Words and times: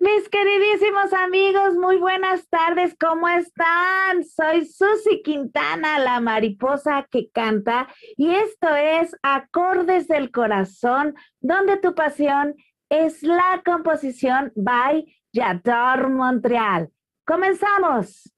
Mis 0.00 0.30
queridísimos 0.30 1.12
amigos, 1.12 1.74
muy 1.74 1.98
buenas 1.98 2.48
tardes, 2.48 2.96
¿cómo 2.98 3.28
están? 3.28 4.24
Soy 4.24 4.64
Susi 4.64 5.20
Quintana, 5.22 5.98
la 5.98 6.20
mariposa 6.20 7.06
que 7.10 7.30
canta, 7.30 7.86
y 8.16 8.30
esto 8.30 8.74
es 8.74 9.14
Acordes 9.22 10.08
del 10.08 10.30
Corazón, 10.30 11.14
donde 11.42 11.76
tu 11.76 11.94
pasión 11.94 12.54
es 12.88 13.22
la 13.22 13.60
composición 13.62 14.52
by 14.56 15.04
Yador 15.34 16.08
Montreal. 16.08 16.90
Comenzamos. 17.26 18.32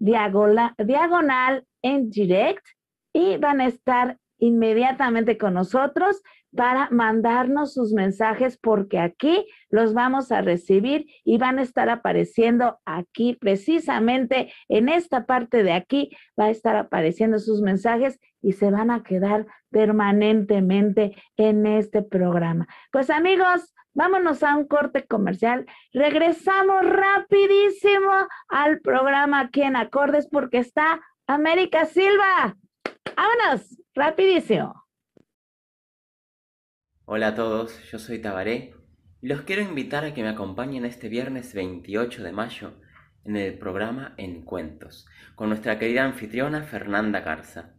diagonal, 0.00 1.66
en 1.82 2.10
direct 2.10 2.66
y 3.12 3.36
van 3.36 3.60
a 3.60 3.66
estar 3.66 4.18
inmediatamente 4.38 5.36
con 5.36 5.54
nosotros 5.54 6.22
para 6.56 6.88
mandarnos 6.90 7.74
sus 7.74 7.92
mensajes 7.92 8.58
porque 8.58 8.98
aquí 8.98 9.46
los 9.68 9.94
vamos 9.94 10.32
a 10.32 10.40
recibir 10.40 11.06
y 11.24 11.38
van 11.38 11.58
a 11.58 11.62
estar 11.62 11.88
apareciendo 11.88 12.80
aquí 12.84 13.34
precisamente 13.34 14.52
en 14.68 14.88
esta 14.88 15.26
parte 15.26 15.62
de 15.62 15.72
aquí 15.72 16.10
va 16.38 16.46
a 16.46 16.50
estar 16.50 16.76
apareciendo 16.76 17.38
sus 17.38 17.60
mensajes 17.62 18.18
y 18.42 18.52
se 18.52 18.70
van 18.70 18.90
a 18.90 19.02
quedar 19.02 19.46
permanentemente 19.70 21.14
en 21.36 21.66
este 21.66 22.02
programa. 22.02 22.66
Pues 22.90 23.10
amigos, 23.10 23.74
vámonos 23.94 24.42
a 24.42 24.56
un 24.56 24.66
corte 24.66 25.06
comercial. 25.06 25.66
Regresamos 25.92 26.84
rapidísimo 26.84 28.12
al 28.48 28.80
programa 28.80 29.40
aquí 29.40 29.62
en 29.62 29.76
Acordes 29.76 30.28
porque 30.28 30.58
está 30.58 31.00
América 31.26 31.84
Silva. 31.84 32.56
¡Vámonos! 33.16 33.78
¡Rapidísimo! 33.94 34.79
Hola 37.12 37.26
a 37.26 37.34
todos, 37.34 37.76
yo 37.90 37.98
soy 37.98 38.20
Tabaré 38.20 38.72
y 39.20 39.26
los 39.26 39.40
quiero 39.40 39.62
invitar 39.62 40.04
a 40.04 40.14
que 40.14 40.22
me 40.22 40.28
acompañen 40.28 40.84
este 40.84 41.08
viernes 41.08 41.54
28 41.54 42.22
de 42.22 42.30
mayo 42.30 42.74
en 43.24 43.34
el 43.34 43.58
programa 43.58 44.14
En 44.16 44.42
Cuentos 44.42 45.08
con 45.34 45.48
nuestra 45.48 45.76
querida 45.80 46.04
anfitriona 46.04 46.62
Fernanda 46.62 47.18
Garza. 47.18 47.70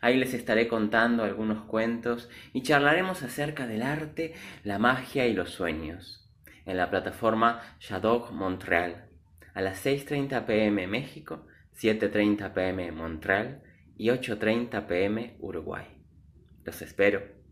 Ahí 0.00 0.16
les 0.16 0.32
estaré 0.32 0.66
contando 0.66 1.24
algunos 1.24 1.66
cuentos 1.66 2.30
y 2.54 2.62
charlaremos 2.62 3.22
acerca 3.22 3.66
del 3.66 3.82
arte, 3.82 4.32
la 4.62 4.78
magia 4.78 5.26
y 5.26 5.34
los 5.34 5.50
sueños 5.50 6.26
en 6.64 6.78
la 6.78 6.88
plataforma 6.88 7.60
Shadow 7.80 8.32
Montreal 8.32 9.10
a 9.52 9.60
las 9.60 9.84
6.30 9.84 10.46
pm 10.46 10.86
México, 10.86 11.46
7.30 11.78 12.54
pm 12.54 12.92
Montreal 12.92 13.62
y 13.98 14.08
8.30 14.08 14.86
pm 14.86 15.36
Uruguay. 15.40 15.84
Los 16.64 16.80
espero. 16.80 17.43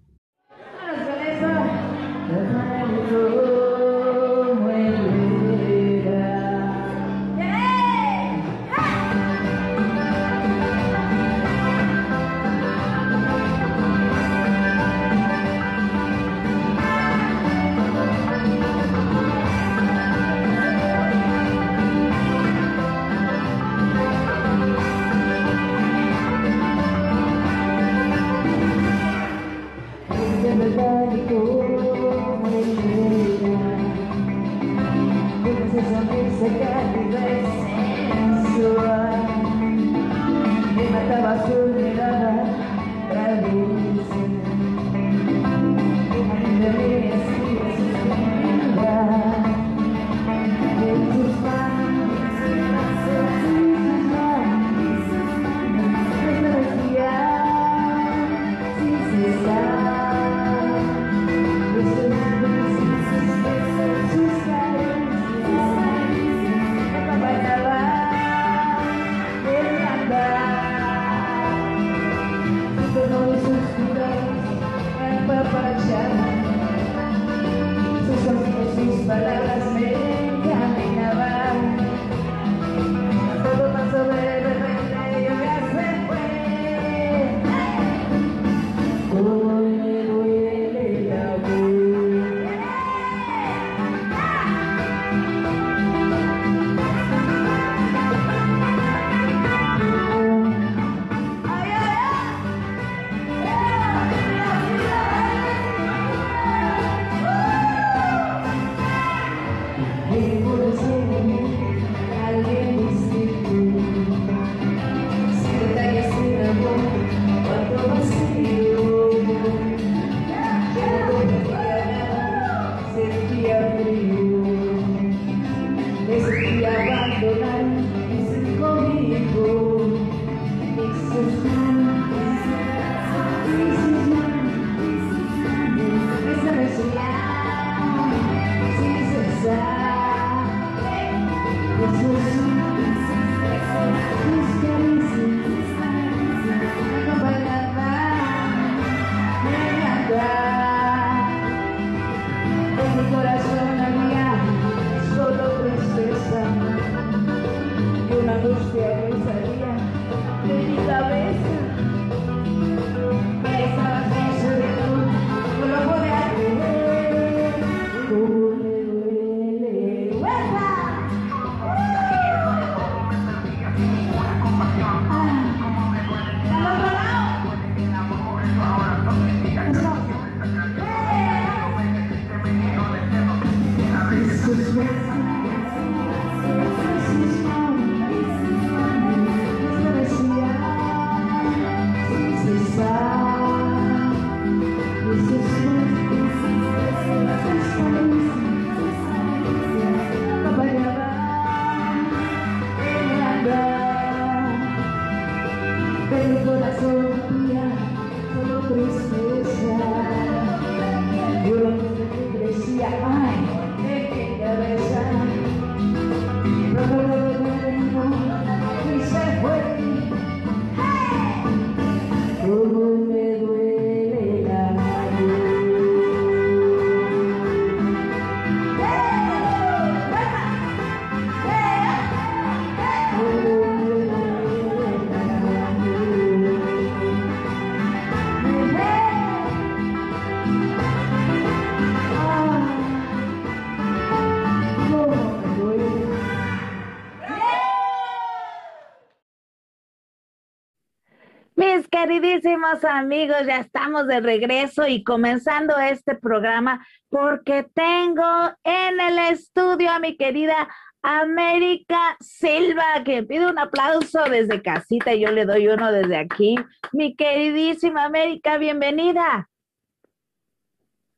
Queridísimos 252.42 252.84
amigos, 252.84 253.46
ya 253.46 253.58
estamos 253.58 254.06
de 254.08 254.20
regreso 254.20 254.86
y 254.86 255.04
comenzando 255.04 255.78
este 255.78 256.16
programa 256.16 256.84
porque 257.08 257.64
tengo 257.72 258.24
en 258.64 259.00
el 259.00 259.18
estudio 259.30 259.90
a 259.90 260.00
mi 260.00 260.16
querida 260.16 260.68
América 261.02 262.16
Silva, 262.20 263.04
que 263.04 263.22
pide 263.22 263.48
un 263.48 263.58
aplauso 263.58 264.24
desde 264.28 264.60
casita 264.60 265.14
y 265.14 265.20
yo 265.20 265.30
le 265.30 265.44
doy 265.44 265.68
uno 265.68 265.92
desde 265.92 266.16
aquí. 266.16 266.56
Mi 266.92 267.14
queridísima 267.14 268.06
América, 268.06 268.58
bienvenida. 268.58 269.48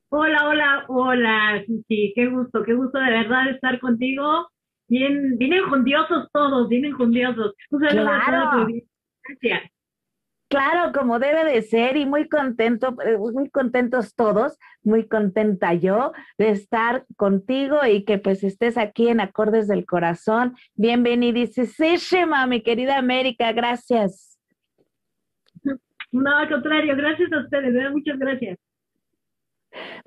Hola, 0.09 0.47
hola, 0.47 0.85
hola, 0.87 1.63
sí, 1.87 2.13
qué 2.15 2.27
gusto, 2.27 2.63
qué 2.63 2.73
gusto 2.73 2.99
de 2.99 3.09
verdad 3.09 3.49
estar 3.49 3.79
contigo. 3.79 4.47
Bien, 4.87 5.37
bien 5.39 5.53
enjundiosos 5.53 6.27
todos, 6.31 6.69
bien 6.69 6.85
enjundiosos. 6.85 7.53
Claro. 7.69 8.67
Gracias. 9.41 9.71
Claro, 10.55 10.93
como 10.93 11.19
debe 11.19 11.43
de 11.43 11.61
ser 11.63 11.97
y 11.97 12.05
muy 12.05 12.29
contento, 12.29 12.95
eh, 13.05 13.17
muy 13.17 13.49
contentos 13.49 14.15
todos, 14.15 14.57
muy 14.83 15.05
contenta 15.05 15.73
yo 15.73 16.13
de 16.37 16.51
estar 16.51 17.05
contigo 17.17 17.85
y 17.85 18.05
que 18.05 18.19
pues 18.19 18.41
estés 18.41 18.77
aquí 18.77 19.09
en 19.09 19.19
Acordes 19.19 19.67
del 19.67 19.85
Corazón. 19.85 20.55
Bienvenidísima, 20.75 22.47
mi 22.47 22.63
querida 22.63 22.97
América, 22.97 23.51
gracias. 23.51 24.39
No, 26.13 26.37
al 26.37 26.47
contrario, 26.47 26.95
gracias 26.95 27.33
a 27.33 27.39
ustedes, 27.39 27.91
muchas 27.91 28.17
gracias. 28.17 28.57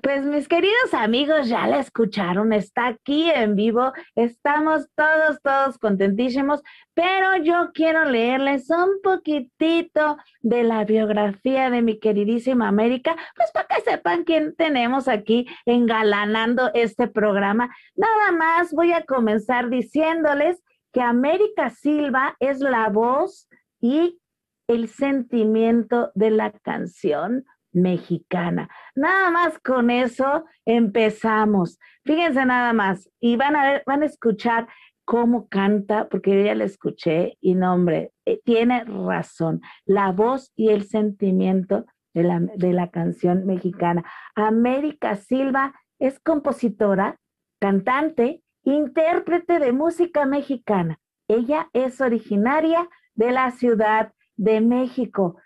Pues 0.01 0.25
mis 0.25 0.47
queridos 0.47 0.93
amigos, 0.93 1.49
ya 1.49 1.67
la 1.67 1.79
escucharon, 1.79 2.53
está 2.53 2.87
aquí 2.87 3.29
en 3.29 3.55
vivo, 3.55 3.91
estamos 4.15 4.87
todos, 4.95 5.41
todos 5.41 5.77
contentísimos, 5.77 6.61
pero 6.93 7.35
yo 7.43 7.71
quiero 7.73 8.05
leerles 8.05 8.69
un 8.69 9.01
poquitito 9.03 10.17
de 10.41 10.63
la 10.63 10.85
biografía 10.85 11.69
de 11.69 11.81
mi 11.81 11.99
queridísima 11.99 12.67
América, 12.67 13.15
pues 13.35 13.51
para 13.51 13.67
que 13.67 13.81
sepan 13.81 14.23
quién 14.23 14.55
tenemos 14.55 15.07
aquí 15.07 15.47
engalanando 15.65 16.71
este 16.73 17.07
programa. 17.07 17.69
Nada 17.95 18.31
más 18.31 18.73
voy 18.73 18.93
a 18.93 19.03
comenzar 19.03 19.69
diciéndoles 19.69 20.63
que 20.93 21.01
América 21.01 21.69
Silva 21.69 22.35
es 22.39 22.59
la 22.59 22.89
voz 22.89 23.47
y 23.81 24.19
el 24.67 24.87
sentimiento 24.87 26.11
de 26.15 26.31
la 26.31 26.51
canción 26.51 27.43
mexicana. 27.71 28.69
Nada 28.95 29.29
más 29.29 29.59
con 29.59 29.89
eso 29.89 30.45
empezamos. 30.65 31.79
Fíjense 32.03 32.45
nada 32.45 32.73
más 32.73 33.09
y 33.19 33.35
van 33.35 33.55
a 33.55 33.71
ver, 33.71 33.83
van 33.85 34.03
a 34.03 34.05
escuchar 34.05 34.67
cómo 35.05 35.47
canta, 35.47 36.07
porque 36.07 36.35
yo 36.35 36.45
ya 36.45 36.53
la 36.53 36.65
escuché 36.65 37.35
y 37.41 37.55
no, 37.55 37.73
hombre, 37.73 38.11
eh, 38.25 38.39
tiene 38.45 38.83
razón. 38.83 39.61
La 39.85 40.11
voz 40.11 40.51
y 40.55 40.69
el 40.69 40.83
sentimiento 40.83 41.85
de 42.13 42.23
la, 42.23 42.39
de 42.39 42.73
la 42.73 42.91
canción 42.91 43.45
mexicana. 43.47 44.03
América 44.35 45.15
Silva 45.15 45.73
es 45.97 46.19
compositora, 46.19 47.19
cantante, 47.59 48.43
intérprete 48.63 49.57
de 49.57 49.71
música 49.71 50.25
mexicana. 50.25 50.99
Ella 51.27 51.69
es 51.73 52.01
originaria 52.01 52.87
de 53.15 53.31
la 53.31 53.49
Ciudad 53.49 54.13
de 54.35 54.61
México 54.61 55.37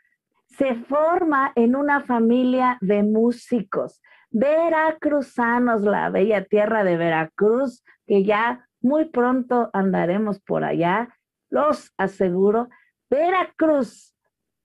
se 0.57 0.75
forma 0.75 1.51
en 1.55 1.75
una 1.75 2.01
familia 2.01 2.77
de 2.81 3.03
músicos 3.03 4.01
veracruzanos, 4.33 5.83
la 5.83 6.10
bella 6.10 6.43
tierra 6.43 6.83
de 6.83 6.98
Veracruz, 6.98 7.86
que 8.07 8.25
ya 8.25 8.67
muy 8.81 9.05
pronto 9.05 9.69
andaremos 9.74 10.41
por 10.41 10.65
allá, 10.65 11.15
los 11.50 11.93
aseguro. 11.98 12.67
Veracruz 13.10 14.13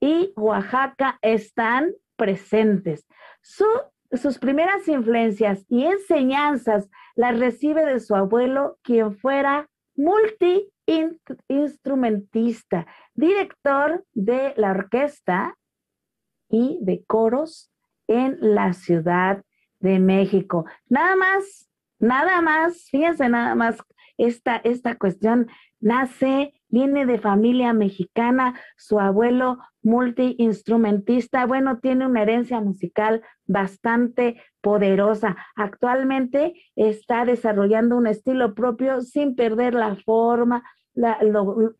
y 0.00 0.32
Oaxaca 0.36 1.18
están 1.22 1.92
presentes. 2.16 3.06
sus 3.42 4.38
primeras 4.38 4.88
influencias 4.88 5.64
y 5.68 5.84
enseñanzas 5.84 6.88
las 7.14 7.38
recibe 7.38 7.84
de 7.84 8.00
su 8.00 8.16
abuelo, 8.16 8.78
quien 8.82 9.18
fuera 9.18 9.68
multi-instrumentista, 9.96 12.86
director 13.14 14.02
de 14.14 14.54
la 14.56 14.70
orquesta 14.70 15.58
y 16.48 16.78
de 16.82 17.04
coros 17.04 17.70
en 18.06 18.38
la 18.40 18.72
Ciudad 18.72 19.42
de 19.80 19.98
México. 19.98 20.64
Nada 20.88 21.16
más, 21.16 21.70
nada 21.98 22.40
más, 22.40 22.88
fíjense 22.90 23.28
nada 23.28 23.54
más, 23.54 23.78
esta, 24.16 24.56
esta 24.56 24.96
cuestión 24.96 25.48
nace, 25.80 26.54
viene 26.68 27.06
de 27.06 27.18
familia 27.18 27.72
mexicana, 27.72 28.58
su 28.76 28.98
abuelo 28.98 29.58
multiinstrumentista, 29.82 31.46
bueno, 31.46 31.78
tiene 31.78 32.06
una 32.06 32.22
herencia 32.22 32.60
musical 32.60 33.22
bastante 33.46 34.42
poderosa. 34.60 35.36
Actualmente 35.54 36.54
está 36.74 37.24
desarrollando 37.24 37.96
un 37.96 38.06
estilo 38.06 38.54
propio 38.54 39.00
sin 39.00 39.36
perder 39.36 39.74
la 39.74 39.96
forma, 39.96 40.64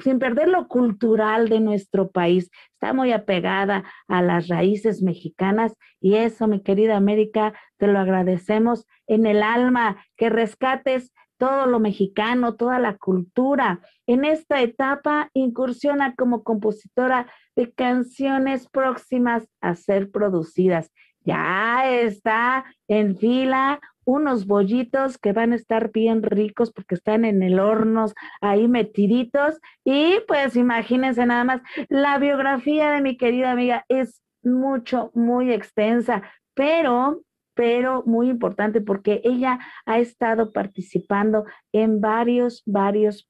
sin 0.00 0.18
perder 0.18 0.48
lo 0.48 0.68
cultural 0.68 1.48
de 1.48 1.60
nuestro 1.60 2.10
país. 2.10 2.50
Está 2.72 2.92
muy 2.92 3.12
apegada 3.12 3.84
a 4.06 4.22
las 4.22 4.48
raíces 4.48 5.02
mexicanas 5.02 5.74
y 6.00 6.14
eso, 6.14 6.46
mi 6.46 6.62
querida 6.62 6.96
América, 6.96 7.54
te 7.76 7.86
lo 7.86 7.98
agradecemos 7.98 8.86
en 9.06 9.26
el 9.26 9.42
alma, 9.42 10.04
que 10.16 10.30
rescates 10.30 11.12
todo 11.38 11.66
lo 11.66 11.78
mexicano, 11.78 12.56
toda 12.56 12.78
la 12.78 12.96
cultura. 12.96 13.80
En 14.06 14.24
esta 14.24 14.60
etapa 14.60 15.30
incursiona 15.34 16.14
como 16.14 16.42
compositora 16.42 17.30
de 17.56 17.72
canciones 17.72 18.68
próximas 18.68 19.48
a 19.60 19.74
ser 19.74 20.10
producidas. 20.10 20.92
Ya 21.24 21.90
está 21.90 22.64
en 22.88 23.16
fila 23.16 23.80
unos 24.08 24.46
bollitos 24.46 25.18
que 25.18 25.34
van 25.34 25.52
a 25.52 25.56
estar 25.56 25.92
bien 25.92 26.22
ricos 26.22 26.72
porque 26.72 26.94
están 26.94 27.26
en 27.26 27.42
el 27.42 27.60
horno 27.60 28.06
ahí 28.40 28.66
metiditos. 28.66 29.60
Y 29.84 30.20
pues 30.26 30.56
imagínense 30.56 31.26
nada 31.26 31.44
más, 31.44 31.60
la 31.90 32.16
biografía 32.16 32.92
de 32.92 33.02
mi 33.02 33.18
querida 33.18 33.50
amiga 33.50 33.84
es 33.88 34.22
mucho, 34.42 35.10
muy 35.14 35.52
extensa, 35.52 36.22
pero 36.54 37.22
pero 37.52 38.04
muy 38.06 38.30
importante 38.30 38.80
porque 38.80 39.20
ella 39.24 39.58
ha 39.84 39.98
estado 39.98 40.52
participando 40.52 41.44
en 41.72 42.00
varios, 42.00 42.62
varios 42.66 43.28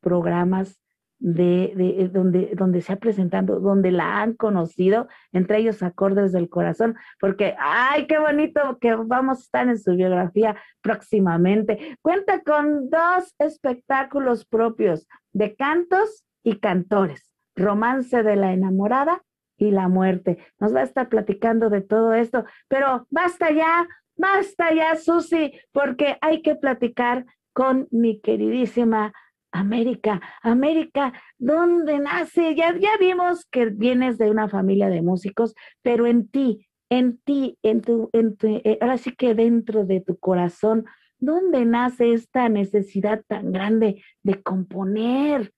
programas 0.00 0.78
de, 1.20 1.72
de, 1.76 2.08
donde, 2.08 2.52
donde 2.54 2.80
se 2.80 2.92
ha 2.92 2.96
presentado, 2.96 3.60
donde 3.60 3.92
la 3.92 4.20
han 4.20 4.34
conocido, 4.34 5.06
entre 5.32 5.58
ellos 5.58 5.82
Acordes 5.82 6.32
del 6.32 6.48
Corazón, 6.48 6.96
porque, 7.20 7.54
ay, 7.58 8.06
qué 8.06 8.18
bonito 8.18 8.78
que 8.80 8.94
vamos 8.94 9.38
a 9.38 9.42
estar 9.42 9.68
en 9.68 9.78
su 9.78 9.94
biografía 9.94 10.56
próximamente. 10.80 11.98
Cuenta 12.02 12.40
con 12.40 12.88
dos 12.88 13.34
espectáculos 13.38 14.46
propios 14.46 15.06
de 15.32 15.54
cantos 15.54 16.24
y 16.42 16.56
cantores, 16.56 17.30
Romance 17.54 18.22
de 18.22 18.36
la 18.36 18.52
Enamorada 18.52 19.22
y 19.58 19.70
la 19.70 19.88
muerte. 19.88 20.38
Nos 20.58 20.74
va 20.74 20.80
a 20.80 20.84
estar 20.84 21.10
platicando 21.10 21.68
de 21.68 21.82
todo 21.82 22.14
esto, 22.14 22.46
pero 22.66 23.06
basta 23.10 23.50
ya, 23.50 23.86
basta 24.16 24.72
ya, 24.72 24.96
Susi, 24.96 25.52
porque 25.70 26.16
hay 26.22 26.40
que 26.40 26.56
platicar 26.56 27.26
con 27.52 27.88
mi 27.90 28.20
queridísima 28.20 29.12
América. 29.52 30.20
América, 30.42 31.12
¿dónde 31.38 31.98
nace? 31.98 32.54
Ya, 32.54 32.76
ya 32.78 32.96
vimos 32.98 33.46
que 33.46 33.66
vienes 33.66 34.18
de 34.18 34.30
una 34.30 34.48
familia 34.48 34.88
de 34.88 35.02
músicos, 35.02 35.54
pero 35.82 36.06
en 36.06 36.28
ti, 36.28 36.66
en 36.88 37.18
ti, 37.18 37.58
en 37.62 37.82
tu, 37.82 38.10
en 38.12 38.36
tu, 38.36 38.46
eh, 38.64 38.78
ahora 38.80 38.98
sí 38.98 39.14
que 39.14 39.34
dentro 39.34 39.84
de 39.84 40.00
tu 40.00 40.18
corazón, 40.18 40.86
¿dónde 41.18 41.64
nace 41.64 42.12
esta 42.12 42.48
necesidad 42.48 43.24
tan 43.26 43.52
grande 43.52 44.02
de 44.22 44.42
componer, 44.42 45.52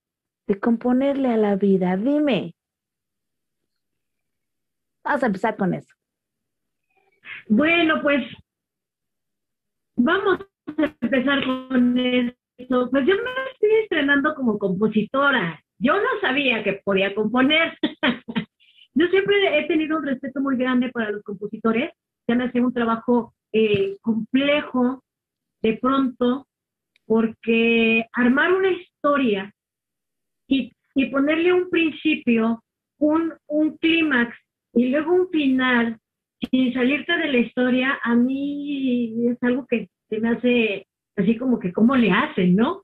de 0.46 0.58
componerle 0.60 1.28
a 1.28 1.36
la 1.36 1.56
vida? 1.56 1.96
Dime. 1.96 2.54
Vamos 5.04 5.22
a 5.22 5.26
empezar 5.26 5.56
con 5.56 5.74
eso. 5.74 5.92
Bueno, 7.48 8.00
pues 8.02 8.22
vamos 9.96 10.38
a 10.66 10.94
empezar 11.00 11.44
con 11.44 11.98
eso. 11.98 12.41
Pues 12.68 13.06
yo 13.06 13.14
me 13.14 13.50
estoy 13.52 13.70
estrenando 13.82 14.34
como 14.34 14.58
compositora. 14.58 15.62
Yo 15.78 15.94
no 15.94 16.20
sabía 16.20 16.62
que 16.62 16.80
podía 16.84 17.14
componer. 17.14 17.76
yo 18.94 19.06
siempre 19.08 19.58
he 19.58 19.66
tenido 19.66 19.98
un 19.98 20.06
respeto 20.06 20.40
muy 20.40 20.56
grande 20.56 20.90
para 20.90 21.10
los 21.10 21.22
compositores. 21.22 21.92
Ya 22.28 22.34
me 22.34 22.44
hace 22.44 22.60
un 22.60 22.72
trabajo 22.72 23.34
eh, 23.52 23.96
complejo 24.00 25.02
de 25.60 25.74
pronto, 25.74 26.46
porque 27.06 28.06
armar 28.12 28.52
una 28.52 28.70
historia 28.70 29.52
y, 30.46 30.72
y 30.94 31.06
ponerle 31.06 31.52
un 31.52 31.70
principio, 31.70 32.62
un, 32.98 33.32
un 33.46 33.76
clímax 33.78 34.36
y 34.74 34.88
luego 34.88 35.12
un 35.12 35.28
final, 35.28 35.98
sin 36.50 36.72
salirte 36.72 37.16
de 37.16 37.28
la 37.28 37.38
historia, 37.38 37.98
a 38.02 38.14
mí 38.14 39.28
es 39.28 39.42
algo 39.42 39.66
que 39.66 39.88
se 40.08 40.20
me 40.20 40.30
hace 40.30 40.86
así 41.16 41.36
como 41.36 41.58
que 41.58 41.72
cómo 41.72 41.96
le 41.96 42.10
hacen, 42.10 42.56
¿no? 42.56 42.82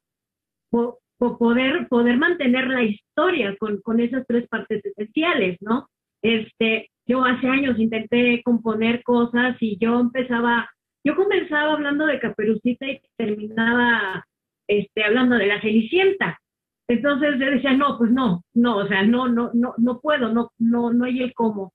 O, 0.73 0.99
poder, 1.19 1.89
poder 1.89 2.17
mantener 2.17 2.69
la 2.69 2.85
historia 2.85 3.57
con, 3.59 3.81
con 3.81 3.99
esas 3.99 4.25
tres 4.27 4.47
partes 4.49 4.85
esenciales, 4.85 5.57
¿no? 5.61 5.89
Este, 6.23 6.91
yo 7.07 7.25
hace 7.25 7.49
años 7.49 7.79
intenté 7.79 8.41
componer 8.45 9.03
cosas 9.03 9.57
y 9.61 9.79
yo 9.79 9.99
empezaba, 9.99 10.71
yo 11.05 11.17
comenzaba 11.17 11.73
hablando 11.73 12.07
de 12.07 12.21
Caperucita 12.21 12.87
y 12.87 13.01
terminaba 13.17 14.25
este, 14.69 15.03
hablando 15.03 15.37
de 15.37 15.47
la 15.47 15.61
Cenicienta. 15.61 16.39
Entonces 16.89 17.39
yo 17.39 17.47
decía, 17.47 17.73
no, 17.75 17.99
pues 17.99 18.11
no, 18.11 18.43
no, 18.55 18.77
o 18.79 18.87
sea, 18.87 19.03
no, 19.03 19.29
no, 19.29 19.51
no, 19.55 19.75
no 19.77 20.01
puedo, 20.01 20.33
no, 20.33 20.51
no, 20.59 20.93
no 20.93 21.05
hay 21.05 21.23
el 21.23 21.35
cómo. 21.35 21.73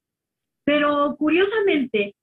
Pero 0.65 1.15
curiosamente, 1.17 2.15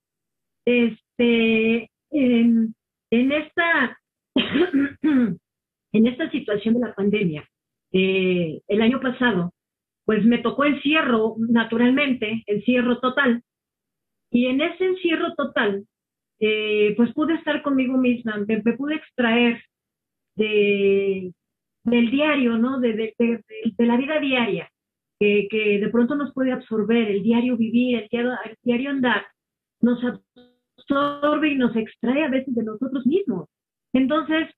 este, 0.64 1.90
en, 2.10 2.74
esta, 3.10 3.98
en 5.92 6.06
esta 6.06 6.30
situación 6.30 6.74
de 6.74 6.80
la 6.80 6.94
pandemia, 6.94 7.48
eh, 7.92 8.60
el 8.68 8.82
año 8.82 9.00
pasado, 9.00 9.52
pues 10.04 10.24
me 10.24 10.38
tocó 10.38 10.64
encierro, 10.64 11.36
naturalmente, 11.38 12.42
encierro 12.46 13.00
total. 13.00 13.42
Y 14.30 14.46
en 14.46 14.60
ese 14.60 14.84
encierro 14.84 15.34
total, 15.34 15.84
eh, 16.38 16.94
pues 16.96 17.12
pude 17.12 17.34
estar 17.34 17.62
conmigo 17.62 17.96
misma, 17.96 18.38
me, 18.46 18.60
pude 18.74 18.94
extraer 18.96 19.62
de, 20.36 21.32
del 21.84 22.10
diario, 22.10 22.56
¿no? 22.56 22.80
de, 22.80 23.14
de 23.18 23.86
la 23.86 23.96
vida 23.96 24.20
diaria 24.20 24.70
que, 25.20 25.78
de 25.80 25.88
pronto 25.90 26.14
nos 26.14 26.32
puede 26.32 26.52
absorber, 26.52 27.10
el 27.10 27.22
diario 27.22 27.56
vivir, 27.56 27.98
el 27.98 28.08
diario, 28.08 28.32
el 28.44 28.56
diario 28.62 28.90
andar, 28.90 29.26
nos 29.80 30.00
absorbe 30.78 31.50
y 31.50 31.56
nos 31.56 31.76
extrae 31.76 32.24
a 32.24 32.30
veces 32.30 32.54
de 32.54 32.62
nosotros 32.62 33.06
mismos. 33.06 33.48
Entonces, 33.92 34.48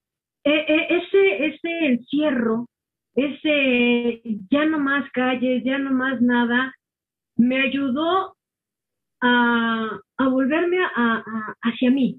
e, 0.45 0.51
e, 0.51 0.97
ese, 0.97 1.47
ese 1.47 1.87
encierro, 1.87 2.67
ese 3.15 4.23
ya 4.51 4.65
no 4.67 4.79
más 4.79 5.11
calles, 5.13 5.63
ya 5.65 5.79
no 5.79 5.93
más 5.93 6.21
nada, 6.21 6.75
me 7.37 7.61
ayudó 7.61 8.37
a, 9.21 10.01
a 10.17 10.29
volverme 10.29 10.79
a, 10.95 11.55
hacia 11.63 11.91
mí. 11.91 12.19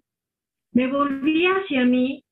Me 0.72 0.88
volví 0.88 1.46
hacia 1.46 1.86
mí 1.86 2.24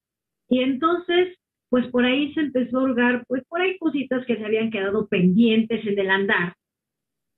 y 0.49 0.61
entonces 0.61 1.37
pues 1.71 1.87
por 1.87 2.03
ahí 2.03 2.33
se 2.33 2.41
empezó 2.41 2.79
a 2.79 2.83
hurgar, 2.83 3.23
pues 3.27 3.43
por 3.47 3.61
ahí 3.61 3.77
cositas 3.77 4.25
que 4.25 4.35
se 4.35 4.43
habían 4.43 4.71
quedado 4.71 5.07
pendientes 5.07 5.87
en 5.87 5.97
el 5.97 6.09
andar, 6.09 6.53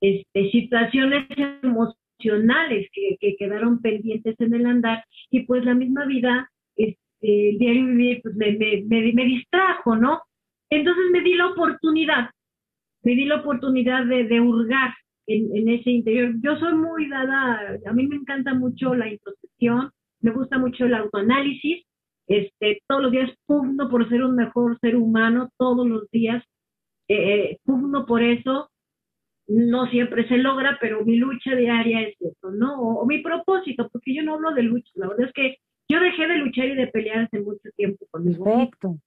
este, 0.02 0.50
situaciones 0.50 1.28
emocionales 1.62 2.90
que, 2.92 3.18
que 3.20 3.36
quedaron 3.38 3.80
pendientes 3.80 4.36
en 4.40 4.56
el 4.56 4.66
andar, 4.66 5.04
y 5.30 5.42
pues 5.42 5.64
la 5.64 5.76
misma 5.76 6.06
vida, 6.06 6.50
el 7.24 7.58
diario 7.58 7.86
vivir, 7.86 8.22
pues 8.22 8.36
me, 8.36 8.52
me, 8.58 8.84
me, 9.14 9.26
distrajo, 9.26 9.96
¿no? 9.96 10.22
Entonces 10.70 11.04
me 11.12 11.22
di 11.22 11.36
la 11.36 11.48
oportunidad, 11.48 12.30
me 13.04 13.16
di 13.16 13.26
la 13.26 13.38
oportunidad 13.38 14.06
de, 14.06 14.26
de 14.26 14.42
hurgar 14.42 14.94
en, 15.28 15.56
en, 15.56 15.70
ese 15.70 15.92
interior. 15.92 16.34
Yo 16.42 16.58
soy 16.58 16.74
muy 16.74 17.08
dada, 17.10 17.80
a 17.86 17.94
mí 17.94 18.08
me 18.08 18.18
encanta 18.18 18.54
mucho 18.54 18.94
la 18.94 19.08
introspección, 19.08 19.92
me 20.20 20.32
gusta 20.32 20.58
mucho 20.58 20.86
el 20.86 20.96
autoanálisis, 20.96 21.86
este, 22.28 22.82
todos 22.88 23.04
los 23.04 23.12
días 23.12 23.32
pugno 23.46 23.90
por 23.90 24.08
ser 24.10 24.24
un 24.24 24.36
mejor 24.36 24.78
ser 24.80 24.96
humano, 24.96 25.50
todos 25.58 25.88
los 25.88 26.10
días 26.12 26.44
eh, 27.08 27.58
pugno 27.64 28.06
por 28.06 28.22
eso. 28.22 28.70
No 29.46 29.88
siempre 29.88 30.26
se 30.30 30.38
logra, 30.38 30.78
pero 30.80 31.04
mi 31.04 31.18
lucha 31.18 31.54
diaria 31.54 32.02
es 32.02 32.16
eso, 32.22 32.52
¿no? 32.52 32.80
O, 32.80 33.06
mi 33.06 33.22
propósito, 33.22 33.90
porque 33.92 34.16
yo 34.16 34.24
no 34.24 34.36
hablo 34.36 34.54
de 34.54 34.64
lucha, 34.64 34.90
la 34.96 35.10
verdad 35.10 35.28
es 35.28 35.34
que 35.34 35.58
yo 35.94 36.00
dejé 36.00 36.28
de 36.28 36.38
luchar 36.40 36.66
y 36.66 36.76
de 36.76 36.88
pelear 36.88 37.26
hace 37.26 37.40
mucho 37.40 37.70
tiempo 37.76 38.06
conmigo. 38.10 38.44
Perfecto. 38.44 38.98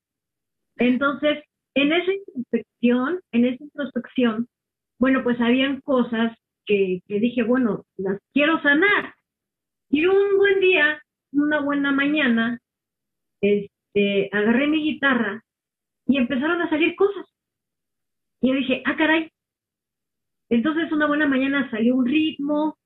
Entonces, 0.77 1.43
en 1.75 1.91
esa 1.91 2.11
introspección, 2.13 3.19
en 3.33 3.45
esa 3.45 3.63
introspección, 3.63 4.47
bueno, 4.97 5.21
pues 5.23 5.39
habían 5.41 5.81
cosas 5.81 6.37
que, 6.65 7.01
que 7.05 7.19
dije, 7.19 7.43
bueno, 7.43 7.83
las 7.97 8.19
quiero 8.33 8.61
sanar. 8.61 9.13
Y 9.89 10.05
un 10.05 10.37
buen 10.37 10.61
día, 10.61 11.01
una 11.33 11.59
buena 11.61 11.91
mañana, 11.91 12.59
este, 13.41 14.29
agarré 14.31 14.67
mi 14.67 14.83
guitarra 14.83 15.43
y 16.05 16.17
empezaron 16.17 16.61
a 16.61 16.69
salir 16.69 16.95
cosas. 16.95 17.25
Y 18.39 18.49
yo 18.49 18.53
dije, 18.55 18.81
ah, 18.85 18.95
caray. 18.95 19.29
Entonces 20.49 20.89
una 20.93 21.07
buena 21.07 21.27
mañana 21.27 21.69
salió 21.69 21.95
un 21.95 22.05
ritmo 22.05 22.77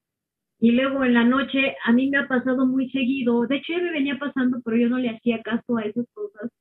y 0.61 0.71
luego 0.71 1.03
en 1.03 1.15
la 1.15 1.23
noche 1.23 1.75
a 1.83 1.91
mí 1.91 2.09
me 2.11 2.19
ha 2.19 2.27
pasado 2.27 2.67
muy 2.67 2.89
seguido. 2.91 3.47
De 3.47 3.57
hecho, 3.57 3.73
ya 3.73 3.79
me 3.79 3.91
venía 3.91 4.19
pasando, 4.19 4.61
pero 4.63 4.77
yo 4.77 4.89
no 4.89 4.99
le 4.99 5.09
hacía 5.09 5.41
caso 5.41 5.77
a 5.77 5.81
esas 5.81 6.05
cosas. 6.13 6.51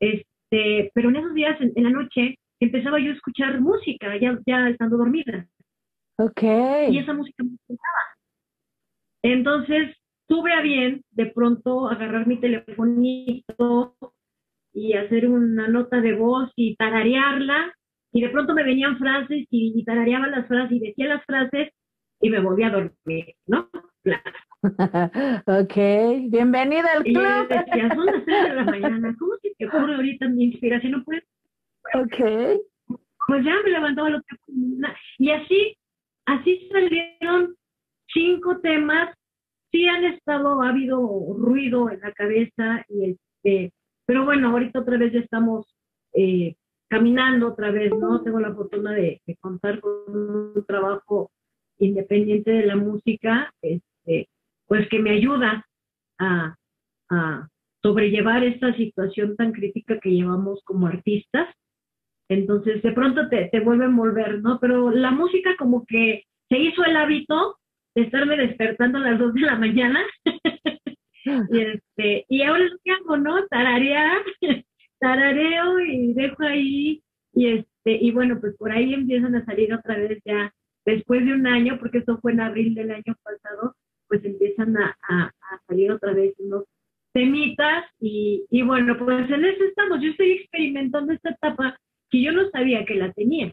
Este, 0.00 0.90
pero 0.92 1.10
en 1.10 1.16
esos 1.16 1.34
días, 1.34 1.56
en, 1.60 1.84
la 1.84 1.90
noche, 1.90 2.40
empezaba 2.58 2.98
yo 2.98 3.12
a 3.12 3.14
escuchar 3.14 3.60
música, 3.60 4.16
ya, 4.20 4.36
ya 4.44 4.68
estando 4.68 4.96
dormida. 4.96 5.46
Ok. 6.18 6.42
Y 6.90 6.98
esa 6.98 7.12
música 7.12 7.44
me. 7.44 7.56
Entonces, 9.22 9.96
tuve 10.26 10.52
a 10.52 10.60
bien 10.60 11.04
de 11.12 11.26
pronto 11.26 11.88
agarrar 11.88 12.26
mi 12.26 12.40
telefonito 12.40 13.94
y 14.72 14.94
hacer 14.94 15.28
una 15.28 15.68
nota 15.68 16.00
de 16.00 16.14
voz 16.14 16.50
y 16.56 16.74
tararearla, 16.74 17.72
y 18.12 18.22
de 18.22 18.30
pronto 18.30 18.54
me 18.54 18.64
venían 18.64 18.98
frases 18.98 19.46
y, 19.50 19.84
tarareaba 19.84 20.26
las 20.26 20.48
frases 20.48 20.72
y 20.72 20.80
decía 20.80 21.06
las 21.06 21.24
frases 21.24 21.72
y 22.20 22.30
me 22.30 22.40
volví 22.40 22.62
a 22.64 22.70
dormir, 22.70 23.34
¿no? 23.46 23.68
ok, 25.46 25.74
bienvenida 26.30 26.92
al 26.96 27.06
Y 27.06 27.14
club. 27.14 27.48
decía, 27.48 27.94
son 27.94 28.06
las 28.06 28.24
3 28.24 28.44
de 28.44 28.54
la 28.54 28.64
mañana, 28.64 29.16
¿cómo 29.18 29.32
se 29.42 29.54
te 29.56 29.66
ocurre 29.66 29.94
ahorita 29.94 30.28
mi 30.28 30.44
inspiración? 30.44 30.92
No 30.92 31.04
puedes 31.04 31.24
ok, 31.94 32.60
pues 33.26 33.44
ya 33.44 33.54
me 33.64 33.70
levantaba 33.70 34.10
lo 34.10 34.20
que 34.22 34.36
y 35.18 35.30
así 35.30 35.76
así 36.26 36.68
salieron 36.70 37.54
cinco 38.12 38.60
temas 38.60 39.14
sí 39.70 39.86
han 39.86 40.04
estado 40.04 40.62
ha 40.62 40.70
habido 40.70 40.98
ruido 41.38 41.90
en 41.90 42.00
la 42.00 42.12
cabeza 42.12 42.84
y 42.88 43.10
este 43.10 43.72
pero 44.06 44.24
bueno 44.24 44.50
ahorita 44.50 44.80
otra 44.80 44.98
vez 44.98 45.12
ya 45.12 45.20
estamos 45.20 45.74
eh, 46.12 46.56
caminando 46.88 47.48
otra 47.48 47.70
vez 47.70 47.92
no 47.92 48.22
tengo 48.22 48.40
la 48.40 48.54
fortuna 48.54 48.92
de, 48.92 49.20
de, 49.26 49.36
contar 49.36 49.80
con 49.80 49.92
un 50.08 50.64
trabajo 50.66 51.30
independiente 51.80 52.50
de 52.50 52.66
la 52.66 52.76
música 52.76 53.52
este 53.62 54.28
pues 54.66 54.88
que 54.88 55.00
me 55.00 55.10
ayuda 55.10 55.66
a, 56.18 56.56
sobrellevar 57.82 58.44
esta 58.44 58.72
situación 58.76 59.34
tan 59.36 59.50
crítica 59.52 59.98
que 59.98 60.10
llevamos 60.10 60.62
como 60.64 60.86
artistas 60.86 61.48
entonces, 62.30 62.80
de 62.82 62.92
pronto 62.92 63.28
te, 63.28 63.48
te 63.48 63.58
vuelve 63.58 63.84
a 63.84 63.88
envolver, 63.88 64.40
¿no? 64.40 64.60
Pero 64.60 64.92
la 64.92 65.10
música 65.10 65.56
como 65.58 65.84
que 65.84 66.22
se 66.48 66.58
hizo 66.58 66.84
el 66.84 66.96
hábito 66.96 67.56
de 67.96 68.02
estarme 68.02 68.36
despertando 68.36 68.98
a 68.98 69.00
las 69.00 69.18
dos 69.18 69.34
de 69.34 69.40
la 69.40 69.56
mañana. 69.56 70.00
y, 71.24 71.60
este, 71.60 72.26
y 72.28 72.42
ahora 72.42 72.64
lo 72.64 72.78
que 72.84 72.92
hago, 72.92 73.16
¿no? 73.16 73.46
Tararear, 73.48 74.22
tarareo 75.00 75.80
y 75.80 76.14
dejo 76.14 76.44
ahí. 76.44 77.02
Y, 77.32 77.48
este, 77.48 77.98
y 78.00 78.12
bueno, 78.12 78.38
pues 78.40 78.56
por 78.56 78.70
ahí 78.70 78.94
empiezan 78.94 79.34
a 79.34 79.44
salir 79.44 79.74
otra 79.74 79.96
vez 79.96 80.20
ya, 80.24 80.54
después 80.90 81.24
de 81.24 81.32
un 81.32 81.46
año, 81.46 81.78
porque 81.78 81.98
esto 81.98 82.18
fue 82.20 82.32
en 82.32 82.40
abril 82.40 82.74
del 82.74 82.90
año 82.90 83.16
pasado, 83.22 83.76
pues 84.08 84.24
empiezan 84.24 84.76
a, 84.76 84.96
a, 85.08 85.24
a 85.24 85.60
salir 85.66 85.92
otra 85.92 86.12
vez 86.12 86.34
unos 86.38 86.64
temitas. 87.12 87.84
Y, 87.98 88.46
y 88.50 88.62
bueno, 88.62 88.96
pues 88.98 89.30
en 89.30 89.44
eso 89.44 89.64
estamos. 89.64 90.00
Yo 90.00 90.10
estoy 90.10 90.32
experimentando 90.32 91.12
esta 91.12 91.30
etapa 91.30 91.78
que 92.10 92.22
yo 92.22 92.32
no 92.32 92.48
sabía 92.50 92.84
que 92.84 92.94
la 92.94 93.12
tenía. 93.12 93.52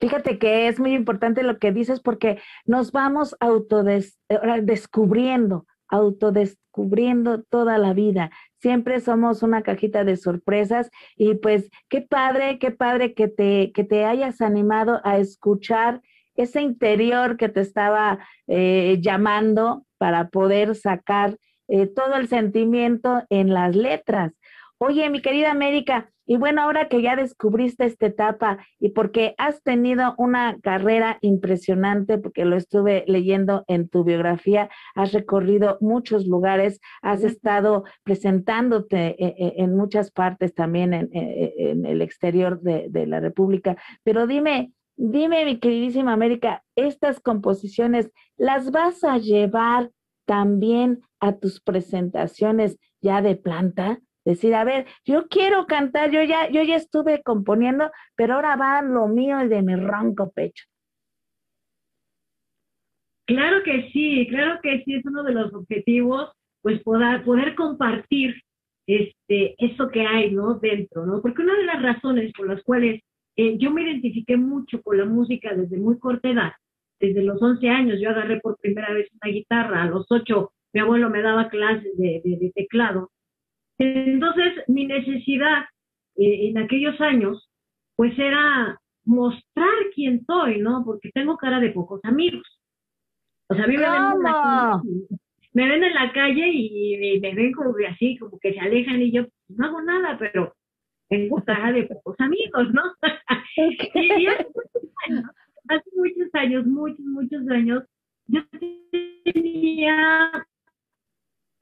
Fíjate 0.00 0.38
que 0.38 0.68
es 0.68 0.80
muy 0.80 0.94
importante 0.94 1.42
lo 1.42 1.58
que 1.58 1.72
dices 1.72 2.00
porque 2.00 2.40
nos 2.64 2.92
vamos 2.92 3.36
autodescubriendo, 3.40 5.66
autodescubriendo 5.88 7.42
toda 7.42 7.76
la 7.76 7.92
vida. 7.92 8.30
Siempre 8.66 8.98
somos 8.98 9.44
una 9.44 9.62
cajita 9.62 10.02
de 10.02 10.16
sorpresas 10.16 10.90
y 11.16 11.34
pues 11.36 11.70
qué 11.88 12.00
padre, 12.00 12.58
qué 12.58 12.72
padre 12.72 13.14
que 13.14 13.28
te, 13.28 13.70
que 13.72 13.84
te 13.84 14.04
hayas 14.04 14.40
animado 14.40 15.00
a 15.04 15.18
escuchar 15.18 16.02
ese 16.34 16.62
interior 16.62 17.36
que 17.36 17.48
te 17.48 17.60
estaba 17.60 18.18
eh, 18.48 18.98
llamando 19.00 19.86
para 19.98 20.30
poder 20.30 20.74
sacar 20.74 21.38
eh, 21.68 21.86
todo 21.86 22.16
el 22.16 22.26
sentimiento 22.26 23.22
en 23.30 23.54
las 23.54 23.76
letras. 23.76 24.32
Oye, 24.78 25.08
mi 25.08 25.22
querida 25.22 25.50
América, 25.50 26.10
y 26.26 26.36
bueno, 26.36 26.60
ahora 26.60 26.88
que 26.88 27.00
ya 27.00 27.16
descubriste 27.16 27.86
esta 27.86 28.06
etapa 28.06 28.58
y 28.78 28.90
porque 28.90 29.34
has 29.38 29.62
tenido 29.62 30.14
una 30.18 30.58
carrera 30.60 31.18
impresionante, 31.22 32.18
porque 32.18 32.44
lo 32.44 32.56
estuve 32.56 33.04
leyendo 33.06 33.64
en 33.68 33.88
tu 33.88 34.04
biografía, 34.04 34.68
has 34.94 35.12
recorrido 35.12 35.78
muchos 35.80 36.26
lugares, 36.26 36.80
has 37.00 37.22
estado 37.22 37.84
presentándote 38.02 39.16
eh, 39.24 39.34
eh, 39.38 39.54
en, 39.58 39.76
muchas 39.76 40.10
partes 40.10 40.52
también 40.52 40.92
en, 40.92 41.08
eh, 41.14 41.54
en 41.56 41.86
el 41.86 42.02
exterior 42.02 42.60
de, 42.60 42.88
de 42.90 43.06
la 43.06 43.20
República. 43.20 43.78
Pero 44.02 44.26
dime, 44.26 44.72
dime, 44.96 45.44
mi 45.46 45.58
queridísima 45.58 46.12
América, 46.12 46.64
estas 46.74 47.20
composiciones, 47.20 48.10
¿las 48.36 48.72
vas 48.72 49.04
a 49.04 49.16
llevar 49.16 49.90
también 50.26 51.00
a 51.20 51.36
tus 51.36 51.62
presentaciones 51.62 52.76
ya 53.00 53.22
de 53.22 53.36
planta? 53.36 54.00
Decir, 54.26 54.54
a 54.54 54.64
ver, 54.64 54.86
yo 55.04 55.28
quiero 55.28 55.66
cantar, 55.66 56.10
yo 56.10 56.22
ya, 56.22 56.50
yo 56.50 56.62
ya 56.62 56.76
estuve 56.76 57.22
componiendo, 57.22 57.90
pero 58.16 58.34
ahora 58.34 58.56
va 58.56 58.82
lo 58.82 59.06
mío 59.06 59.42
y 59.42 59.48
de 59.48 59.62
mi 59.62 59.76
ronco 59.76 60.30
pecho. 60.32 60.66
Claro 63.26 63.62
que 63.64 63.90
sí, 63.92 64.26
claro 64.28 64.60
que 64.62 64.82
sí, 64.84 64.94
es 64.94 65.06
uno 65.06 65.22
de 65.22 65.32
los 65.32 65.54
objetivos, 65.54 66.30
pues 66.60 66.82
poder, 66.82 67.24
poder 67.24 67.54
compartir 67.54 68.34
este, 68.86 69.54
eso 69.58 69.88
que 69.88 70.06
hay, 70.06 70.30
¿no? 70.30 70.58
Dentro, 70.58 71.06
¿no? 71.06 71.22
Porque 71.22 71.42
una 71.42 71.56
de 71.56 71.64
las 71.64 71.82
razones 71.82 72.32
por 72.36 72.48
las 72.48 72.62
cuales 72.62 73.02
eh, 73.36 73.56
yo 73.58 73.70
me 73.70 73.82
identifiqué 73.82 74.36
mucho 74.36 74.82
con 74.82 74.98
la 74.98 75.04
música 75.04 75.54
desde 75.54 75.76
muy 75.76 75.98
corta 75.98 76.28
edad, 76.28 76.52
desde 77.00 77.22
los 77.22 77.40
11 77.40 77.68
años, 77.68 78.00
yo 78.00 78.10
agarré 78.10 78.40
por 78.40 78.58
primera 78.58 78.92
vez 78.92 79.08
una 79.20 79.32
guitarra, 79.32 79.82
a 79.82 79.86
los 79.86 80.06
8 80.08 80.52
mi 80.72 80.80
abuelo 80.80 81.08
me 81.08 81.22
daba 81.22 81.48
clases 81.48 81.96
de, 81.96 82.52
teclado, 82.54 83.10
entonces, 83.78 84.64
mi 84.68 84.86
necesidad 84.86 85.64
eh, 86.16 86.48
en 86.48 86.58
aquellos 86.58 87.00
años, 87.00 87.50
pues 87.96 88.18
era 88.18 88.80
mostrar 89.04 89.74
quién 89.94 90.24
soy, 90.26 90.60
¿no? 90.60 90.82
Porque 90.84 91.10
tengo 91.12 91.36
cara 91.36 91.60
de 91.60 91.70
pocos 91.70 92.00
amigos. 92.04 92.42
O 93.48 93.54
sea, 93.54 93.64
a 93.64 93.68
mí 93.68 93.76
me 93.76 93.82
ven, 93.82 94.02
en 94.16 94.22
la, 94.22 94.82
me 95.52 95.68
ven 95.68 95.84
en 95.84 95.94
la 95.94 96.12
calle 96.12 96.50
y, 96.52 97.20
me 97.20 97.34
ven 97.34 97.52
como 97.52 97.74
así, 97.88 98.18
como 98.18 98.38
que 98.38 98.52
se 98.52 98.60
alejan 98.60 99.00
y 99.02 99.12
yo 99.12 99.22
pues, 99.22 99.58
no 99.58 99.66
hago 99.66 99.82
nada, 99.82 100.18
pero 100.18 100.54
tengo 101.08 101.42
cara 101.44 101.72
de 101.72 101.84
pocos 101.84 102.16
amigos, 102.18 102.72
¿no? 102.72 102.82
y, 103.56 104.26
hace, 104.26 104.46
muchos 104.54 104.90
años, 105.06 105.24
hace 105.68 105.90
muchos 105.94 106.34
años, 106.34 106.66
muchos, 106.66 107.06
muchos 107.06 107.48
años, 107.48 107.84
yo 108.26 108.40
tenía 109.24 110.46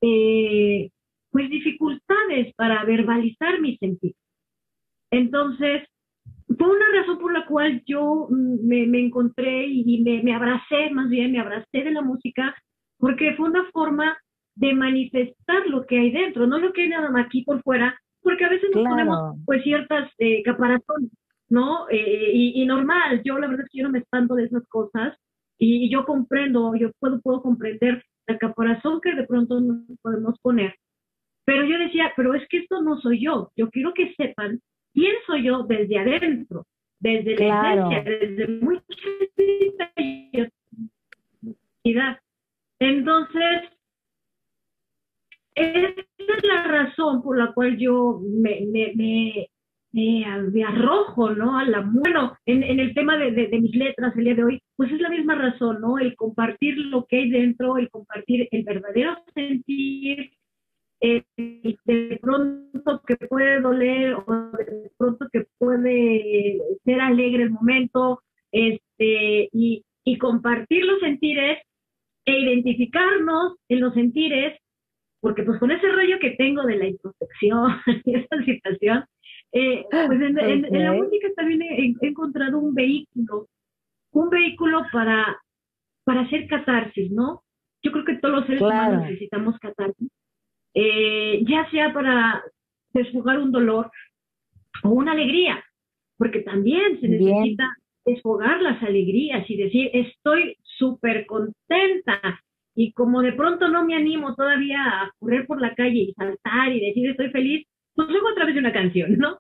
eh, 0.00 0.90
pues 1.35 1.51
dificultades 1.51 2.55
para 2.55 2.85
verbalizar 2.85 3.61
mis 3.61 3.77
sentidos. 3.81 4.16
Entonces, 5.11 5.83
fue 6.57 6.68
una 6.68 7.01
razón 7.01 7.18
por 7.18 7.33
la 7.33 7.44
cual 7.47 7.83
yo 7.87 8.29
mm, 8.31 8.64
me, 8.64 8.87
me 8.87 9.01
encontré 9.01 9.66
y 9.66 10.01
me, 10.05 10.23
me, 10.23 10.33
abracé, 10.33 10.90
más 10.92 11.11
bien 11.11 11.33
me 11.33 11.40
abracé 11.40 11.83
de 11.83 11.90
la 11.90 12.03
música, 12.03 12.55
porque 12.99 13.35
fue 13.35 13.49
una 13.49 13.64
forma 13.73 14.16
de 14.55 14.75
manifestar 14.75 15.66
lo 15.66 15.85
que 15.87 15.99
hay 15.99 16.12
dentro, 16.12 16.47
no 16.47 16.61
lo 16.61 16.73
que 16.73 16.83
hay 16.83 16.90
nada 16.90 17.11
más 17.11 17.27
aquí 17.27 17.42
por 17.42 17.61
fuera, 17.64 17.99
porque 18.23 18.44
a 18.44 18.51
veces 18.51 18.70
nos 18.73 18.85
ponemos 18.85 19.37
pues 19.44 19.64
ciertas 19.64 20.09
eh, 20.18 20.40
caparazones, 20.44 21.11
¿no? 21.49 21.88
Eh, 21.90 22.31
y, 22.33 22.62
y, 22.62 22.64
normal, 22.64 23.23
yo 23.25 23.40
la 23.40 23.49
verdad 23.49 23.64
es 23.64 23.73
que 23.73 23.79
yo 23.79 23.88
no 23.88 23.90
me 23.90 23.99
espanto 23.99 24.37
de 24.37 24.44
esas 24.44 24.64
cosas 24.68 25.18
y, 25.59 25.87
y 25.87 25.90
yo 25.90 26.05
comprendo, 26.07 26.77
yo 26.77 26.92
puedo, 27.01 27.20
puedo 27.20 27.42
comprender 27.42 28.05
la 28.29 28.38
caparazón 28.38 29.01
que 29.01 29.16
de 29.16 29.27
pronto 29.27 29.61
nos 29.61 29.99
podemos 30.01 30.38
poner 30.40 30.77
pero 31.44 31.64
yo 31.64 31.78
decía, 31.78 32.12
pero 32.16 32.35
es 32.35 32.46
que 32.48 32.59
esto 32.59 32.83
no 32.83 33.00
soy 33.00 33.24
yo. 33.24 33.50
Yo 33.57 33.70
quiero 33.70 33.92
que 33.92 34.14
sepan 34.14 34.61
quién 34.92 35.14
soy 35.26 35.44
yo 35.44 35.64
desde 35.64 35.98
adentro, 35.98 36.66
desde 36.98 37.37
la 37.37 37.74
esencia, 37.74 38.02
desde 38.02 38.48
mucha 38.61 38.85
Entonces, 42.80 43.70
esa 45.54 45.88
es 45.88 46.44
la 46.44 46.64
razón 46.64 47.22
por 47.22 47.38
la 47.38 47.52
cual 47.52 47.76
yo 47.78 48.20
me, 48.22 48.62
me, 48.66 48.92
me, 48.94 49.48
me, 49.92 50.64
arrojo, 50.64 51.30
¿no? 51.30 51.59
A 51.59 51.64
la, 51.64 51.80
bueno, 51.80 52.37
en, 52.46 52.62
en 52.62 52.80
el 52.80 52.94
tema 52.94 53.16
de, 53.16 53.30
de, 53.30 53.48
de, 53.48 53.61
mis 53.61 53.74
letras 53.74 54.16
el 54.16 54.24
día 54.24 54.35
de 54.35 54.44
hoy, 54.44 54.62
pues 54.76 54.90
es 54.90 55.00
la 55.00 55.11
misma 55.11 55.35
razón, 55.35 55.80
¿no? 55.80 55.98
El 55.98 56.16
compartir 56.16 56.76
lo 56.76 57.04
que 57.04 57.18
hay 57.18 57.30
dentro, 57.30 57.78
el 57.78 57.90
compartir 57.90 58.48
el 58.50 58.64
verdadero 58.64 59.16
sentir, 59.35 60.33
eh, 61.07 61.23
de 61.37 62.19
pronto 62.23 63.03
que 63.07 63.17
puede 63.29 63.61
doler 63.61 64.14
o 64.14 64.25
de 64.57 64.90
pronto 64.97 65.29
que 65.31 65.47
puede 65.59 66.59
ser 66.83 66.99
alegre 66.99 67.43
el 67.43 67.51
momento, 67.51 68.23
este, 68.51 69.51
y, 69.53 69.85
y 70.05 70.19
compartir 70.19 70.83
los 70.87 71.01
sentires 71.01 71.59
e 72.25 72.38
identificarnos 72.38 73.57
en 73.69 73.81
los 73.81 73.93
sentires, 73.93 74.59
porque 75.21 75.43
pues 75.43 75.61
con 75.61 75.73
ese 75.73 75.87
rollo 75.93 76.19
que 76.21 76.37
tengo 76.38 76.62
de 76.62 76.77
la 76.77 76.87
introspección 76.87 77.73
y 78.07 78.14
esa 78.14 78.43
situación, 78.43 79.05
eh, 79.53 79.85
pues 79.90 80.11
en, 80.11 80.38
en, 80.38 80.64
en, 80.64 80.85
la 80.85 80.93
música 80.95 81.29
también 81.37 81.61
he, 81.62 81.95
he, 82.01 82.09
encontrado 82.09 82.59
un 82.59 82.75
vehículo, 82.75 83.49
un 84.12 84.31
vehículo 84.31 84.87
para, 84.90 85.38
para 86.05 86.23
hacer 86.23 86.47
catarsis, 86.47 87.11
¿no? 87.11 87.43
Yo 87.83 87.93
creo 87.93 88.07
que 88.07 88.14
todos 88.14 88.37
los 88.37 88.47
seres 88.47 88.61
claro. 88.61 88.93
humanos 88.93 89.11
necesitamos 89.11 89.59
catarsis 89.59 90.09
eh, 90.74 91.44
ya 91.48 91.68
sea 91.70 91.92
para 91.92 92.42
desfogar 92.92 93.38
un 93.38 93.52
dolor 93.52 93.90
o 94.82 94.90
una 94.90 95.12
alegría, 95.12 95.64
porque 96.18 96.40
también 96.40 97.00
se 97.00 97.08
necesita 97.08 97.76
desfogar 98.04 98.60
las 98.60 98.82
alegrías 98.82 99.48
y 99.48 99.56
decir, 99.56 99.90
estoy 99.92 100.56
súper 100.62 101.26
contenta. 101.26 102.40
Y 102.76 102.92
como 102.92 103.22
de 103.22 103.32
pronto 103.32 103.68
no 103.68 103.84
me 103.84 103.94
animo 103.94 104.34
todavía 104.34 104.82
a 104.82 105.10
correr 105.18 105.46
por 105.46 105.60
la 105.60 105.74
calle 105.74 106.00
y 106.00 106.12
saltar 106.14 106.72
y 106.72 106.80
decir 106.80 107.08
estoy 107.08 107.30
feliz, 107.30 107.66
pues 107.94 108.08
luego 108.08 108.28
a 108.28 108.34
través 108.34 108.54
de 108.54 108.60
una 108.60 108.72
canción, 108.72 109.16
¿no? 109.16 109.38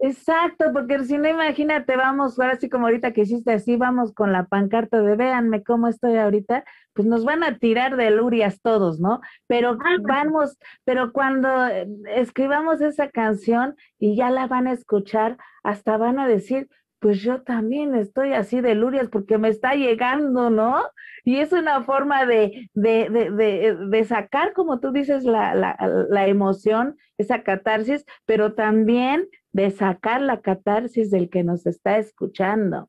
Exacto, 0.00 0.66
porque 0.72 1.04
si 1.04 1.18
no, 1.18 1.28
imagínate, 1.28 1.96
vamos, 1.96 2.38
ahora 2.38 2.56
sí 2.56 2.68
como 2.68 2.86
ahorita 2.86 3.12
que 3.12 3.22
hiciste 3.22 3.52
así, 3.52 3.76
vamos 3.76 4.12
con 4.14 4.32
la 4.32 4.46
pancarta 4.46 5.02
de 5.02 5.16
véanme 5.16 5.62
cómo 5.62 5.88
estoy 5.88 6.16
ahorita, 6.16 6.64
pues 6.94 7.06
nos 7.06 7.24
van 7.24 7.42
a 7.42 7.58
tirar 7.58 7.96
de 7.96 8.10
lurias 8.10 8.60
todos, 8.60 9.00
¿no? 9.00 9.20
Pero 9.46 9.76
vamos, 10.02 10.56
pero 10.84 11.12
cuando 11.12 11.66
eh, 11.66 11.86
escribamos 12.16 12.80
esa 12.80 13.10
canción 13.10 13.76
y 13.98 14.16
ya 14.16 14.30
la 14.30 14.46
van 14.46 14.66
a 14.66 14.72
escuchar, 14.72 15.36
hasta 15.62 15.96
van 15.96 16.18
a 16.18 16.28
decir, 16.28 16.68
pues 17.00 17.20
yo 17.20 17.42
también 17.42 17.94
estoy 17.94 18.32
así 18.32 18.60
de 18.60 18.74
lurias 18.74 19.08
porque 19.08 19.38
me 19.38 19.48
está 19.48 19.74
llegando, 19.74 20.50
¿no? 20.50 20.82
Y 21.24 21.38
es 21.38 21.52
una 21.52 21.82
forma 21.82 22.26
de, 22.26 22.70
de, 22.74 23.08
de, 23.10 23.76
de 23.88 24.04
sacar, 24.04 24.52
como 24.52 24.80
tú 24.80 24.92
dices, 24.92 25.24
la, 25.24 25.54
la, 25.54 25.76
la, 26.08 26.26
emoción, 26.26 26.96
esa 27.18 27.42
catarsis, 27.42 28.04
pero 28.24 28.54
también 28.54 29.28
de 29.52 29.70
sacar 29.70 30.20
la 30.20 30.40
catarsis 30.40 31.10
del 31.10 31.30
que 31.30 31.42
nos 31.42 31.66
está 31.66 31.98
escuchando. 31.98 32.88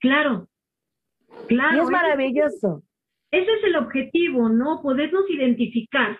Claro, 0.00 0.48
claro. 1.48 1.76
Y 1.76 1.80
es 1.80 1.90
maravilloso. 1.90 2.82
Ese 3.30 3.52
es 3.52 3.64
el 3.64 3.76
objetivo, 3.76 4.48
¿no? 4.48 4.80
Podernos 4.80 5.28
identificar 5.28 6.18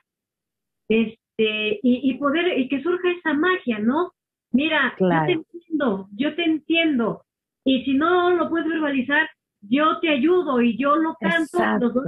este, 0.89 1.81
y, 1.83 2.11
y 2.11 2.19
poder, 2.19 2.59
y 2.59 2.69
que 2.69 2.83
surja 2.83 3.11
esa 3.11 3.33
magia, 3.35 3.79
¿no? 3.79 4.13
Mira, 4.51 4.95
yo 4.99 5.09
te 5.27 5.33
entiendo, 5.33 6.09
yo 6.17 6.35
te 6.35 6.45
entiendo. 6.45 7.25
Y 7.65 7.85
si 7.85 7.95
no 7.95 8.31
lo 8.31 8.49
puedes 8.49 8.67
verbalizar, 8.67 9.29
yo 9.61 10.01
te 10.01 10.09
ayudo 10.09 10.61
y 10.63 10.79
yo 10.79 10.97
lo 10.97 11.17
canto, 11.21 11.59
los 11.81 11.95
dos 11.95 12.05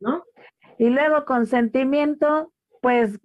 ¿no? 0.00 0.22
Y 0.78 0.90
luego 0.90 1.24
con 1.24 1.46
sentimiento, 1.46 2.52
pues 2.80 3.18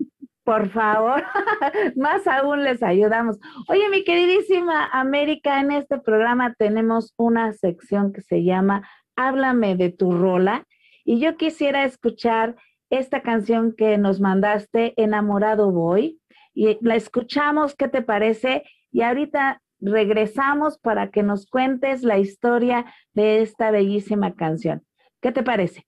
por 0.48 0.70
favor, 0.70 1.26
más 1.98 2.26
aún 2.26 2.64
les 2.64 2.82
ayudamos. 2.82 3.38
Oye, 3.68 3.90
mi 3.90 4.06
queridísima 4.06 4.86
América, 4.94 5.60
en 5.60 5.74
este 5.74 5.98
programa 5.98 6.54
tenemos 6.58 7.14
una 7.18 7.52
sección 7.52 8.14
que 8.14 8.22
se 8.22 8.46
llama 8.46 8.88
Háblame 9.18 9.76
de 9.76 9.92
tu 9.92 10.14
rola. 10.14 10.66
Y 11.04 11.20
yo 11.20 11.36
quisiera 11.36 11.84
escuchar 11.84 12.56
esta 12.90 13.24
canción 13.24 13.76
que 13.76 13.98
nos 13.98 14.22
mandaste, 14.22 14.94
Enamorado 14.96 15.70
Voy 15.74 16.22
y 16.54 16.78
la 16.80 16.96
escuchamos, 16.96 17.76
¿qué 17.76 17.90
te 17.90 18.02
parece? 18.02 18.64
Y 18.90 19.02
ahorita 19.02 19.62
regresamos 19.82 20.78
para 20.78 21.12
que 21.12 21.24
nos 21.24 21.46
cuentes 21.46 22.04
la 22.04 22.20
historia 22.20 22.86
de 23.12 23.42
esta 23.42 23.70
bellísima 23.70 24.34
canción. 24.34 24.86
¿Qué 25.22 25.34
te 25.34 25.44
parece? 25.44 25.86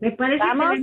Me 0.00 0.10
parece. 0.10 0.44
¿Vamos? 0.44 0.80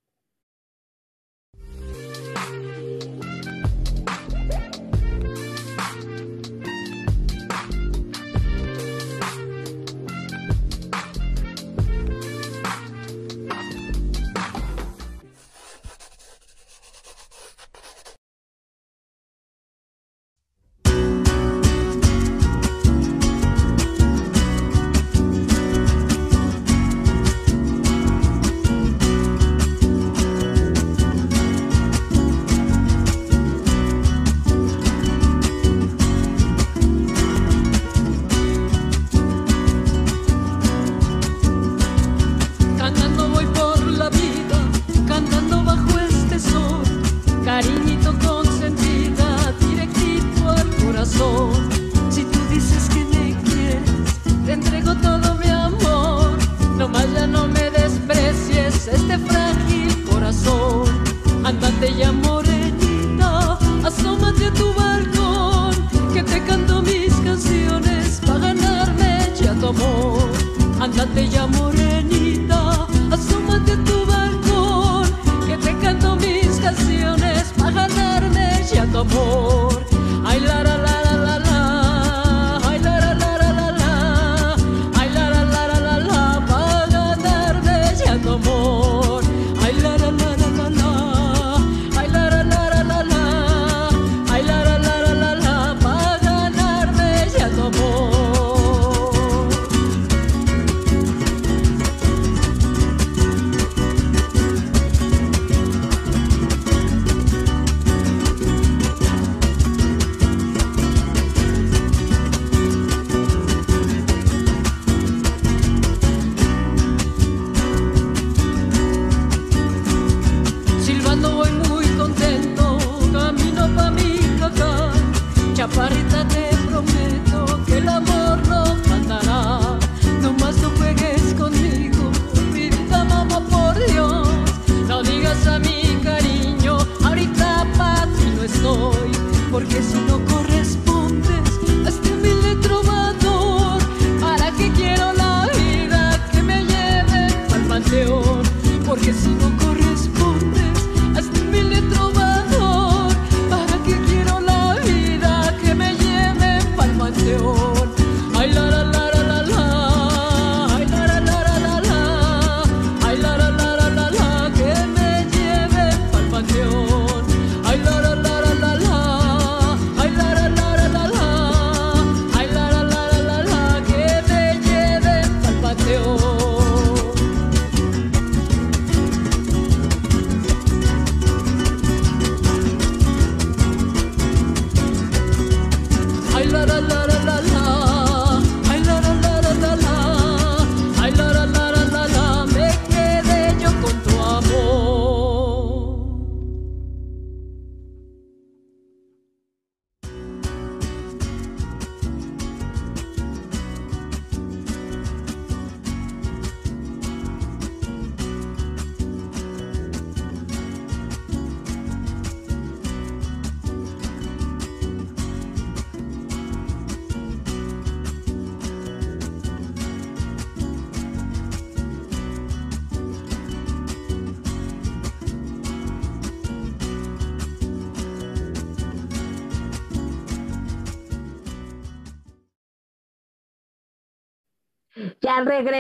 La 157.22 157.69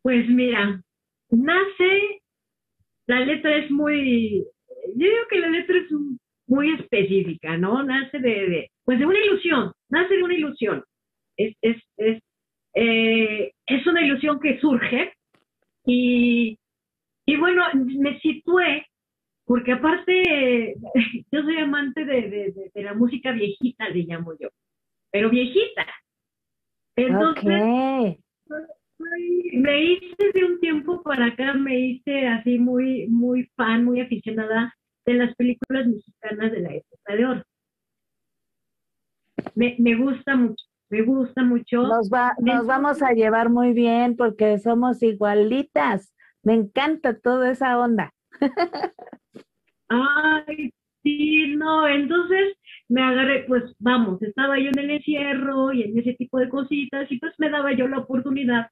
Pues 0.02 0.28
mira, 0.28 0.82
nace, 1.30 2.22
la 3.06 3.20
letra 3.20 3.56
es 3.56 3.70
muy, 3.70 4.46
yo 4.94 5.06
digo 5.06 5.22
que 5.30 5.38
la 5.40 5.48
letra 5.48 5.78
es 5.78 5.87
muy 6.46 6.74
específica, 6.74 7.56
¿no? 7.56 7.82
Nace 7.82 8.18
de, 8.18 8.28
de 8.28 8.70
pues 8.84 8.98
de 8.98 9.06
una 9.06 9.18
ilusión, 9.18 9.72
nace 9.88 10.14
de 10.14 10.22
una 10.22 10.34
ilusión 10.34 10.84
es, 11.37 11.57
es, 11.62 11.77
es, 11.97 12.23
eh, 12.75 13.53
es 13.66 13.87
una 13.87 14.03
ilusión 14.03 14.40
que 14.40 14.59
surge 14.61 15.12
y, 15.87 16.59
y 17.27 17.37
bueno, 17.37 17.62
me 17.75 18.18
situé 18.20 18.87
porque 19.47 19.73
aparte 19.73 20.75
yo 21.33 21.42
soy 21.42 21.57
amante 21.59 22.05
de, 22.05 22.29
de, 22.29 22.70
de, 22.75 22.83
la 22.83 22.94
música 22.94 23.33
viejita, 23.33 23.88
le 23.88 24.05
llamo 24.05 24.33
yo, 24.38 24.49
pero 25.11 25.31
viejita. 25.31 25.87
Entonces, 26.97 27.44
me 29.53 29.85
hice 29.85 30.33
de 30.33 30.44
un 30.44 30.61
tiempo 30.61 31.03
para 31.03 31.27
acá, 31.27 31.55
me 31.55 31.79
hice 31.79 32.27
así 32.29 32.59
muy, 32.59 33.09
muy 33.09 33.51
fan, 33.57 33.85
muy 33.85 34.01
aficionada 34.01 34.75
de 35.05 35.14
las 35.14 35.35
películas 35.35 35.87
mexicanas 35.87 36.53
de 36.53 36.61
la 36.61 36.75
época 36.75 37.16
de 37.16 37.27
oro. 37.27 37.42
Me, 39.55 39.77
me 39.79 39.94
gusta 39.97 40.37
mucho 40.37 40.63
me 40.90 41.03
gusta 41.03 41.42
mucho. 41.42 41.83
Nos, 41.83 42.11
va, 42.11 42.35
nos 42.40 42.66
vamos 42.66 43.03
a 43.03 43.12
llevar 43.12 43.51
muy 43.51 43.73
bien 43.73 44.16
porque 44.16 44.59
somos 44.59 45.03
igualitas. 45.03 46.12
Me 46.42 46.55
encanta 46.55 47.18
toda 47.18 47.51
esa 47.51 47.79
onda. 47.79 48.12
Ay, 49.88 50.73
sí, 51.03 51.55
no, 51.57 51.87
entonces 51.88 52.57
me 52.88 53.03
agarré, 53.03 53.44
pues 53.44 53.75
vamos, 53.79 54.23
estaba 54.23 54.59
yo 54.59 54.70
en 54.70 54.79
el 54.79 54.90
encierro 54.90 55.73
y 55.73 55.83
en 55.83 55.99
ese 55.99 56.14
tipo 56.14 56.38
de 56.38 56.49
cositas 56.49 57.11
y 57.11 57.18
pues 57.18 57.33
me 57.38 57.51
daba 57.51 57.73
yo 57.73 57.88
la 57.88 57.99
oportunidad 57.99 58.70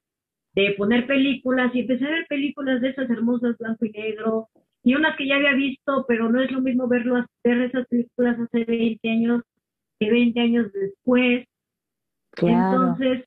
de 0.53 0.75
poner 0.77 1.07
películas 1.07 1.73
y 1.73 1.81
empecé 1.81 2.05
a 2.05 2.11
ver 2.11 2.27
películas 2.27 2.81
de 2.81 2.89
esas 2.89 3.09
hermosas 3.09 3.57
blanco 3.57 3.85
y 3.85 3.91
negro 3.91 4.49
y 4.83 4.95
unas 4.95 5.15
que 5.15 5.27
ya 5.27 5.35
había 5.35 5.53
visto, 5.53 6.05
pero 6.07 6.29
no 6.29 6.41
es 6.41 6.51
lo 6.51 6.61
mismo 6.61 6.87
verlo, 6.87 7.25
ver 7.43 7.61
esas 7.61 7.87
películas 7.87 8.37
hace 8.39 8.65
20 8.65 9.09
años 9.09 9.41
que 9.99 10.11
20 10.11 10.39
años 10.39 10.73
después. 10.73 11.45
Entonces, 12.37 13.25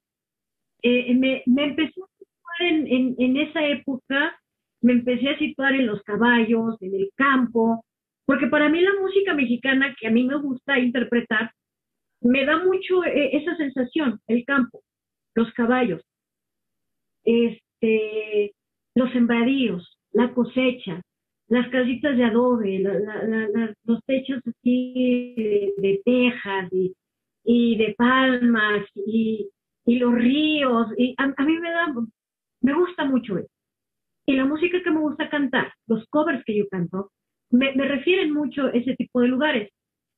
eh, 0.83 1.15
me, 1.15 1.43
me, 1.47 1.65
empecé 1.65 2.01
a 2.01 2.19
situar 2.19 2.61
en, 2.61 3.15
en, 3.19 3.37
esa 3.37 3.65
época, 3.67 4.39
me 4.81 4.93
empecé 4.93 5.29
a 5.29 5.39
situar 5.39 5.75
en 5.75 5.87
los 5.87 6.03
caballos, 6.03 6.77
en 6.81 6.95
el 6.95 7.11
campo, 7.15 7.85
porque 8.25 8.49
para 8.49 8.69
mí 8.69 8.81
la 8.81 8.95
música 9.01 9.35
mexicana 9.35 9.95
que 9.99 10.09
a 10.09 10.11
mí 10.11 10.25
me 10.25 10.37
gusta 10.37 10.79
interpretar, 10.79 11.53
me 12.21 12.45
da 12.45 12.63
mucho 12.65 13.05
eh, 13.05 13.37
esa 13.37 13.57
sensación, 13.57 14.21
el 14.27 14.45
campo, 14.45 14.81
los 15.35 15.53
caballos, 15.53 16.03
este, 17.25 18.53
los 18.95 19.13
sembradíos, 19.13 19.99
la 20.13 20.33
cosecha, 20.33 21.01
las 21.49 21.69
casitas 21.69 22.17
de 22.17 22.25
adobe, 22.25 22.81
la, 22.81 23.73
los 23.85 24.01
techos 24.05 24.41
así 24.45 25.35
de, 25.37 25.73
de 25.77 26.03
tejas 26.05 26.73
y 26.73 26.93
y 27.47 27.77
de 27.77 27.95
palmas 27.97 28.85
y, 28.95 29.49
y 29.87 29.97
los 29.97 30.15
ríos. 30.15 30.89
Y 30.99 31.15
a, 31.19 31.27
mí 31.43 31.59
me 31.59 31.71
da, 31.71 31.95
me 32.61 32.75
gusta 32.75 33.05
mucho 33.05 33.39
eso. 33.39 33.49
Y 34.27 34.35
la 34.35 34.45
música 34.45 34.83
que 34.83 34.91
me 34.91 35.01
gusta 35.01 35.31
cantar, 35.31 35.73
los 35.87 36.05
covers 36.11 36.43
que 36.45 36.59
yo 36.59 36.69
canto, 36.69 37.13
me, 37.51 37.73
me 37.75 37.87
refieren 37.87 38.33
mucho 38.33 38.67
a 38.67 38.71
ese 38.71 38.97
tipo 38.97 39.21
de 39.21 39.29
lugares. 39.29 39.71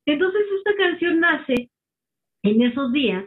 Entonces 0.07 0.41
esta 0.57 0.75
canción 0.77 1.21
nace 1.21 1.71
en 2.43 2.63
esos 2.63 2.91
días 2.93 3.25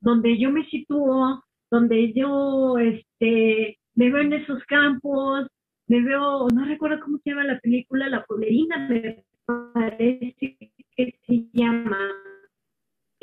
donde 0.00 0.38
yo 0.38 0.50
me 0.50 0.64
sitúo, 0.66 1.42
donde 1.70 2.12
yo 2.14 2.78
este, 2.78 3.78
me 3.94 4.10
veo 4.10 4.22
en 4.22 4.32
esos 4.32 4.64
campos, 4.64 5.46
me 5.88 6.02
veo, 6.02 6.48
no 6.48 6.64
recuerdo 6.64 7.00
cómo 7.00 7.18
se 7.18 7.30
llama 7.30 7.44
la 7.44 7.60
película, 7.60 8.08
La 8.08 8.24
Pueblerina, 8.24 8.88
me 8.88 9.24
parece 9.72 10.56
que 10.96 11.18
se 11.26 11.46
llama, 11.52 11.98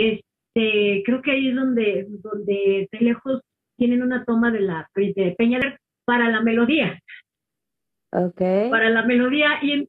este, 0.07 1.03
creo 1.05 1.21
que 1.21 1.31
ahí 1.31 1.49
es 1.49 1.55
donde, 1.55 2.07
donde 2.21 2.87
de 2.91 2.99
lejos 2.99 3.41
tienen 3.77 4.01
una 4.01 4.23
toma 4.25 4.51
de 4.51 4.61
la 4.61 4.87
de 4.95 5.35
Peña 5.37 5.59
para 6.05 6.29
la 6.29 6.41
melodía. 6.41 6.99
Okay. 8.11 8.69
Para 8.69 8.89
la 8.89 9.03
melodía 9.03 9.59
y 9.63 9.87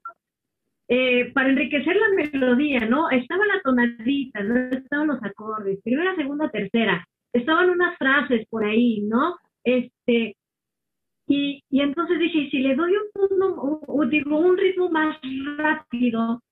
eh, 0.88 1.32
para 1.32 1.50
enriquecer 1.50 1.96
la 1.96 2.08
melodía, 2.14 2.80
¿no? 2.86 3.10
Estaba 3.10 3.44
la 3.46 3.60
tonadita, 3.62 4.42
¿no? 4.42 4.56
Estaban 4.70 5.08
los 5.08 5.22
acordes, 5.22 5.80
primera, 5.82 6.14
segunda, 6.16 6.50
tercera, 6.50 7.06
estaban 7.32 7.70
unas 7.70 7.96
frases 7.98 8.46
por 8.48 8.64
ahí, 8.64 9.02
¿no? 9.02 9.36
Este, 9.64 10.36
y, 11.26 11.62
y 11.70 11.80
entonces 11.80 12.18
dije, 12.18 12.48
si 12.50 12.58
le 12.58 12.74
doy 12.74 12.92
un, 12.92 14.10
digo, 14.10 14.38
un 14.38 14.56
ritmo 14.58 14.90
más 14.90 15.16
rápido, 15.56 16.42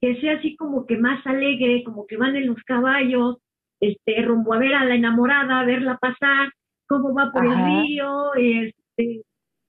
que 0.00 0.20
sea 0.20 0.34
así 0.34 0.56
como 0.56 0.86
que 0.86 0.96
más 0.96 1.24
alegre, 1.26 1.84
como 1.84 2.06
que 2.06 2.16
van 2.16 2.36
en 2.36 2.46
los 2.46 2.62
caballos, 2.64 3.38
este, 3.80 4.22
rumbo 4.22 4.54
a 4.54 4.58
ver 4.58 4.74
a 4.74 4.84
la 4.84 4.94
enamorada, 4.94 5.60
a 5.60 5.64
verla 5.64 5.98
pasar, 5.98 6.52
cómo 6.86 7.14
va 7.14 7.30
por 7.32 7.44
el 7.44 7.54
río, 7.54 8.34
este, 8.34 9.22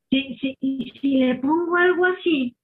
si, 0.10 0.38
si, 0.40 0.58
y 0.60 0.92
si 1.00 1.18
le 1.18 1.36
pongo 1.36 1.76
algo 1.76 2.06
así, 2.06 2.56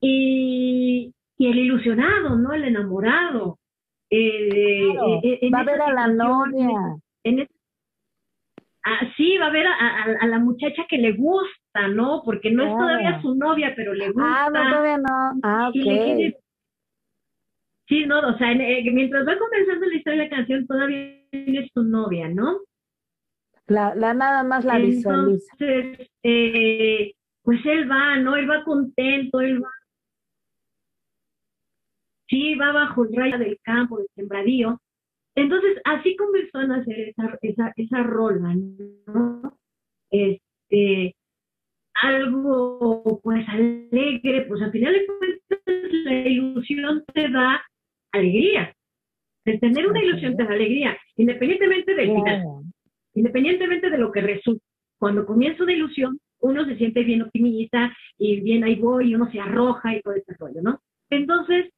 y, 0.00 1.12
y 1.36 1.46
el 1.46 1.58
ilusionado, 1.58 2.36
¿no? 2.36 2.52
El 2.52 2.64
enamorado. 2.64 3.58
Eh, 4.10 4.48
eh 5.22 5.50
va 5.52 5.60
a 5.60 5.64
ver 5.64 5.82
a 5.82 5.92
la 5.92 6.08
novia. 6.08 6.96
En, 7.24 7.48
ah, 8.84 9.00
sí, 9.16 9.36
va 9.38 9.46
a 9.46 9.50
ver 9.50 9.66
a, 9.66 10.04
a, 10.20 10.26
la 10.26 10.38
muchacha 10.38 10.86
que 10.88 10.98
le 10.98 11.12
gusta, 11.12 11.57
¿no? 11.86 12.22
Porque 12.24 12.50
no 12.50 12.64
es 12.64 12.70
todavía 12.70 13.22
su 13.22 13.36
novia, 13.36 13.72
pero 13.76 13.94
le 13.94 14.10
gusta. 14.10 14.46
Ah, 14.46 14.50
no, 14.50 14.70
todavía 14.70 14.98
no. 14.98 15.40
Ah, 15.44 15.68
ok. 15.68 16.34
Sí, 17.86 18.04
no, 18.04 18.18
o 18.18 18.36
sea, 18.36 18.52
eh, 18.52 18.90
mientras 18.92 19.26
va 19.26 19.38
comenzando 19.38 19.86
la 19.86 19.94
historia 19.94 20.22
de 20.22 20.28
la 20.28 20.36
canción, 20.36 20.66
todavía 20.66 21.22
es 21.30 21.70
su 21.72 21.84
novia, 21.84 22.28
¿no? 22.28 22.58
La, 23.66 23.94
la 23.94 24.12
nada 24.12 24.42
más 24.42 24.64
la 24.64 24.78
visualiza. 24.78 25.52
Entonces, 25.58 26.10
eh, 26.22 27.12
pues 27.42 27.64
él 27.64 27.90
va, 27.90 28.16
¿no? 28.16 28.36
Él 28.36 28.50
va 28.50 28.64
contento, 28.64 29.40
él 29.40 29.62
va. 29.62 29.70
Sí, 32.28 32.56
va 32.56 32.72
bajo 32.72 33.04
el 33.04 33.16
rayo 33.16 33.38
del 33.38 33.58
campo, 33.62 33.98
del 33.98 34.08
sembradío. 34.14 34.80
Entonces, 35.34 35.78
así 35.84 36.16
comenzó 36.16 36.58
a 36.58 36.66
nacer 36.66 37.10
esa, 37.10 37.38
esa, 37.40 37.72
esa 37.76 38.02
rola, 38.02 38.54
¿no? 39.06 39.56
Este, 40.10 41.14
algo 42.02 43.20
pues 43.22 43.46
alegre, 43.48 44.42
pues 44.48 44.62
al 44.62 44.72
final 44.72 44.92
de 44.92 45.06
cuentas 45.06 45.82
la 46.04 46.14
ilusión 46.28 47.04
te 47.12 47.28
da 47.28 47.62
alegría. 48.12 48.74
El 49.44 49.60
tener 49.60 49.86
una 49.86 50.02
ilusión 50.02 50.36
te 50.36 50.44
da 50.44 50.52
alegría, 50.52 50.98
independientemente 51.16 51.94
del 51.94 52.08
final, 52.08 52.44
independientemente 53.14 53.90
de 53.90 53.98
lo 53.98 54.12
que 54.12 54.20
resulta. 54.20 54.64
Cuando 54.98 55.24
comienza 55.24 55.62
una 55.62 55.72
ilusión, 55.72 56.18
uno 56.40 56.64
se 56.66 56.76
siente 56.76 57.02
bien 57.02 57.22
optimista 57.22 57.94
y 58.18 58.40
bien 58.40 58.64
ahí 58.64 58.76
voy 58.76 59.10
y 59.10 59.14
uno 59.14 59.30
se 59.30 59.40
arroja 59.40 59.94
y 59.94 60.02
todo 60.02 60.14
ese 60.14 60.34
rollo, 60.38 60.60
¿no? 60.62 60.80
Entonces, 61.10 61.72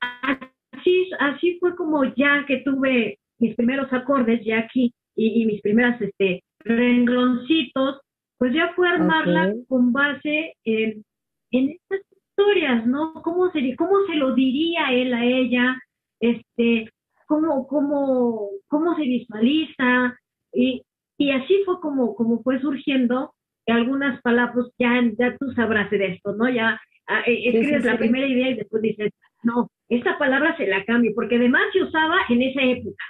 así, 0.00 1.10
así 1.18 1.58
fue 1.60 1.76
como 1.76 2.04
ya 2.14 2.44
que 2.46 2.58
tuve 2.58 3.18
mis 3.38 3.54
primeros 3.56 3.92
acordes 3.92 4.44
ya 4.44 4.58
aquí 4.58 4.94
y, 5.16 5.44
mis 5.46 5.60
primeras 5.60 6.00
este, 6.00 6.42
rengloncitos, 6.60 8.00
pues 8.40 8.54
ya 8.54 8.72
fue 8.74 8.88
armarla 8.88 9.52
con 9.68 9.92
base 9.92 10.54
en, 10.64 11.04
en 11.50 11.70
estas 11.72 12.00
historias, 12.10 12.86
¿no? 12.86 13.12
¿Cómo 13.22 13.50
se, 13.50 13.76
cómo 13.76 14.06
se 14.06 14.14
lo 14.14 14.34
diría 14.34 14.92
él 14.92 15.12
a 15.12 15.22
ella? 15.26 15.78
Este, 16.20 16.90
cómo, 17.26 17.66
cómo, 17.68 18.48
cómo 18.66 18.96
se 18.96 19.02
visualiza. 19.02 20.16
Y, 20.54 20.82
y 21.18 21.32
así 21.32 21.62
fue 21.66 21.80
como, 21.80 22.14
como 22.14 22.42
fue 22.42 22.58
surgiendo 22.62 23.34
algunas 23.66 24.22
palabras, 24.22 24.68
ya, 24.78 25.02
ya 25.18 25.36
tú 25.36 25.52
sabrás 25.52 25.90
de 25.90 26.14
esto, 26.14 26.34
¿no? 26.34 26.48
Ya 26.48 26.80
ah, 27.08 27.20
eh, 27.26 27.42
escribes 27.44 27.84
la 27.84 27.98
primera 27.98 28.26
idea 28.26 28.52
y 28.52 28.54
después 28.54 28.80
dices, 28.80 29.12
no, 29.42 29.70
esta 29.90 30.16
palabra 30.16 30.56
se 30.56 30.66
la 30.66 30.82
cambio, 30.86 31.12
porque 31.14 31.36
además 31.36 31.60
se 31.74 31.82
usaba 31.82 32.16
en 32.30 32.40
esa 32.40 32.62
época, 32.62 33.04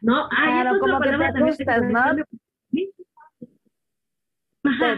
¿no? 0.00 0.26
Ah, 0.26 0.62
claro, 0.62 0.78
como 0.78 1.00
que 1.00 1.08
te 1.08 1.24
ajustas, 1.24 1.82
¿no? 1.90 2.24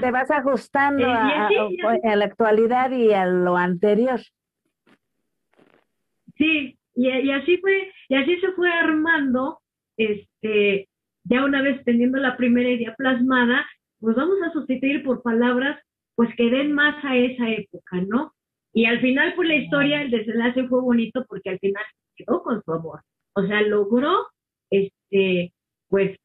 Te, 0.00 0.10
vas 0.10 0.30
ajustando 0.30 1.06
eh, 1.06 2.00
a, 2.04 2.16
la 2.16 2.24
actualidad 2.24 2.90
y 2.90 3.12
a 3.12 3.26
lo 3.26 3.56
anterior. 3.56 4.20
Sí, 6.36 6.78
y, 6.94 7.08
y, 7.08 7.30
así 7.30 7.58
fue, 7.58 7.92
y 8.08 8.14
así 8.14 8.38
se 8.40 8.52
fue 8.52 8.70
armando, 8.70 9.60
este, 9.96 10.88
ya 11.24 11.44
una 11.44 11.62
vez 11.62 11.82
teniendo 11.84 12.18
la 12.18 12.36
primera 12.36 12.68
idea 12.68 12.94
plasmada, 12.96 13.66
pues 14.00 14.16
vamos 14.16 14.38
a 14.46 14.52
sustituir 14.52 15.02
por 15.02 15.22
palabras 15.22 15.80
pues 16.18 16.34
que 16.36 16.50
den 16.50 16.72
más 16.72 16.96
a 17.04 17.16
esa 17.16 17.48
época, 17.48 18.00
¿no? 18.08 18.32
Y 18.72 18.86
al 18.86 19.00
final, 19.00 19.34
pues 19.36 19.46
la 19.46 19.54
historia, 19.54 20.02
el 20.02 20.10
desenlace 20.10 20.66
fue 20.66 20.80
bonito 20.80 21.24
porque 21.28 21.50
al 21.50 21.60
final 21.60 21.84
quedó 22.16 22.42
con 22.42 22.60
su 22.64 22.72
amor. 22.72 23.02
O 23.34 23.46
sea, 23.46 23.62
logró, 23.62 24.26
este, 24.68 25.52
pues, 25.88 26.18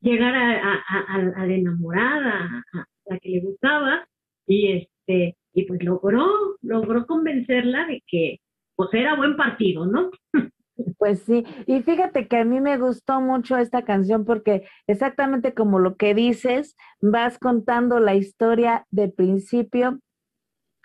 llegar 0.00 0.34
a, 0.34 0.82
a, 1.08 1.46
la 1.46 1.54
enamorada, 1.54 2.64
a, 2.72 2.84
la 3.06 3.18
que 3.18 3.28
le 3.30 3.40
gustaba, 3.40 4.06
y 4.46 4.72
este, 4.72 5.36
y 5.52 5.64
pues 5.64 5.82
logró, 5.82 6.26
logró 6.62 7.06
convencerla 7.06 7.86
de 7.86 8.02
que, 8.06 8.40
pues 8.76 8.90
era 8.92 9.16
buen 9.16 9.36
partido, 9.36 9.86
¿no? 9.86 10.10
Pues 10.96 11.22
sí, 11.22 11.44
y 11.66 11.82
fíjate 11.82 12.28
que 12.28 12.36
a 12.36 12.44
mí 12.44 12.60
me 12.60 12.78
gustó 12.78 13.20
mucho 13.20 13.56
esta 13.56 13.82
canción 13.82 14.24
porque 14.24 14.64
exactamente 14.86 15.52
como 15.52 15.80
lo 15.80 15.96
que 15.96 16.14
dices, 16.14 16.76
vas 17.00 17.38
contando 17.38 17.98
la 17.98 18.14
historia 18.14 18.86
de 18.90 19.08
principio 19.08 19.98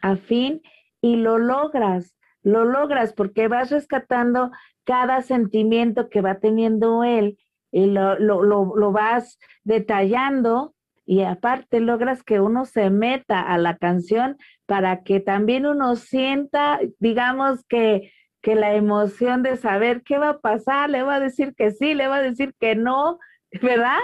a 0.01 0.15
fin 0.15 0.61
y 0.99 1.17
lo 1.17 1.37
logras, 1.37 2.15
lo 2.41 2.65
logras 2.65 3.13
porque 3.13 3.47
vas 3.47 3.69
rescatando 3.69 4.51
cada 4.83 5.21
sentimiento 5.21 6.09
que 6.09 6.21
va 6.21 6.39
teniendo 6.39 7.03
él 7.03 7.37
y 7.73 7.87
lo, 7.87 8.17
lo, 8.17 8.43
lo, 8.43 8.73
lo 8.77 8.91
vas 8.93 9.37
detallando 9.63 10.73
y 11.05 11.23
aparte 11.23 11.81
logras 11.81 12.23
que 12.23 12.39
uno 12.39 12.63
se 12.63 12.89
meta 12.89 13.41
a 13.41 13.57
la 13.57 13.75
canción 13.75 14.37
para 14.65 15.03
que 15.03 15.19
también 15.19 15.65
uno 15.65 15.97
sienta, 15.97 16.79
digamos 16.99 17.65
que 17.65 18.09
que 18.43 18.55
la 18.55 18.75
emoción 18.75 19.41
de 19.41 19.55
saber 19.55 20.03
qué 20.03 20.17
va 20.17 20.29
a 20.29 20.39
pasar, 20.39 20.89
le 20.89 21.01
va 21.01 21.15
a 21.15 21.19
decir 21.21 21.55
que 21.55 21.71
sí, 21.71 21.95
le 21.95 22.09
va 22.09 22.17
a 22.17 22.21
decir 22.21 22.53
que 22.59 22.75
no, 22.75 23.17
¿verdad? 23.61 23.99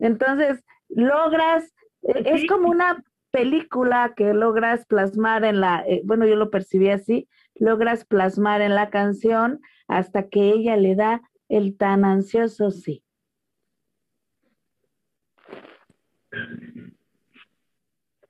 Entonces, 0.00 0.62
logras, 0.88 1.72
e, 2.02 2.22
es 2.26 2.46
como 2.48 2.68
una 2.68 3.02
película 3.30 4.12
que 4.16 4.34
logras 4.34 4.84
plasmar 4.86 5.44
en 5.44 5.60
la, 5.60 5.84
eh, 5.86 6.02
bueno, 6.04 6.26
yo 6.26 6.34
lo 6.34 6.50
percibí 6.50 6.90
así, 6.90 7.28
logras 7.54 8.04
plasmar 8.04 8.62
en 8.62 8.74
la 8.74 8.90
canción 8.90 9.60
hasta 9.86 10.28
que 10.28 10.50
ella 10.50 10.76
le 10.76 10.96
da 10.96 11.22
el 11.48 11.76
tan 11.76 12.04
ansioso 12.04 12.72
sí. 12.72 13.03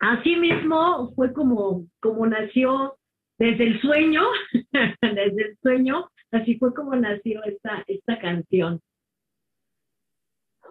Así 0.00 0.36
mismo 0.36 1.12
fue 1.14 1.32
como, 1.32 1.86
como 2.00 2.26
nació 2.26 2.96
desde 3.38 3.64
el 3.64 3.80
sueño, 3.80 4.22
desde 5.02 5.42
el 5.48 5.58
sueño, 5.62 6.08
así 6.30 6.58
fue 6.58 6.74
como 6.74 6.94
nació 6.94 7.42
esta, 7.44 7.84
esta 7.86 8.18
canción. 8.18 8.80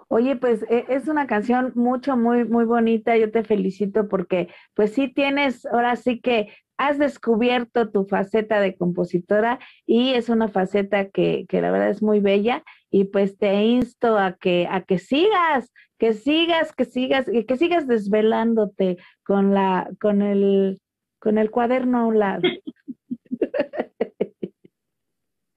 Oye, 0.07 0.35
pues 0.35 0.63
e, 0.69 0.85
es 0.89 1.07
una 1.07 1.25
canción 1.25 1.71
mucho, 1.75 2.15
muy, 2.15 2.45
muy 2.45 2.65
bonita. 2.65 3.17
Yo 3.17 3.31
te 3.31 3.43
felicito 3.43 4.07
porque, 4.07 4.49
pues 4.75 4.93
sí 4.93 5.11
tienes, 5.11 5.65
ahora 5.65 5.95
sí 5.95 6.21
que 6.21 6.53
has 6.77 6.97
descubierto 6.97 7.89
tu 7.89 8.05
faceta 8.05 8.59
de 8.59 8.75
compositora 8.75 9.59
y 9.85 10.13
es 10.13 10.29
una 10.29 10.47
faceta 10.47 11.09
que, 11.09 11.45
que 11.47 11.61
la 11.61 11.71
verdad 11.71 11.89
es 11.89 12.01
muy 12.01 12.19
bella 12.19 12.63
y 12.89 13.05
pues 13.05 13.37
te 13.37 13.63
insto 13.63 14.17
a 14.17 14.33
que, 14.33 14.67
a 14.69 14.81
que 14.81 14.99
sigas, 14.99 15.71
que 15.97 16.13
sigas, 16.13 16.73
que 16.73 16.85
sigas, 16.85 17.25
que 17.25 17.57
sigas 17.57 17.87
desvelándote 17.87 18.97
con 19.23 19.53
la, 19.53 19.89
con 19.99 20.21
el, 20.21 20.81
con 21.19 21.37
el 21.37 21.51
cuaderno 21.51 21.99
a 21.99 22.05
un 22.05 22.19
lado. 22.19 22.41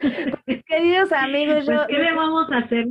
Queridos 0.66 1.12
amigos, 1.12 1.64
pues, 1.64 1.80
¿qué 1.88 1.98
le 1.98 2.14
vamos 2.14 2.50
a 2.50 2.58
hacer? 2.58 2.86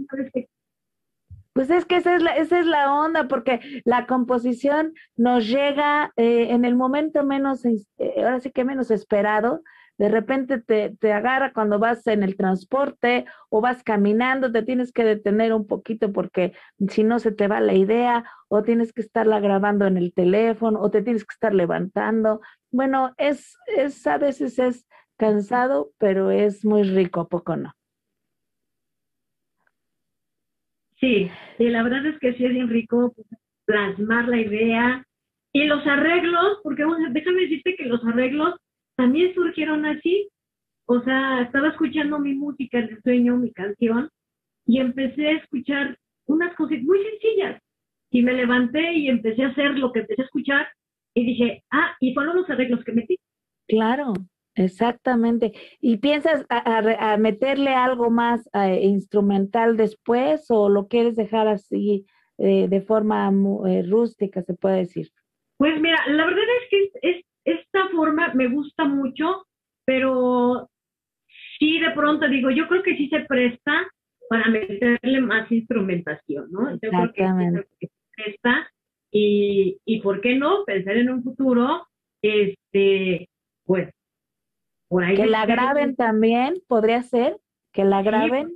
Pues 1.55 1.69
es 1.69 1.85
que 1.85 1.95
esa 1.95 2.17
es 2.17 2.21
la, 2.21 2.35
esa 2.35 2.59
es 2.59 2.65
la 2.65 2.93
onda, 2.93 3.29
porque 3.29 3.61
la 3.85 4.07
composición 4.07 4.93
nos 5.15 5.47
llega 5.47 6.11
eh, 6.17 6.47
en 6.49 6.65
el 6.65 6.75
momento 6.75 7.23
menos, 7.23 7.63
eh, 7.63 7.79
ahora 8.17 8.41
sí 8.41 8.51
que 8.51 8.65
menos 8.65 8.91
esperado, 8.91 9.61
de 9.97 10.09
repente 10.09 10.59
te, 10.59 10.97
te, 10.99 11.13
agarra 11.13 11.53
cuando 11.53 11.79
vas 11.79 12.05
en 12.07 12.23
el 12.23 12.35
transporte 12.35 13.23
o 13.47 13.61
vas 13.61 13.83
caminando, 13.83 14.51
te 14.51 14.63
tienes 14.63 14.91
que 14.91 15.05
detener 15.05 15.53
un 15.53 15.65
poquito 15.65 16.11
porque 16.11 16.51
si 16.89 17.05
no 17.05 17.19
se 17.19 17.32
te 17.32 17.47
va 17.47 17.61
la 17.61 17.73
idea 17.73 18.25
o 18.49 18.61
tienes 18.61 18.91
que 18.91 18.99
estarla 18.99 19.39
grabando 19.39 19.88
en 19.88 19.95
el 19.95 20.13
teléfono 20.13 20.82
o 20.82 20.91
te 20.91 21.03
tienes 21.03 21.23
que 21.23 21.36
estar 21.36 21.53
levantando. 21.53 22.41
Bueno, 22.69 23.13
es, 23.17 23.55
es 23.77 24.05
a 24.07 24.17
veces 24.17 24.59
es 24.59 24.86
cansado, 25.15 25.91
pero 25.99 26.32
es 26.32 26.65
muy 26.65 26.84
rico, 26.84 27.21
¿a 27.21 27.30
poco 27.30 27.55
no? 27.55 27.71
Sí, 31.06 31.30
y 31.60 31.70
la 31.70 31.84
verdad 31.84 32.03
es 32.08 32.18
que 32.20 32.34
sí 32.34 32.45
es 32.45 32.51
bien 32.51 32.68
rico 32.68 33.14
plasmar 33.66 34.28
la 34.28 34.39
idea 34.39 35.06
y 35.53 35.66
los 35.66 35.86
arreglos, 35.86 36.58
porque 36.64 36.84
déjame 37.12 37.41
decirte 37.41 37.76
que 37.76 37.86
los 37.86 38.03
arreglos 38.06 38.56
también 38.95 39.32
surgieron 39.36 39.86
así. 39.86 40.28
O 40.88 40.99
sea, 41.01 41.41
estaba 41.41 41.68
escuchando 41.68 42.18
mi 42.18 42.34
música 42.34 42.80
el 42.80 42.99
sueño, 43.03 43.38
mi 43.38 43.51
canción, 43.51 44.10
y 44.66 44.80
empecé 44.80 45.28
a 45.28 45.38
escuchar 45.38 45.95
unas 46.26 46.56
cosas 46.56 46.82
muy 46.82 46.97
sencillas. 47.03 47.62
Y 48.10 48.24
me 48.24 48.34
levanté 48.34 48.93
y 48.93 49.08
empecé 49.08 49.43
a 49.43 49.49
hacer 49.49 49.78
lo 49.78 49.91
que 49.91 49.99
empecé 49.99 50.24
a 50.24 50.26
escuchar 50.26 50.68
y 51.14 51.24
dije, 51.24 51.64
ah, 51.72 51.95
y 51.99 52.16
fueron 52.16 52.38
los 52.38 52.49
arreglos 52.49 52.84
que 52.84 52.93
metí. 52.93 53.20
Claro, 53.68 54.14
exactamente. 54.56 55.53
¿Y 55.80 55.97
piensas 55.97 56.45
a, 56.49 57.18
meterle 57.18 57.72
algo 57.74 58.10
más 58.10 58.49
eh, 58.53 58.82
instrumental 58.84 59.78
después 59.78 60.45
o 60.49 60.70
lo 60.70 60.88
quieres 60.88 61.16
dejar 61.16 61.47
así 61.47 62.06
eh, 62.38 62.68
de 62.68 62.82
forma 62.82 63.32
eh, 63.68 63.84
rústica, 63.88 64.41
se 64.41 64.53
puede 64.53 64.78
decir? 64.78 65.10
Pues 65.58 65.80
mira, 65.80 65.97
la 66.08 66.26
verdad 66.26 66.43
es 66.64 66.70
que 66.70 67.10
es, 67.10 67.26
esta 67.45 67.88
forma 67.89 68.34
me 68.34 68.47
gusta 68.47 68.86
mucho, 68.86 69.45
pero 69.86 70.70
sí 71.60 71.80
de 71.80 71.91
pronto 71.91 72.28
digo, 72.28 72.49
yo 72.49 72.68
creo 72.68 72.84
que 72.84 72.97
sí 72.97 73.08
se 73.10 73.22
presta 73.22 73.88
para 74.30 74.49
meterle 74.49 75.22
más 75.22 75.51
instrumentación, 75.51 76.51
¿no? 76.51 76.72
Yo 76.72 76.89
creo 76.89 77.14
que, 77.14 77.88
se 77.88 77.91
presta 78.16 78.70
y, 79.12 79.78
y 79.86 80.01
por 80.01 80.20
qué 80.22 80.36
no 80.36 80.66
pensar 80.66 80.97
en 80.97 81.10
un 81.10 81.24
futuro, 81.24 81.88
este, 82.22 83.30
pues, 83.66 83.89
por 84.95 85.03
ahí. 85.03 85.17
Que 85.17 85.25
la 85.25 85.45
graben 85.45 85.97
también, 85.97 86.53
podría 86.69 87.01
ser, 87.03 87.35
que 87.73 87.83
la 87.83 88.01
graben. 88.01 88.55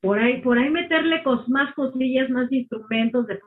por 0.00 0.18
ahí, 0.18 0.40
por 0.40 0.58
ahí 0.58 0.70
meterle 0.70 1.22
más 1.48 1.74
cosillas, 1.74 2.30
más 2.30 2.50
instrumentos, 2.50 3.26
de 3.26 3.38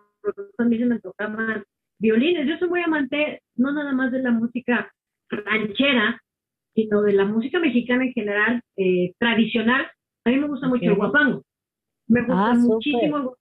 también 0.56 0.84
se 0.84 0.88
me 0.88 1.00
tocaban 1.00 1.64
violines. 1.98 2.48
Yo 2.48 2.60
soy 2.60 2.70
muy 2.70 2.84
amante, 2.84 3.42
no 3.56 3.72
nada 3.72 3.92
más 3.92 4.12
de 4.12 4.22
la 4.22 4.30
música 4.30 4.94
ranchera, 5.32 6.22
sino 6.76 7.02
de 7.02 7.14
la 7.14 7.26
música 7.26 7.58
mexicana 7.58 8.06
en 8.06 8.14
general, 8.14 8.62
eh, 8.78 9.14
tradicional. 9.18 9.88
A 10.24 10.30
mí 10.30 10.38
me 10.38 10.48
gusta 10.48 10.68
mucho 10.68 10.86
el 10.86 10.96
guapango. 10.96 11.42
Me 12.08 12.22
gusta 12.22 12.52
ah, 12.52 12.54
muchísimo 12.54 13.18
el 13.18 13.24
guapango. 13.24 13.38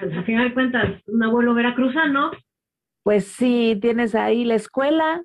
Pues, 0.00 0.12
al 0.16 0.24
final 0.24 0.48
de 0.48 0.54
cuentas, 0.54 1.02
un 1.06 1.22
abuelo 1.22 1.54
veracruzano. 1.54 2.32
Pues 3.04 3.24
sí, 3.28 3.78
tienes 3.80 4.16
ahí 4.16 4.44
la 4.44 4.56
escuela. 4.56 5.22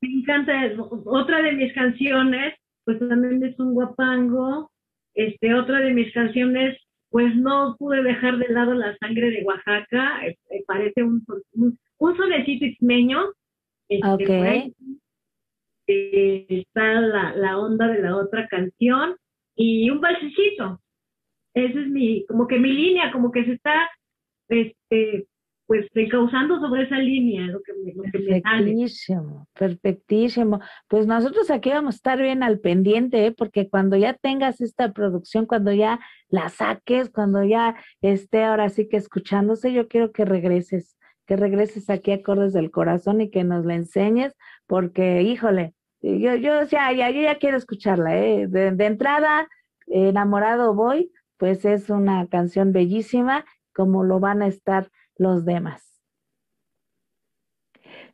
Me 0.00 0.08
encanta. 0.08 0.72
Otra 1.04 1.42
de 1.42 1.52
mis 1.52 1.72
canciones, 1.74 2.54
pues 2.84 2.98
también 2.98 3.42
es 3.42 3.58
un 3.58 3.74
guapango. 3.74 4.70
Este, 5.14 5.54
otra 5.54 5.80
de 5.80 5.92
mis 5.92 6.12
canciones 6.12 6.76
pues 7.10 7.34
no 7.36 7.76
pude 7.78 8.02
dejar 8.02 8.36
de 8.38 8.48
lado 8.48 8.74
la 8.74 8.96
sangre 8.98 9.30
de 9.30 9.42
Oaxaca, 9.44 10.26
eh, 10.26 10.36
eh, 10.50 10.62
parece 10.66 11.02
un, 11.02 11.24
un, 11.52 11.78
un 11.98 12.16
solecito 12.16 12.64
ismeño. 12.66 13.32
Este, 13.88 14.74
eh, 15.86 16.46
está 16.50 17.00
la, 17.00 17.34
la, 17.34 17.58
onda 17.58 17.88
de 17.88 18.02
la 18.02 18.16
otra 18.16 18.46
canción 18.48 19.16
y 19.56 19.88
un 19.88 20.00
balsecito. 20.00 20.80
Esa 21.54 21.80
es 21.80 21.88
mi, 21.88 22.26
como 22.26 22.46
que 22.46 22.58
mi 22.58 22.70
línea, 22.72 23.10
como 23.10 23.32
que 23.32 23.44
se 23.46 23.52
está 23.52 23.88
este, 24.48 25.26
pues 25.68 25.86
causando 26.10 26.58
sobre 26.60 26.84
esa 26.84 26.96
línea 26.96 27.42
lo 27.42 27.60
que, 27.60 27.74
me, 27.74 27.92
perfectísimo, 28.10 29.46
perfectísimo. 29.52 30.60
Pues 30.88 31.06
nosotros 31.06 31.50
aquí 31.50 31.68
vamos 31.68 31.94
a 31.94 31.98
estar 31.98 32.18
bien 32.18 32.42
al 32.42 32.58
pendiente, 32.58 33.26
¿eh? 33.26 33.32
porque 33.32 33.68
cuando 33.68 33.94
ya 33.98 34.14
tengas 34.14 34.62
esta 34.62 34.94
producción, 34.94 35.44
cuando 35.44 35.70
ya 35.74 36.00
la 36.30 36.48
saques, 36.48 37.10
cuando 37.10 37.44
ya 37.44 37.76
esté 38.00 38.44
ahora 38.44 38.70
sí 38.70 38.88
que 38.88 38.96
escuchándose, 38.96 39.74
yo 39.74 39.88
quiero 39.88 40.10
que 40.10 40.24
regreses, 40.24 40.96
que 41.26 41.36
regreses 41.36 41.90
aquí 41.90 42.12
a 42.12 42.14
Acordes 42.14 42.54
del 42.54 42.70
Corazón 42.70 43.20
y 43.20 43.28
que 43.28 43.44
nos 43.44 43.66
la 43.66 43.74
enseñes, 43.74 44.34
porque, 44.66 45.20
híjole, 45.20 45.74
yo, 46.00 46.34
yo, 46.34 46.62
ya, 46.62 46.90
ya, 46.92 47.10
yo 47.10 47.20
ya 47.20 47.36
quiero 47.36 47.58
escucharla, 47.58 48.16
¿eh? 48.16 48.46
De, 48.48 48.70
de 48.70 48.86
entrada, 48.86 49.46
enamorado 49.86 50.72
voy, 50.72 51.12
pues 51.36 51.66
es 51.66 51.90
una 51.90 52.26
canción 52.28 52.72
bellísima, 52.72 53.44
como 53.74 54.02
lo 54.02 54.18
van 54.18 54.40
a 54.40 54.46
estar 54.46 54.88
los 55.18 55.44
demás. 55.44 55.84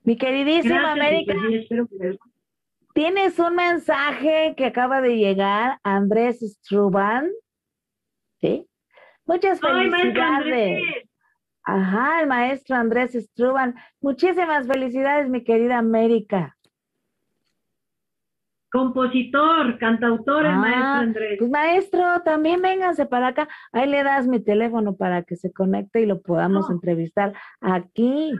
Mi 0.02 0.16
queridísima 0.18 0.92
América, 0.92 1.34
tienes 2.92 3.38
un 3.38 3.54
mensaje 3.54 4.54
que 4.56 4.66
acaba 4.66 5.00
de 5.00 5.16
llegar, 5.16 5.78
Andrés 5.82 6.40
Struban, 6.40 7.30
¿sí? 8.40 8.68
Muchas 9.24 9.60
felicidades. 9.60 10.82
Ajá, 11.62 12.20
el 12.20 12.26
maestro 12.26 12.76
Andrés 12.76 13.12
Struban. 13.12 13.74
Muchísimas 14.00 14.66
felicidades, 14.66 15.30
mi 15.30 15.42
querida 15.42 15.78
América. 15.78 16.53
Compositor, 18.74 19.78
cantautor, 19.78 20.46
el 20.46 20.50
ah, 20.50 20.56
maestro 20.56 21.00
Andrés. 21.00 21.36
Pues 21.38 21.48
maestro, 21.48 22.02
también 22.24 22.60
vénganse 22.60 23.06
para 23.06 23.28
acá. 23.28 23.48
Ahí 23.70 23.88
le 23.88 24.02
das 24.02 24.26
mi 24.26 24.40
teléfono 24.40 24.96
para 24.96 25.22
que 25.22 25.36
se 25.36 25.52
conecte 25.52 26.00
y 26.00 26.06
lo 26.06 26.20
podamos 26.22 26.68
entrevistar 26.68 27.34
aquí. 27.60 28.32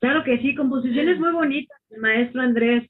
Claro 0.00 0.22
que 0.22 0.38
sí, 0.38 0.54
composiciones 0.54 1.18
muy 1.18 1.32
bonitas, 1.32 1.76
el 1.90 2.00
maestro 2.00 2.42
Andrés. 2.42 2.88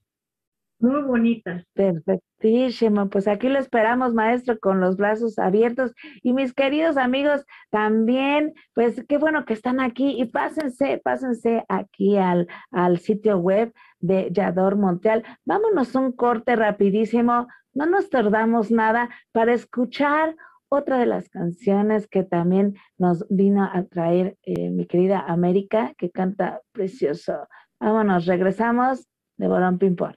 Muy 0.79 1.03
bonitas. 1.03 1.65
Perfectísimo. 1.73 3.09
Pues 3.09 3.29
aquí 3.29 3.49
lo 3.49 3.59
esperamos, 3.59 4.13
maestro, 4.13 4.59
con 4.59 4.81
los 4.81 4.97
brazos 4.97 5.39
abiertos. 5.39 5.95
Y 6.23 6.35
mis 6.35 6.53
queridos 6.53 6.99
amigos, 6.99 7.47
también, 7.71 8.53
pues 8.75 9.03
qué 9.09 9.17
bueno 9.17 9.47
que 9.47 9.55
están 9.55 9.81
aquí. 9.81 10.21
Y 10.21 10.27
pásense, 10.27 11.01
pásense 11.03 11.65
aquí 11.69 12.19
al, 12.19 12.47
al 12.71 12.99
sitio 12.99 13.39
web 13.39 13.73
de 14.01 14.29
Yador 14.31 14.77
Monteal. 14.77 15.25
Vámonos 15.47 15.95
un 15.95 16.13
corte 16.13 16.57
rapidísimo. 16.57 17.49
No 17.73 17.87
nos 17.87 18.11
tardamos 18.11 18.71
nada 18.71 19.09
para 19.33 19.55
escuchar 19.55 20.37
otra 20.69 20.99
de 20.99 21.07
las 21.07 21.29
canciones 21.31 22.07
que 22.07 22.23
también 22.23 22.77
nos 22.99 23.27
vino 23.31 23.65
a 23.65 23.85
traer 23.85 24.37
eh, 24.43 24.71
mi 24.71 24.87
querida 24.87 25.21
América, 25.21 25.95
que 25.97 26.11
canta 26.11 26.61
precioso. 26.73 27.49
Vámonos, 27.81 28.27
regresamos 28.27 29.07
de 29.37 29.49
Borón 29.49 29.79
Pimpón. 29.79 30.17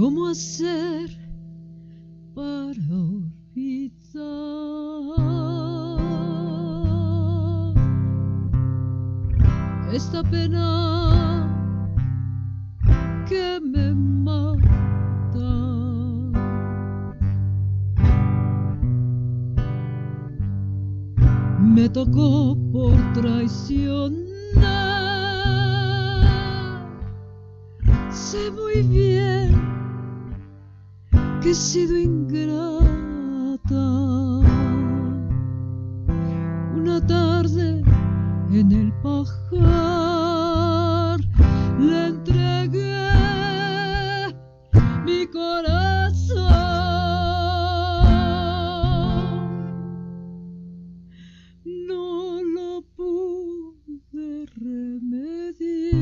¿Cómo 0.00 0.28
hacer 0.28 1.10
para 2.34 2.72
olvidar 2.72 3.84
esta 9.92 10.22
pena 10.22 10.64
que 13.28 13.60
me 13.60 13.94
mata? 13.94 14.62
Me 21.60 21.90
tocó 21.90 22.56
por 22.72 22.96
traición. 23.12 24.16
Sé 28.08 28.50
muy 28.50 28.80
bien 28.88 29.79
que 31.40 31.50
he 31.50 31.54
sido 31.54 31.96
ingrata. 31.96 32.84
Una 36.76 37.06
tarde 37.06 37.82
en 38.52 38.72
el 38.72 38.92
pajar 39.02 39.60
le 41.78 42.06
entregué 42.08 43.08
mi 45.06 45.26
corazón. 45.26 46.50
No 51.64 52.42
lo 52.42 52.82
pude 52.96 54.46
remediar. 54.56 56.00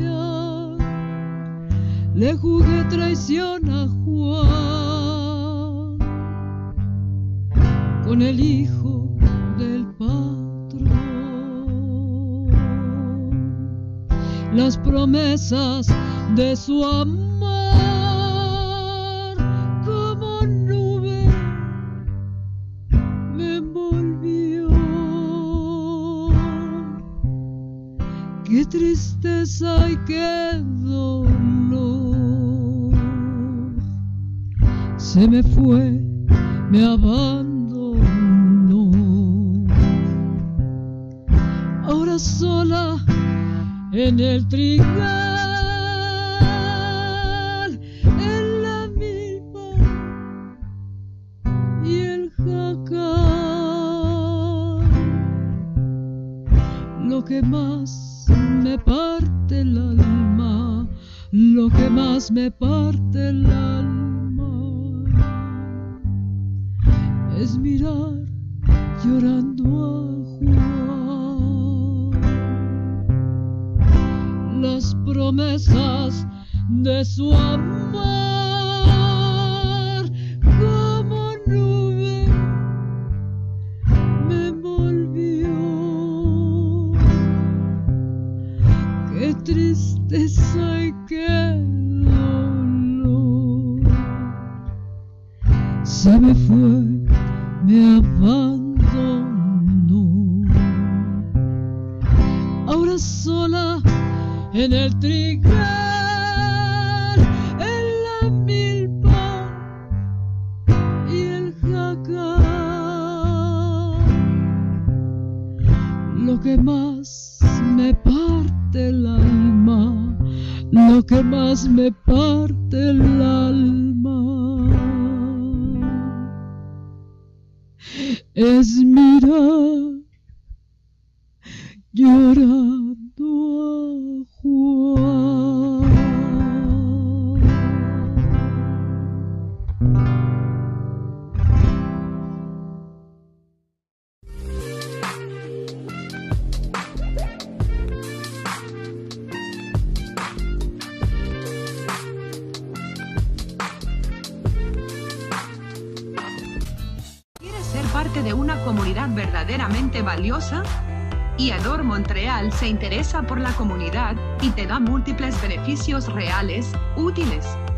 Le 2.13 2.35
jugué 2.35 2.83
traición 2.89 3.69
a 3.69 3.87
Juan. 4.03 4.68
Con 8.09 8.21
el 8.23 8.39
hijo 8.39 9.07
del 9.59 9.85
patrón. 9.99 10.89
Las 14.51 14.79
promesas 14.79 15.85
de 16.35 16.55
su 16.55 16.83
amor 16.83 17.77
como 19.85 20.41
nube 20.41 21.23
me 23.35 23.57
envolvió. 23.57 24.69
Qué 28.43 28.65
tristeza 28.65 29.87
y 29.87 29.95
qué 30.07 30.63
dolor. 30.81 32.09
Se 34.97 35.27
me 35.27 35.43
fue, 35.43 36.01
me 36.71 36.83
abandonó 36.83 37.48
sola 42.17 42.97
en 43.91 44.19
el 44.19 44.47
trigal, 44.47 45.28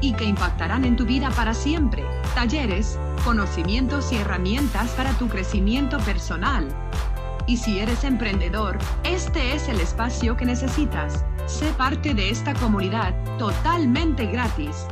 y 0.01 0.13
que 0.13 0.25
impactarán 0.25 0.83
en 0.83 0.95
tu 0.95 1.05
vida 1.05 1.29
para 1.31 1.53
siempre. 1.53 2.03
Talleres, 2.35 2.99
conocimientos 3.23 4.11
y 4.11 4.17
herramientas 4.17 4.91
para 4.91 5.13
tu 5.13 5.27
crecimiento 5.29 5.97
personal. 5.99 6.67
Y 7.47 7.57
si 7.57 7.79
eres 7.79 8.03
emprendedor, 8.03 8.77
este 9.03 9.55
es 9.55 9.69
el 9.69 9.79
espacio 9.79 10.35
que 10.35 10.45
necesitas. 10.45 11.23
Sé 11.45 11.71
parte 11.73 12.13
de 12.13 12.29
esta 12.29 12.53
comunidad 12.53 13.13
totalmente 13.37 14.25
gratis. 14.25 14.87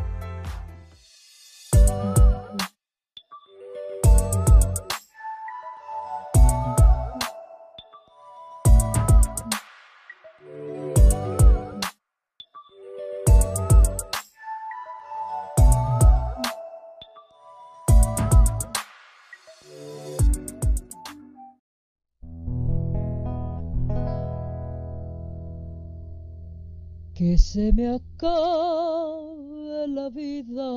Se 27.51 27.73
me 27.73 27.87
acabe 27.87 29.87
la 29.87 30.09
vida 30.09 30.69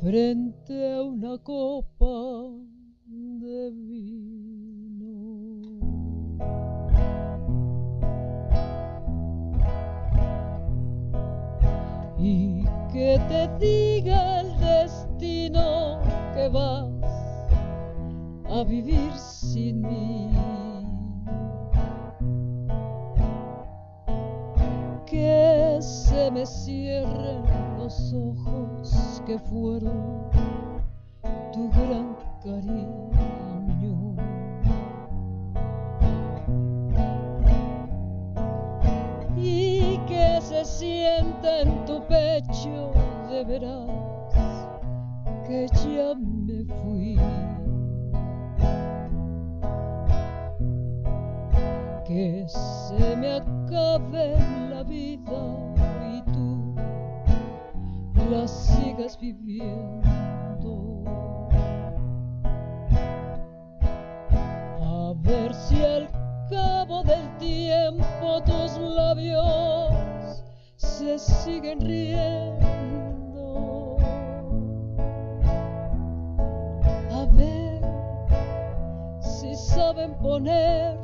frente 0.00 0.94
a 0.94 1.02
una 1.02 1.36
copa 1.42 2.54
de 3.04 3.70
vino. 3.72 5.10
Y 12.18 12.64
que 12.94 13.20
te 13.28 13.46
diga 13.58 14.40
el 14.40 14.58
destino 14.58 16.00
que 16.34 16.48
vas 16.48 16.88
a 18.48 18.64
vivir 18.64 19.12
sin 19.18 19.82
mí. 19.82 20.59
Me 26.32 26.46
cierren 26.46 27.42
los 27.76 28.14
ojos 28.14 29.22
que 29.26 29.38
fueron 29.38 30.30
tu 31.52 31.68
gran 31.70 32.16
cariño. 32.42 34.14
Y 39.36 39.98
que 40.06 40.38
se 40.40 40.64
sienta 40.64 41.62
en 41.62 41.84
tu 41.84 42.00
pecho 42.06 42.92
de 43.28 43.44
veras 43.44 43.88
que 45.48 45.66
ya 45.68 46.14
me 46.14 46.64
fui. 46.82 47.18
Que 52.04 52.44
se 52.46 53.16
me 53.16 53.34
acabe 53.34 54.36
la 54.68 54.82
vida 54.84 55.69
la 58.30 58.46
sigas 58.46 59.18
viviendo. 59.18 61.02
A 64.80 65.12
ver 65.16 65.52
si 65.52 65.82
al 65.82 66.08
cabo 66.48 67.02
del 67.02 67.36
tiempo 67.38 68.40
tus 68.44 68.78
labios 68.78 70.44
se 70.76 71.18
siguen 71.18 71.80
riendo. 71.80 72.26
A 77.10 77.26
ver 77.32 77.82
si 79.20 79.56
saben 79.56 80.14
poner 80.18 80.96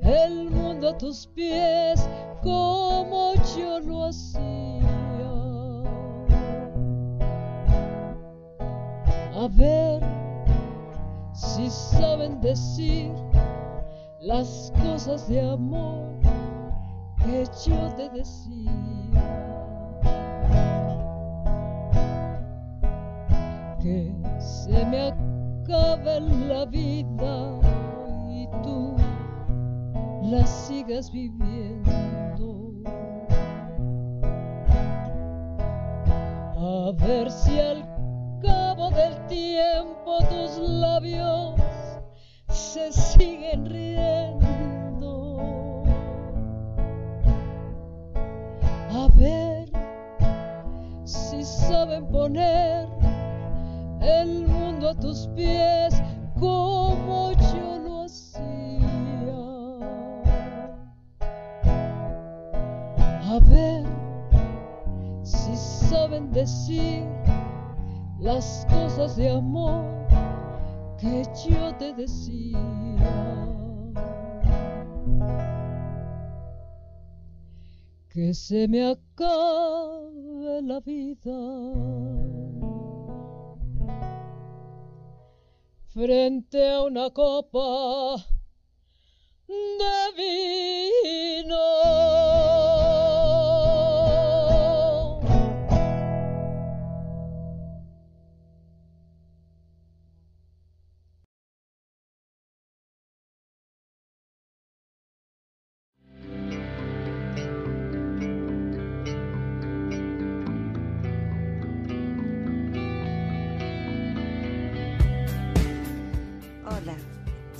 el 0.00 0.50
mundo 0.50 0.88
a 0.88 0.96
tus 0.96 1.26
pies 1.26 2.08
como 2.42 3.34
yo 3.56 3.80
lo 3.80 4.06
hacía. 4.06 4.53
Ver 9.54 10.00
si 11.32 11.68
saben 11.70 12.40
decir 12.40 13.12
las 14.20 14.72
cosas 14.82 15.28
de 15.28 15.40
amor 15.40 16.14
que 17.24 17.44
yo 17.66 17.94
te 17.94 18.08
decía. 18.10 18.70
Que 23.80 24.14
se 24.38 24.84
me 24.86 25.08
acabe 25.08 26.20
la 26.48 26.64
vida 26.66 27.60
y 28.30 28.48
tú 28.62 28.96
la 30.22 30.46
sigas 30.46 31.12
viviendo. 31.12 31.94
A 36.56 36.92
ver 37.06 37.30
si 37.30 37.58
al 37.60 37.83
del 38.94 39.26
tiempo 39.26 40.18
tus 40.28 40.58
labios 40.58 41.54
se 42.48 42.92
siguen 42.92 43.66
riendo. 43.66 45.42
A 48.92 49.08
ver 49.16 49.68
si 51.04 51.42
saben 51.42 52.06
poner 52.06 52.88
el 54.00 54.46
mundo 54.46 54.90
a 54.90 54.94
tus 54.94 55.26
pies 55.34 56.00
como 56.38 57.32
yo 57.32 57.78
lo 57.80 58.02
hacía. 58.02 58.54
A 63.32 63.38
ver 63.50 63.84
si 65.24 65.56
saben 65.56 66.30
decir 66.30 67.13
las 68.24 68.66
cosas 68.70 69.16
de 69.16 69.28
amor 69.28 69.84
que 70.98 71.22
yo 71.46 71.76
te 71.76 71.92
decía. 71.92 72.58
Que 78.08 78.32
se 78.32 78.66
me 78.66 78.86
acabe 78.92 80.62
la 80.62 80.80
vida 80.80 81.38
frente 85.92 86.70
a 86.70 86.82
una 86.82 87.10
copa 87.10 88.24
de 89.48 91.42
vino. 91.42 92.73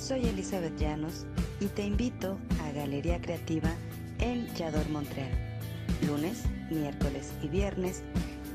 Soy 0.05 0.27
Elizabeth 0.27 0.77
Llanos 0.77 1.25
y 1.59 1.65
te 1.65 1.83
invito 1.83 2.37
a 2.63 2.71
Galería 2.73 3.19
Creativa 3.19 3.71
en 4.19 4.45
Yador 4.53 4.87
Montreal. 4.89 5.31
Lunes, 6.05 6.43
miércoles 6.69 7.31
y 7.41 7.47
viernes, 7.47 8.03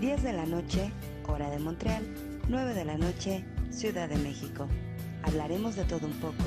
10 0.01 0.23
de 0.23 0.33
la 0.33 0.47
noche, 0.47 0.93
hora 1.27 1.51
de 1.51 1.59
Montreal, 1.59 2.05
9 2.49 2.73
de 2.75 2.85
la 2.85 2.97
noche, 2.97 3.45
Ciudad 3.71 4.09
de 4.09 4.19
México. 4.19 4.69
Hablaremos 5.25 5.75
de 5.75 5.83
todo 5.87 6.07
un 6.07 6.15
poco, 6.21 6.45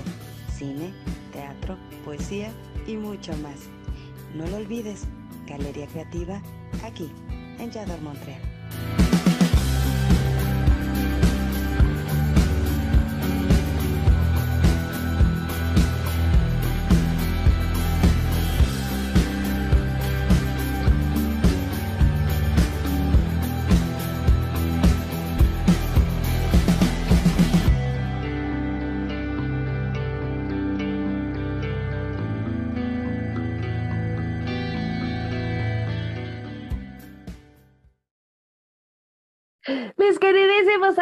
cine, 0.57 0.93
teatro, 1.33 1.77
poesía 2.05 2.53
y 2.87 2.95
mucho 2.95 3.35
más. 3.39 3.59
No 4.33 4.47
lo 4.47 4.55
olvides, 4.55 5.03
Galería 5.45 5.87
Creativa, 5.87 6.41
aquí, 6.81 7.11
en 7.59 7.71
Yador 7.71 7.99
Montreal. 7.99 9.02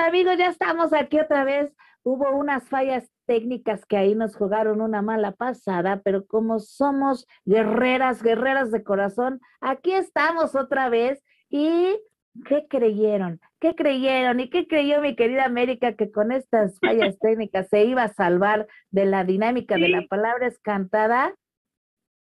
Amigos, 0.02 0.38
ya 0.38 0.48
estamos 0.48 0.94
aquí 0.94 1.20
otra 1.20 1.44
vez. 1.44 1.72
Hubo 2.04 2.32
unas 2.36 2.68
fallas 2.68 3.10
técnicas 3.26 3.86
que 3.86 3.96
ahí 3.96 4.16
nos 4.16 4.36
jugaron 4.36 4.82
una 4.82 5.02
mala 5.02 5.34
pasada, 5.34 6.02
pero 6.04 6.26
como 6.26 6.60
somos 6.60 7.28
guerreras, 7.46 8.24
guerreras 8.24 8.72
de 8.72 8.84
corazón, 8.84 9.40
aquí 9.60 9.94
estamos 9.94 10.56
otra 10.56 10.90
vez 10.90 11.24
y 11.50 12.00
¿qué 12.46 12.66
creyeron? 12.68 13.40
¿Qué 13.60 13.76
creyeron? 13.76 14.40
¿Y 14.40 14.50
qué 14.50 14.68
creyó 14.68 15.00
mi 15.02 15.16
querida 15.16 15.46
América 15.46 15.94
que 15.94 16.12
con 16.12 16.32
estas 16.32 16.80
fallas 16.80 17.20
técnicas 17.22 17.70
se 17.70 17.84
iba 17.84 18.04
a 18.04 18.14
salvar 18.14 18.68
de 18.90 19.06
la 19.06 19.24
dinámica 19.24 19.76
de 19.76 19.90
la 19.90 20.02
palabra 20.08 20.48
escantada? 20.48 21.36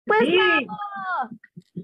Pues 0.06 0.28
no, 0.28 0.62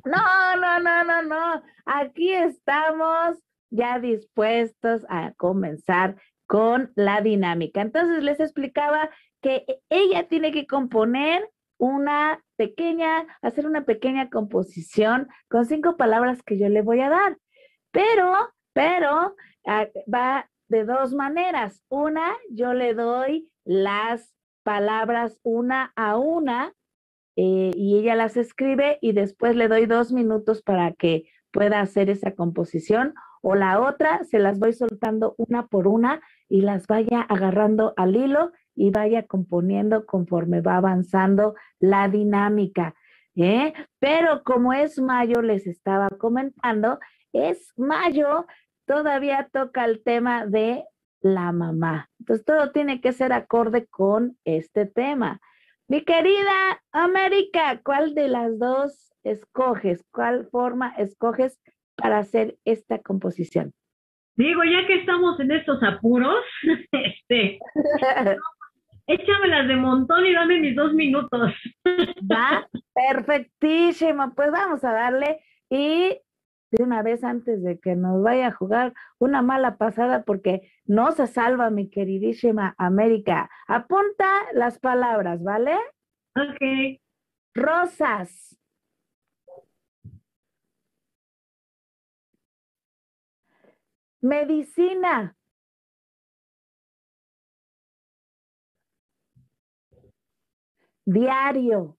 no, 0.05 0.57
no, 0.57 0.79
no, 0.79 1.03
no, 1.03 1.21
no. 1.21 1.63
Aquí 1.85 2.33
estamos 2.33 3.37
ya 3.69 3.99
dispuestos 3.99 5.05
a 5.09 5.33
comenzar 5.33 6.15
con 6.47 6.91
la 6.95 7.21
dinámica. 7.21 7.81
Entonces 7.81 8.23
les 8.23 8.39
explicaba 8.39 9.09
que 9.41 9.65
ella 9.89 10.27
tiene 10.27 10.51
que 10.51 10.67
componer 10.67 11.49
una 11.77 12.43
pequeña, 12.55 13.25
hacer 13.41 13.65
una 13.65 13.85
pequeña 13.85 14.29
composición 14.29 15.27
con 15.49 15.65
cinco 15.65 15.97
palabras 15.97 16.41
que 16.43 16.57
yo 16.57 16.69
le 16.69 16.81
voy 16.81 17.01
a 17.01 17.09
dar. 17.09 17.37
Pero, 17.91 18.33
pero 18.73 19.35
ah, 19.65 19.87
va 20.11 20.49
de 20.67 20.85
dos 20.85 21.13
maneras. 21.13 21.83
Una, 21.89 22.35
yo 22.49 22.73
le 22.73 22.93
doy 22.93 23.49
las 23.63 24.35
palabras 24.63 25.39
una 25.43 25.91
a 25.95 26.17
una 26.17 26.73
eh, 27.35 27.71
y 27.75 27.99
ella 27.99 28.15
las 28.15 28.37
escribe 28.37 28.97
y 29.01 29.11
después 29.11 29.55
le 29.55 29.67
doy 29.67 29.85
dos 29.85 30.11
minutos 30.11 30.61
para 30.61 30.93
que 30.93 31.25
pueda 31.51 31.81
hacer 31.81 32.09
esa 32.09 32.33
composición 32.33 33.13
o 33.47 33.53
la 33.53 33.79
otra 33.79 34.23
se 34.23 34.39
las 34.39 34.57
voy 34.57 34.73
soltando 34.73 35.35
una 35.37 35.67
por 35.67 35.87
una 35.87 36.19
y 36.49 36.61
las 36.61 36.87
vaya 36.87 37.21
agarrando 37.21 37.93
al 37.95 38.15
hilo 38.15 38.51
y 38.73 38.89
vaya 38.89 39.27
componiendo 39.27 40.07
conforme 40.07 40.61
va 40.61 40.77
avanzando 40.77 41.53
la 41.79 42.07
dinámica. 42.07 42.95
¿eh? 43.35 43.71
Pero 43.99 44.41
como 44.43 44.73
es 44.73 44.99
mayo, 44.99 45.43
les 45.43 45.67
estaba 45.67 46.09
comentando, 46.09 46.97
es 47.33 47.71
mayo, 47.77 48.47
todavía 48.87 49.47
toca 49.53 49.85
el 49.85 50.01
tema 50.01 50.47
de 50.47 50.83
la 51.21 51.51
mamá. 51.51 52.09
Entonces 52.17 52.43
todo 52.45 52.71
tiene 52.71 52.99
que 52.99 53.13
ser 53.13 53.31
acorde 53.31 53.85
con 53.85 54.39
este 54.43 54.87
tema. 54.87 55.39
Mi 55.87 56.03
querida 56.03 56.81
América, 56.91 57.79
¿cuál 57.83 58.15
de 58.15 58.27
las 58.27 58.57
dos 58.57 59.13
escoges? 59.23 60.03
¿Cuál 60.11 60.47
forma 60.49 60.95
escoges 60.97 61.59
para 61.95 62.19
hacer 62.19 62.57
esta 62.65 62.99
composición? 62.99 63.73
Digo, 64.35 64.63
ya 64.63 64.85
que 64.85 64.95
estamos 64.95 65.39
en 65.39 65.51
estos 65.51 65.81
apuros, 65.81 66.43
este, 66.91 67.59
échamelas 69.07 69.67
de 69.67 69.75
montón 69.75 70.25
y 70.25 70.33
dame 70.33 70.59
mis 70.59 70.75
dos 70.75 70.93
minutos. 70.93 71.53
Va, 72.31 72.67
perfectísimo. 72.93 74.33
Pues 74.35 74.51
vamos 74.51 74.83
a 74.83 74.91
darle 74.91 75.39
y 75.69 76.19
de 76.71 76.83
una 76.83 77.01
vez 77.01 77.23
antes 77.23 77.63
de 77.63 77.79
que 77.79 77.95
nos 77.95 78.21
vaya 78.21 78.47
a 78.47 78.51
jugar 78.51 78.93
una 79.19 79.41
mala 79.41 79.77
pasada, 79.77 80.23
porque 80.23 80.69
no 80.85 81.11
se 81.11 81.27
salva 81.27 81.69
mi 81.69 81.89
queridísima 81.89 82.75
América. 82.77 83.49
Apunta 83.67 84.27
las 84.53 84.79
palabras, 84.79 85.41
¿vale? 85.43 85.75
Ok. 86.35 86.99
Rosas. 87.53 88.57
Medicina. 94.25 95.37
Diario. 101.05 101.95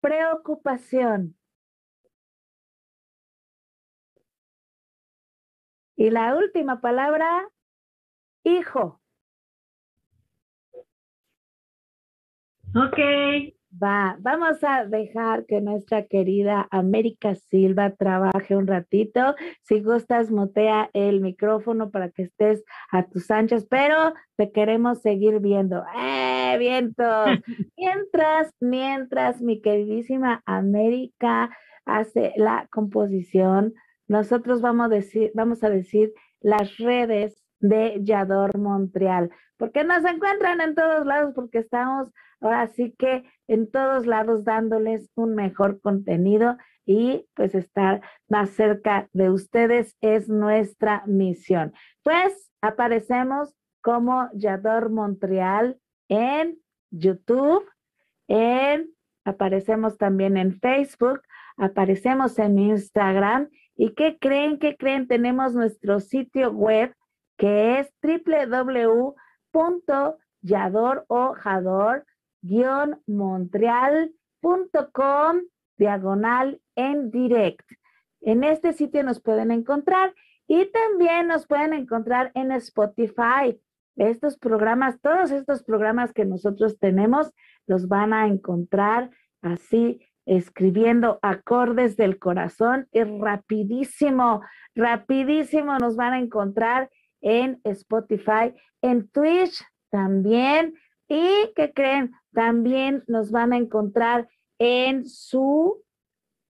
Preocupación. 0.00 1.38
Y 5.96 6.10
la 6.10 6.36
última 6.36 6.82
palabra, 6.82 7.48
hijo. 8.44 9.00
Ok. 12.74 13.57
Va, 13.70 14.16
vamos 14.20 14.64
a 14.64 14.86
dejar 14.86 15.44
que 15.44 15.60
nuestra 15.60 16.06
querida 16.06 16.66
América 16.70 17.34
Silva 17.34 17.90
trabaje 17.90 18.56
un 18.56 18.66
ratito. 18.66 19.34
Si 19.62 19.82
gustas, 19.82 20.30
motea 20.30 20.88
el 20.94 21.20
micrófono 21.20 21.90
para 21.90 22.10
que 22.10 22.22
estés 22.22 22.64
a 22.90 23.06
tus 23.06 23.30
anchas, 23.30 23.66
pero 23.68 24.14
te 24.36 24.52
queremos 24.52 25.02
seguir 25.02 25.40
viendo. 25.40 25.84
¡Eh, 26.00 26.56
vientos! 26.58 27.26
mientras, 27.76 28.54
mientras 28.58 29.42
mi 29.42 29.60
queridísima 29.60 30.42
América 30.46 31.50
hace 31.84 32.32
la 32.36 32.68
composición, 32.72 33.74
nosotros 34.06 34.62
vamos 34.62 34.86
a 34.86 34.88
decir, 34.88 35.30
vamos 35.34 35.62
a 35.62 35.68
decir 35.68 36.14
las 36.40 36.78
redes 36.78 37.44
de 37.60 37.98
Yador 38.02 38.56
Montreal, 38.56 39.30
porque 39.58 39.84
nos 39.84 40.04
encuentran 40.06 40.62
en 40.62 40.74
todos 40.74 41.04
lados, 41.04 41.34
porque 41.34 41.58
estamos 41.58 42.10
ahora 42.40 42.68
sí 42.68 42.94
que 42.98 43.24
en 43.48 43.70
todos 43.70 44.06
lados 44.06 44.44
dándoles 44.44 45.10
un 45.14 45.34
mejor 45.34 45.80
contenido 45.80 46.56
y 46.86 47.26
pues 47.34 47.54
estar 47.54 48.02
más 48.28 48.50
cerca 48.50 49.08
de 49.12 49.30
ustedes 49.30 49.96
es 50.00 50.28
nuestra 50.28 51.02
misión. 51.06 51.72
Pues 52.02 52.50
aparecemos 52.60 53.54
como 53.80 54.28
Yador 54.34 54.90
Montreal 54.90 55.78
en 56.08 56.58
YouTube, 56.90 57.64
en, 58.28 58.90
aparecemos 59.24 59.98
también 59.98 60.36
en 60.36 60.58
Facebook, 60.60 61.20
aparecemos 61.56 62.38
en 62.38 62.58
Instagram. 62.58 63.48
¿Y 63.76 63.94
qué 63.94 64.18
creen? 64.18 64.58
¿Qué 64.58 64.76
creen? 64.76 65.08
Tenemos 65.08 65.54
nuestro 65.54 66.00
sitio 66.00 66.52
web 66.52 66.94
que 67.36 67.78
es 67.80 67.92
www.yadorojador-montreal.com 72.42 75.42
diagonal 75.76 76.60
en 76.76 77.10
direct. 77.10 77.68
En 78.20 78.44
este 78.44 78.72
sitio 78.72 79.02
nos 79.02 79.20
pueden 79.20 79.50
encontrar 79.50 80.14
y 80.46 80.66
también 80.66 81.28
nos 81.28 81.46
pueden 81.46 81.72
encontrar 81.72 82.30
en 82.34 82.52
Spotify. 82.52 83.60
Estos 83.96 84.38
programas, 84.38 85.00
todos 85.00 85.30
estos 85.30 85.62
programas 85.62 86.12
que 86.12 86.24
nosotros 86.24 86.78
tenemos, 86.78 87.32
los 87.66 87.88
van 87.88 88.12
a 88.12 88.26
encontrar 88.26 89.10
así 89.42 90.00
escribiendo 90.26 91.18
acordes 91.22 91.96
del 91.96 92.18
corazón 92.18 92.86
y 92.92 93.02
rapidísimo, 93.02 94.42
rapidísimo 94.74 95.78
nos 95.78 95.96
van 95.96 96.12
a 96.12 96.18
encontrar 96.18 96.90
en 97.20 97.60
Spotify, 97.64 98.54
en 98.82 99.08
Twitch 99.08 99.64
también. 99.90 100.74
¿Y 101.08 101.52
qué 101.56 101.72
creen? 101.74 102.12
También 102.32 103.04
nos 103.06 103.30
van 103.30 103.52
a 103.52 103.56
encontrar 103.56 104.28
en 104.58 105.06
su 105.06 105.82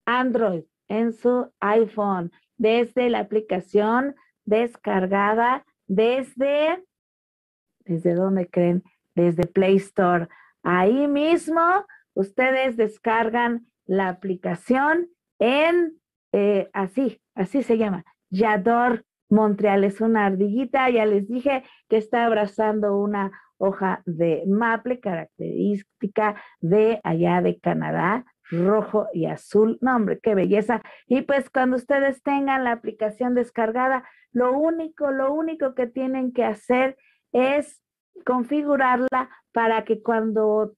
Android, 0.05 0.65
en 0.89 1.13
su 1.13 1.53
iPhone, 1.61 2.33
desde 2.57 3.09
la 3.09 3.21
aplicación 3.21 4.17
descargada 4.45 5.65
desde, 5.87 6.85
¿desde 7.81 8.15
dónde 8.15 8.49
creen? 8.49 8.83
Desde 9.15 9.47
Play 9.47 9.77
Store. 9.77 10.29
Ahí 10.63 11.07
mismo 11.07 11.87
ustedes 12.15 12.77
descargan 12.77 13.67
la 13.87 14.09
aplicación 14.09 15.09
en, 15.39 16.01
eh, 16.33 16.69
así, 16.73 17.21
así 17.35 17.63
se 17.63 17.79
llama, 17.79 18.05
Yador 18.31 19.05
Montreal 19.29 19.85
es 19.85 20.01
una 20.01 20.27
ardillita, 20.27 20.89
ya 20.91 21.05
les 21.07 21.29
dije 21.29 21.65
que 21.89 21.97
está 21.97 22.25
abrazando 22.25 22.97
una 22.97 23.31
hoja 23.59 24.03
de 24.07 24.45
maple 24.47 25.01
característica 25.01 26.41
de 26.61 27.01
allá 27.05 27.43
de 27.43 27.59
Canadá, 27.59 28.25
rojo 28.51 29.09
y 29.13 29.27
azul. 29.27 29.79
No, 29.81 29.97
hombre, 29.97 30.19
qué 30.23 30.35
belleza. 30.35 30.83
Y 31.07 31.23
pues 31.23 31.51
cuando 31.51 31.77
ustedes 31.77 32.23
tengan 32.23 32.65
la 32.65 32.73
aplicación 32.73 33.35
descargada, 33.35 34.05
lo 34.33 34.53
único, 34.53 35.11
lo 35.11 35.33
único 35.33 35.75
que 35.75 35.87
tienen 35.87 36.33
que 36.33 36.45
hacer 36.45 36.97
es 37.33 37.83
configurarla 38.25 39.29
para 39.53 39.85
que 39.85 40.03
cuando 40.03 40.75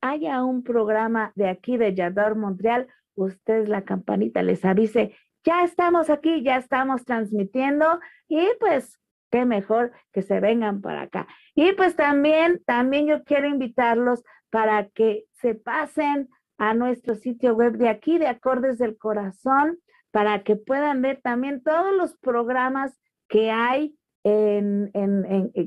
haya 0.00 0.44
un 0.44 0.62
programa 0.62 1.32
de 1.34 1.48
aquí 1.48 1.76
de 1.76 1.94
Yador 1.94 2.36
Montreal, 2.36 2.88
ustedes 3.14 3.68
la 3.68 3.82
campanita 3.82 4.42
les 4.42 4.64
avise 4.64 5.16
ya 5.46 5.64
estamos 5.64 6.10
aquí, 6.10 6.42
ya 6.42 6.56
estamos 6.56 7.04
transmitiendo 7.04 8.00
y 8.28 8.44
pues 8.58 8.98
qué 9.30 9.44
mejor 9.44 9.92
que 10.12 10.22
se 10.22 10.40
vengan 10.40 10.80
para 10.80 11.02
acá. 11.02 11.28
Y 11.54 11.70
pues 11.72 11.94
también, 11.94 12.60
también 12.66 13.06
yo 13.06 13.22
quiero 13.22 13.46
invitarlos 13.46 14.24
para 14.50 14.88
que 14.88 15.26
se 15.34 15.54
pasen 15.54 16.28
a 16.58 16.74
nuestro 16.74 17.14
sitio 17.14 17.54
web 17.54 17.76
de 17.76 17.88
aquí, 17.88 18.18
de 18.18 18.26
Acordes 18.26 18.78
del 18.78 18.98
Corazón, 18.98 19.78
para 20.10 20.42
que 20.42 20.56
puedan 20.56 21.00
ver 21.00 21.20
también 21.22 21.62
todos 21.62 21.92
los 21.92 22.18
programas 22.18 22.98
que 23.28 23.52
hay 23.52 23.96
en, 24.24 24.90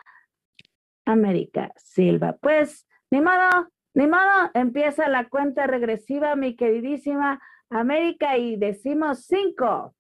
América 1.07 1.73
Silva. 1.77 2.37
Pues 2.41 2.87
ni 3.11 3.21
modo, 3.21 3.69
ni 3.95 4.07
modo, 4.07 4.51
empieza 4.55 5.09
la 5.09 5.29
cuenta 5.29 5.67
regresiva, 5.67 6.37
mi 6.37 6.57
queridísima 6.57 7.41
América, 7.71 8.37
y 8.37 8.57
decimos 8.57 9.25
cinco, 9.25 9.95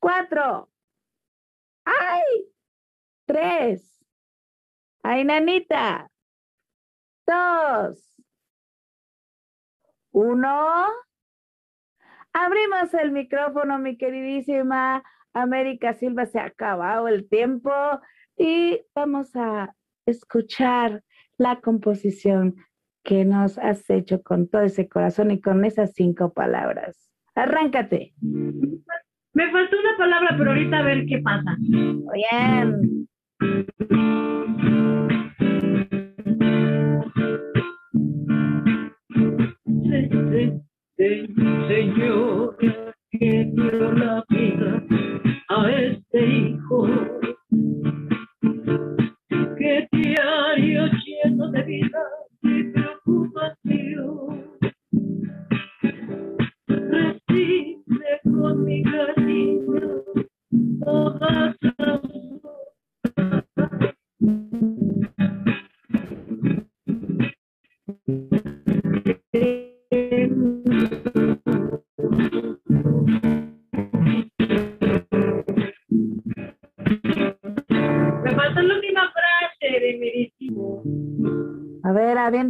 cuatro, 0.00 0.70
ay, 1.84 2.22
tres, 3.26 4.04
ay, 5.02 5.24
nanita, 5.24 6.10
dos, 7.26 8.22
uno. 10.12 10.86
Abrimos 12.32 12.94
el 12.94 13.12
micrófono, 13.12 13.78
mi 13.78 13.96
queridísima 13.96 15.02
América 15.34 15.92
Silva, 15.94 16.26
se 16.26 16.38
ha 16.38 16.46
acabado 16.46 17.08
el 17.08 17.28
tiempo 17.28 17.70
y 18.36 18.80
vamos 18.94 19.34
a 19.36 19.74
escuchar 20.06 21.02
la 21.36 21.60
composición 21.60 22.56
que 23.04 23.24
nos 23.24 23.58
has 23.58 23.88
hecho 23.90 24.22
con 24.22 24.48
todo 24.48 24.62
ese 24.62 24.88
corazón 24.88 25.30
y 25.30 25.40
con 25.40 25.64
esas 25.64 25.92
cinco 25.94 26.32
palabras. 26.32 27.10
Arráncate. 27.34 28.14
Me 28.20 29.50
faltó 29.50 29.76
una 29.78 29.96
palabra, 29.96 30.34
pero 30.36 30.50
ahorita 30.50 30.78
a 30.78 30.82
ver 30.82 31.06
qué 31.06 31.18
pasa. 31.18 31.56
Bien. 31.58 33.08
Señor, 41.72 42.54
que 42.58 43.50
dio 43.54 43.90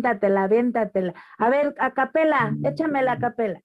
aviéntatela, 0.03 0.45
aviéntatela. 0.45 1.15
A 1.39 1.51
ver, 1.51 1.75
a 1.79 1.91
capela, 1.93 2.55
échame 2.65 3.03
la 3.03 3.19
capela. 3.19 3.61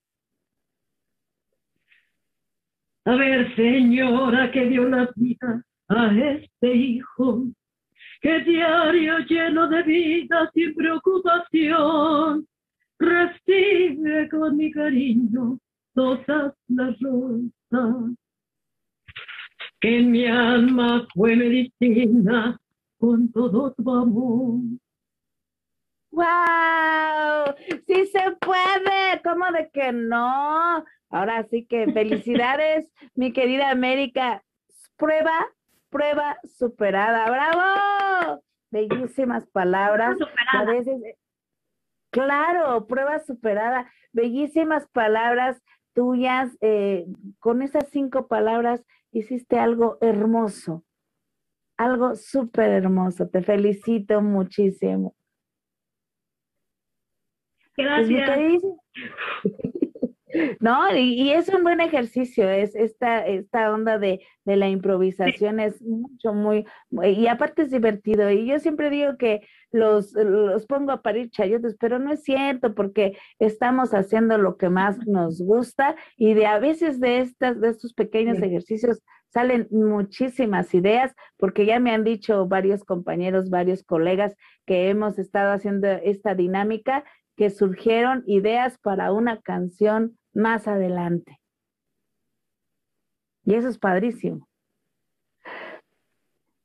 A 3.06 3.16
ver, 3.16 3.56
señora, 3.56 4.52
que 4.52 4.66
dio 4.66 4.88
la 4.90 5.10
vida 5.16 5.64
a 5.88 6.14
este 6.14 6.76
hijo, 6.76 7.46
que 8.22 8.40
diario 8.42 9.20
lleno 9.20 9.68
de 9.70 9.84
vida 9.84 10.52
sin 10.54 10.76
preocupación, 10.76 12.46
recibe 13.00 14.30
con 14.30 14.58
mi 14.58 14.72
cariño 14.72 15.58
todas 15.94 16.54
las 16.68 17.00
rosas. 17.00 18.16
Que 19.80 20.02
mi 20.02 20.26
alma 20.26 21.08
fue 21.14 21.36
medicina 21.36 22.60
con 23.00 23.32
todo 23.32 23.74
tu 23.74 23.92
amor. 23.92 24.60
¡Wow! 26.12 27.56
Sí 27.86 28.08
se 28.08 28.32
puede, 28.40 29.22
¿cómo 29.24 29.52
de 29.52 29.70
que 29.72 29.92
no? 29.92 30.84
Ahora 31.10 31.46
sí 31.50 31.66
que 31.66 31.92
felicidades, 31.92 32.92
mi 33.16 33.34
querida 33.34 33.70
América. 33.70 34.44
Prueba, 34.96 35.48
prueba 35.90 36.38
superada. 36.44 37.30
¡Bravo! 37.30 38.42
Bellísimas 38.72 39.46
palabras. 39.48 40.18
claro, 42.10 42.88
prueba 42.88 43.20
superada. 43.20 43.90
Bellísimas 44.12 44.88
palabras 44.88 45.62
tuyas. 45.94 46.58
Eh, 46.62 47.06
con 47.40 47.62
esas 47.62 47.88
cinco 47.92 48.28
palabras 48.28 48.84
hiciste 49.12 49.60
algo 49.60 49.98
hermoso. 50.02 50.84
Algo 51.78 52.16
súper 52.16 52.72
hermoso. 52.72 53.30
Te 53.30 53.44
felicito 53.44 54.22
muchísimo. 54.22 55.16
Gracias. 57.78 58.62
No, 60.60 60.96
y, 60.96 61.32
es 61.32 61.48
un 61.50 61.64
buen 61.64 61.80
ejercicio, 61.80 62.50
es 62.50 62.76
esta, 62.76 63.26
esta 63.26 63.72
onda 63.72 63.98
de, 63.98 64.22
de 64.46 64.58
la 64.58 64.68
improvisación 64.68 65.60
es 65.60 65.82
mucho, 65.82 66.34
muy, 66.34 66.66
y 66.92 67.28
aparte 67.28 67.64
es 67.64 67.72
divertido. 67.72 68.30
Y 68.30 68.46
yo 68.46 68.60
siempre 68.60 68.90
digo 68.90 69.18
que 69.18 69.42
los, 69.72 70.12
los 70.14 70.66
pongo 70.66 70.92
a 70.92 71.02
parir 71.02 71.30
chayotes, 71.30 71.78
pero 71.80 71.98
no 72.00 72.12
es 72.12 72.24
cierto, 72.24 72.76
porque 72.76 73.18
estamos 73.40 73.94
haciendo 73.94 74.38
lo 74.38 74.58
que 74.58 74.70
más 74.70 74.98
nos 75.08 75.42
gusta 75.42 75.96
y 76.18 76.34
de 76.34 76.46
a 76.46 76.60
veces 76.60 77.00
de 77.00 77.20
estas, 77.20 77.60
de 77.62 77.70
estos 77.70 77.94
pequeños 77.94 78.38
ejercicios 78.40 79.02
salen 79.30 79.68
muchísimas 79.72 80.74
ideas, 80.74 81.14
porque 81.38 81.66
ya 81.66 81.80
me 81.80 81.92
han 81.92 82.04
dicho 82.04 82.48
varios 82.48 82.84
compañeros, 82.84 83.50
varios 83.50 83.84
colegas 83.84 84.36
que 84.66 84.90
hemos 84.90 85.20
estado 85.20 85.54
haciendo 85.54 85.88
esta 85.88 86.34
dinámica 86.34 87.04
que 87.38 87.52
surgieron 87.52 88.24
ideas 88.26 88.78
para 88.80 89.14
una 89.14 89.40
canción 89.42 90.18
más 90.34 90.68
adelante. 90.68 91.40
Y 93.46 93.54
eso 93.54 93.70
es 93.70 93.78
padrísimo. 93.78 94.48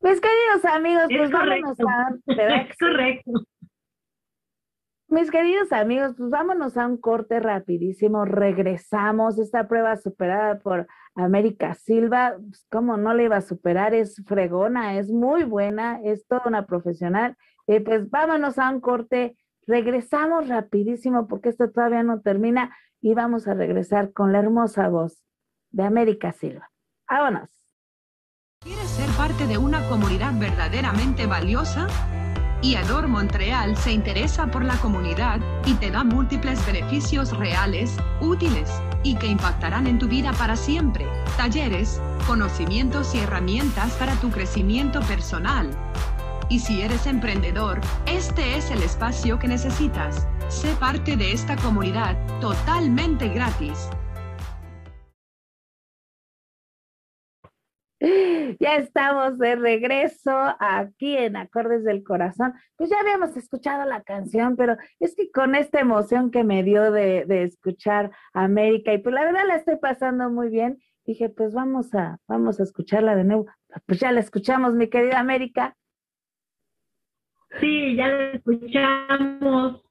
Mis 0.01 0.21
queridos 0.21 0.65
amigos, 0.65 1.05
pues 1.17 1.31
vámonos 1.31 1.79
a... 1.81 2.17
Es 2.27 2.77
correcto. 2.77 3.33
Mis 5.07 5.31
queridos 5.31 5.73
amigos, 5.73 6.15
pues 6.17 6.31
vámonos 6.31 6.77
a 6.77 6.87
un 6.87 6.97
corte 6.97 7.39
rapidísimo. 7.39 8.25
Regresamos. 8.25 9.39
Esta 9.39 9.69
prueba 9.69 9.97
superada 9.97 10.59
por 10.59 10.89
América 11.15 11.75
Silva, 11.75 12.37
pues, 12.49 12.67
¿cómo 12.71 12.97
no 12.97 13.13
le 13.13 13.25
iba 13.25 13.37
a 13.37 13.43
superar? 13.43 13.95
Es 13.95 14.23
fregona, 14.27 14.99
es 14.99 15.11
muy 15.11 15.45
buena, 15.45 16.01
es 16.03 16.27
toda 16.27 16.45
una 16.47 16.67
profesional. 16.67 17.37
Eh, 17.67 17.81
pues 17.83 18.11
vámonos 18.11 18.59
a 18.59 18.71
un 18.71 18.81
corte 18.81 19.37
Regresamos 19.67 20.49
rapidísimo 20.49 21.29
porque 21.29 21.51
esto 21.51 21.71
todavía 21.71 22.03
no 22.03 22.21
termina 22.21 22.77
y 23.01 23.15
vamos 23.15 23.47
a 23.47 23.55
regresar 23.55 24.13
con 24.13 24.33
la 24.33 24.41
hermosa 24.41 24.89
voz 24.89 25.23
de 25.71 25.85
América 25.85 26.33
Silva. 26.33 26.71
Vámonos. 27.09 27.51
¿Quieres 28.61 28.89
ser 28.91 29.11
parte 29.17 29.47
de 29.47 29.59
una 29.59 29.89
comunidad 29.89 30.39
verdaderamente 30.39 31.27
valiosa? 31.27 31.87
IADOR 32.63 33.09
Montreal 33.09 33.77
se 33.77 33.91
interesa 33.91 34.47
por 34.47 34.65
la 34.65 34.77
comunidad 34.77 35.41
y 35.67 35.75
te 35.75 35.91
da 35.91 36.05
múltiples 36.05 36.65
beneficios 36.65 37.37
reales, 37.37 37.97
útiles 38.21 38.71
y 39.03 39.17
que 39.17 39.27
impactarán 39.27 39.89
en 39.89 39.99
tu 39.99 40.07
vida 40.07 40.33
para 40.35 40.55
siempre. 40.55 41.07
Talleres, 41.37 42.01
conocimientos 42.29 43.17
y 43.17 43.19
herramientas 43.19 43.97
para 43.97 44.15
tu 44.21 44.31
crecimiento 44.31 45.01
personal 45.01 45.71
y 46.53 46.59
si 46.59 46.83
eres 46.83 47.07
emprendedor, 47.07 47.81
este 48.07 48.59
es 48.59 48.71
el 48.71 48.83
espacio 48.83 49.39
que 49.39 49.49
necesitas. 49.49 50.29
Sé 50.49 50.75
parte 50.79 51.17
de 51.17 51.33
esta 51.33 51.57
comunidad 51.57 52.15
totalmente 52.43 53.27
gratis. 53.29 53.89
Ya 58.61 58.77
estamos 58.77 59.39
de 59.39 59.57
regreso 59.57 60.31
aquí 60.61 61.17
en 61.17 61.37
Acordes 61.37 61.85
del 61.85 62.05
Corazón. 62.05 62.53
Pues 62.77 62.91
ya 62.91 63.01
habíamos 63.01 63.35
escuchado 63.35 63.87
la 63.89 64.03
canción, 64.03 64.55
pero 64.55 64.77
es 65.01 65.17
que 65.17 65.31
con 65.31 65.55
esta 65.55 65.81
emoción 65.81 66.31
que 66.31 66.45
me 66.45 66.63
dio 66.63 66.93
de, 66.93 67.25
de 67.25 67.45
escuchar 67.45 68.11
América, 68.35 68.93
y 68.93 68.99
pues 68.99 69.15
la 69.15 69.25
verdad 69.25 69.47
la 69.49 69.57
estoy 69.57 69.77
pasando 69.77 70.29
muy 70.29 70.51
bien, 70.51 70.79
dije, 71.07 71.31
pues 71.31 71.55
vamos 71.55 71.95
a, 71.95 72.19
vamos 72.29 72.61
a 72.61 72.65
escucharla 72.65 73.17
de 73.17 73.25
nuevo. 73.25 73.47
Pues 73.87 74.01
ya 74.01 74.13
la 74.13 74.21
escuchamos, 74.21 74.75
mi 74.75 74.89
querida 74.89 75.19
América. 75.19 75.77
Sí, 77.61 77.97
ya 77.97 78.09
la 78.09 78.31
escuchamos. 78.33 79.83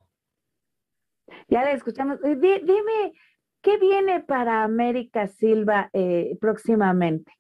Ya 1.48 1.64
la 1.64 1.72
escuchamos. 1.72 2.24
Eh, 2.24 2.36
dime, 2.36 3.14
¿qué 3.62 3.78
viene 3.78 4.22
para 4.22 4.64
América 4.64 5.28
Silva 5.28 5.90
eh, 5.94 6.38
próximamente? 6.40 7.32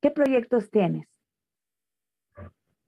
¿Qué 0.00 0.10
proyectos 0.10 0.70
tienes? 0.70 1.06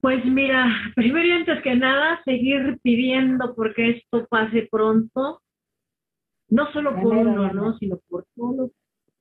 Pues 0.01 0.23
mira, 0.23 0.65
primero 0.95 1.25
y 1.25 1.31
antes 1.31 1.61
que 1.61 1.75
nada, 1.75 2.21
seguir 2.23 2.79
pidiendo 2.81 3.53
porque 3.53 3.89
esto 3.91 4.25
pase 4.27 4.67
pronto, 4.71 5.41
no 6.47 6.71
solo 6.71 6.95
por 6.95 7.17
uno, 7.17 7.51
¿no? 7.51 7.77
sino 7.77 7.99
por 8.07 8.25
todos, 8.35 8.71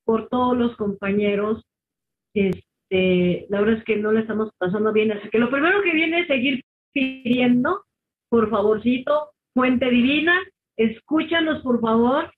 por 0.05 0.29
todos 0.29 0.57
los 0.57 0.77
compañeros. 0.77 1.65
Este, 2.33 3.47
la 3.49 3.61
verdad 3.61 3.79
es 3.79 3.85
que 3.85 3.97
no 3.97 4.13
le 4.13 4.21
estamos 4.21 4.53
pasando 4.57 4.93
bien, 4.93 5.11
así 5.11 5.29
que 5.31 5.39
lo 5.39 5.51
primero 5.51 5.83
que 5.83 5.93
viene 5.93 6.21
es 6.21 6.29
seguir 6.29 6.65
pidiendo, 6.99 7.85
por 8.29 8.51
favorcito, 8.51 9.31
fuente 9.55 9.89
divina, 9.91 10.39
escúchanos 10.77 11.63
por 11.63 11.81
favor. 11.81 12.33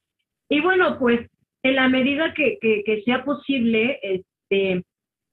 Y 0.48 0.60
bueno, 0.60 0.98
pues 0.98 1.20
en 1.62 1.76
la 1.76 1.88
medida 1.88 2.34
que, 2.34 2.58
que, 2.60 3.02
sea 3.04 3.24
posible, 3.24 3.98
este, 4.02 4.82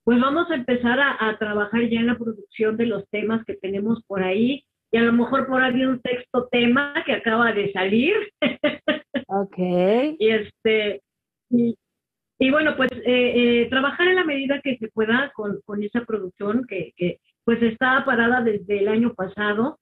pues 0.04 0.20
vamos 0.20 0.50
a 0.52 0.56
empezar 0.56 1.00
a, 1.00 1.38
trabajar 1.38 1.90
ya 1.90 2.00
en 2.00 2.08
la 2.08 2.18
producción 2.18 2.78
de 2.78 2.86
los 2.86 3.08
temas 3.10 3.44
que 3.46 3.56
tenemos 3.56 4.04
por 4.06 4.24
ahí. 4.24 4.64
Y 4.92 4.98
a 4.98 5.02
lo 5.02 5.12
mejor 5.12 5.48
por 5.48 5.62
ahí 5.62 5.84
un 5.84 6.02
texto 6.02 6.48
tema 6.50 6.94
que 7.06 7.14
acaba 7.14 7.52
de 7.52 7.72
salir. 7.72 8.16
Ok. 9.30 9.58
y 9.58 10.30
este, 10.30 11.02
y, 11.50 12.52
bueno, 12.52 12.78
pues 12.78 12.90
eh, 12.92 13.02
eh, 13.06 13.68
trabajar 13.70 14.08
en 14.08 14.16
la 14.16 14.24
medida 14.24 14.62
que 14.62 14.78
se 14.78 14.88
pueda 14.90 15.34
con, 15.36 15.60
con 15.66 15.84
esa 15.84 16.06
producción 16.06 16.66
que, 16.66 16.94
que, 16.96 17.20
pues 17.48 17.64
estaba 17.64 18.04
parada 18.04 18.42
desde 18.42 18.80
el 18.80 18.90
año 18.90 19.14
pasado, 19.14 19.80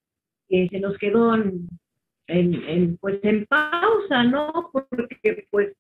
que 0.48 0.68
se 0.70 0.80
nos 0.80 0.96
quedó 1.00 1.34
en, 1.34 2.98
pues 2.98 3.20
en 3.24 3.48
pausa, 3.48 4.24
¿no? 4.24 4.70
Porque 4.72 5.48
pues 5.50 5.76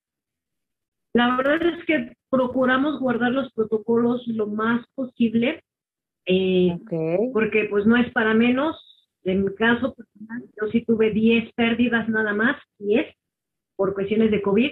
la 1.13 1.37
verdad 1.37 1.61
es 1.61 1.85
que 1.85 2.17
procuramos 2.31 2.99
guardar 2.99 3.33
los 3.33 3.53
protocolos 3.53 4.25
lo 4.25 4.47
más 4.47 4.83
posible, 4.95 5.63
eh, 6.25 6.75
porque 7.31 7.67
pues 7.69 7.85
no 7.85 7.97
es 7.97 8.11
para 8.13 8.33
menos. 8.33 8.75
En 9.23 9.43
mi 9.43 9.53
caso 9.53 9.93
personal, 9.93 10.43
yo 10.59 10.67
sí 10.71 10.83
tuve 10.85 11.11
10 11.11 11.53
pérdidas 11.53 12.09
nada 12.09 12.33
más, 12.33 12.57
10, 12.79 13.13
por 13.75 13.93
cuestiones 13.93 14.31
de 14.31 14.41
COVID. 14.41 14.71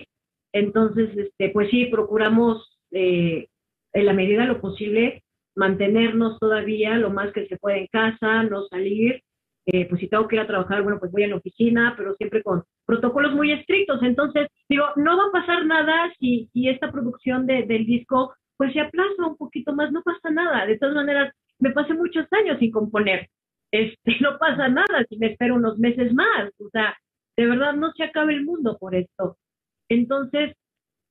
Entonces, 0.52 1.16
este, 1.16 1.50
pues 1.50 1.70
sí, 1.70 1.86
procuramos 1.86 2.76
eh, 2.90 3.50
en 3.94 4.06
la 4.08 4.14
medida 4.14 4.42
de 4.42 4.48
lo 4.48 4.60
posible 4.60 5.23
mantenernos 5.56 6.40
todavía 6.40 6.96
lo 6.98 7.10
más 7.10 7.32
que 7.34 7.48
se 7.48 7.58
puede 7.58 7.80
en 7.80 7.88
casa, 7.88 8.44
no 8.44 8.66
salir. 8.68 9.22
Eh, 9.66 9.88
pues 9.88 10.02
si 10.02 10.10
tengo 10.10 10.28
que 10.28 10.36
ir 10.36 10.42
a 10.42 10.48
trabajar, 10.48 10.84
bueno, 10.84 11.00
pues 11.00 11.12
voy 11.12 11.24
a 11.24 11.28
la 11.28 11.38
oficina, 11.38 11.94
pero 11.96 12.16
siempre 12.16 12.44
con 12.44 12.64
protocolos 12.86 13.34
muy 13.34 13.52
estrictos. 13.52 14.02
Entonces, 14.04 14.48
digo, 14.68 14.86
no 14.98 15.18
va 15.18 15.26
a 15.26 15.32
pasar 15.32 15.66
nada 15.66 16.12
si, 16.20 16.50
si 16.54 16.68
esta 16.68 16.92
producción 16.92 17.46
de, 17.46 17.64
del 17.64 17.86
disco 17.86 18.34
pues 18.58 18.74
se 18.74 18.82
aplaza 18.82 19.28
un 19.28 19.38
poquito 19.38 19.74
más, 19.74 19.92
no 19.92 20.02
pasa 20.04 20.30
nada. 20.30 20.66
De 20.66 20.78
todas 20.78 20.96
maneras, 20.96 21.34
me 21.60 21.72
pasé 21.72 21.94
muchos 21.94 22.26
años 22.32 22.60
sin 22.60 22.72
componer. 22.72 23.28
Este, 23.72 24.16
no 24.22 24.38
pasa 24.38 24.70
nada 24.70 25.06
si 25.10 25.18
me 25.18 25.28
espero 25.28 25.56
unos 25.56 25.78
meses 25.80 26.14
más. 26.14 26.52
O 26.60 26.70
sea, 26.70 26.96
de 27.38 27.48
verdad 27.48 27.74
no 27.74 27.92
se 27.94 28.04
acaba 28.04 28.32
el 28.32 28.44
mundo 28.44 28.78
por 28.80 28.96
esto. 28.96 29.38
Entonces, 29.90 30.56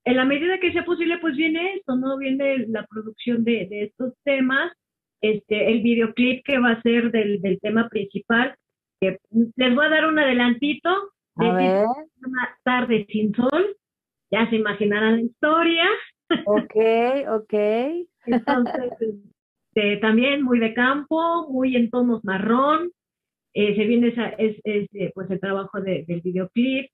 en 0.04 0.16
la 0.16 0.24
medida 0.24 0.58
que 0.58 0.72
sea 0.72 0.84
posible, 0.84 1.18
pues 1.18 1.36
viene 1.36 1.74
esto, 1.74 1.96
¿no? 1.96 2.18
Viene 2.18 2.66
la 2.68 2.86
producción 2.86 3.44
de, 3.44 3.68
estos 3.70 4.14
temas, 4.24 4.72
este, 5.20 5.70
el 5.70 5.82
videoclip 5.82 6.44
que 6.44 6.58
va 6.58 6.72
a 6.72 6.82
ser 6.82 7.10
del, 7.12 7.40
tema 7.60 7.88
principal. 7.88 8.56
Que 9.00 9.18
les 9.56 9.74
voy 9.74 9.86
a 9.86 9.90
dar 9.90 10.06
un 10.06 10.18
adelantito 10.18 10.90
de 11.36 11.46
una 11.46 12.58
tarde 12.64 13.06
sin 13.08 13.34
sol. 13.34 13.76
Ya 14.30 14.48
se 14.50 14.56
imaginarán 14.56 15.16
la 15.16 15.22
historia. 15.22 15.84
Ok, 16.46 16.76
ok. 17.28 17.54
Entonces, 18.26 18.92
este, 19.74 19.96
también 19.98 20.42
muy 20.42 20.58
de 20.58 20.74
campo, 20.74 21.48
muy 21.48 21.76
en 21.76 21.90
tonos 21.90 22.24
marrón. 22.24 22.90
Eh, 23.54 23.76
se 23.76 23.84
viene 23.84 24.08
esa, 24.08 24.28
es, 24.30 24.56
eh, 24.64 25.12
pues 25.14 25.30
el 25.30 25.40
trabajo 25.40 25.80
del 25.80 26.20
videoclip. 26.22 26.90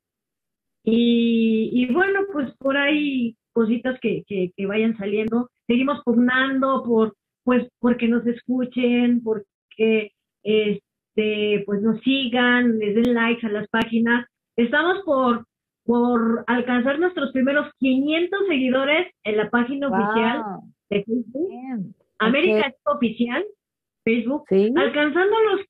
Y, 0.85 1.87
bueno, 1.93 2.21
pues 2.33 2.51
por 2.59 2.77
ahí 2.77 3.37
cositas 3.53 3.99
que, 4.01 4.23
que, 4.27 4.67
vayan 4.67 4.97
saliendo. 4.97 5.51
Seguimos 5.67 6.01
pugnando 6.05 6.83
por, 6.85 7.15
pues, 7.45 7.69
porque 7.81 8.09
nos 8.09 8.27
escuchen, 8.27 9.23
porque 9.23 10.13
este, 10.43 11.65
pues 11.67 11.83
nos 11.83 12.01
sigan, 12.01 12.79
les 12.79 12.95
den 12.95 13.15
likes 13.15 13.47
a 13.47 13.51
las 13.51 13.69
páginas. 13.69 14.27
Estamos 14.57 15.03
por, 15.05 15.45
por 15.85 16.45
alcanzar 16.47 16.99
nuestros 16.99 17.33
primeros 17.33 17.67
500 17.79 18.47
seguidores 18.47 19.13
en 19.25 19.37
la 19.37 19.51
página 19.51 19.89
oficial 19.89 20.43
de 20.91 21.05
Facebook. 21.05 21.95
América 22.19 22.75
Oficial, 22.85 23.45
Facebook. 24.05 24.45
Alcanzando 24.77 25.37
los, 25.51 25.61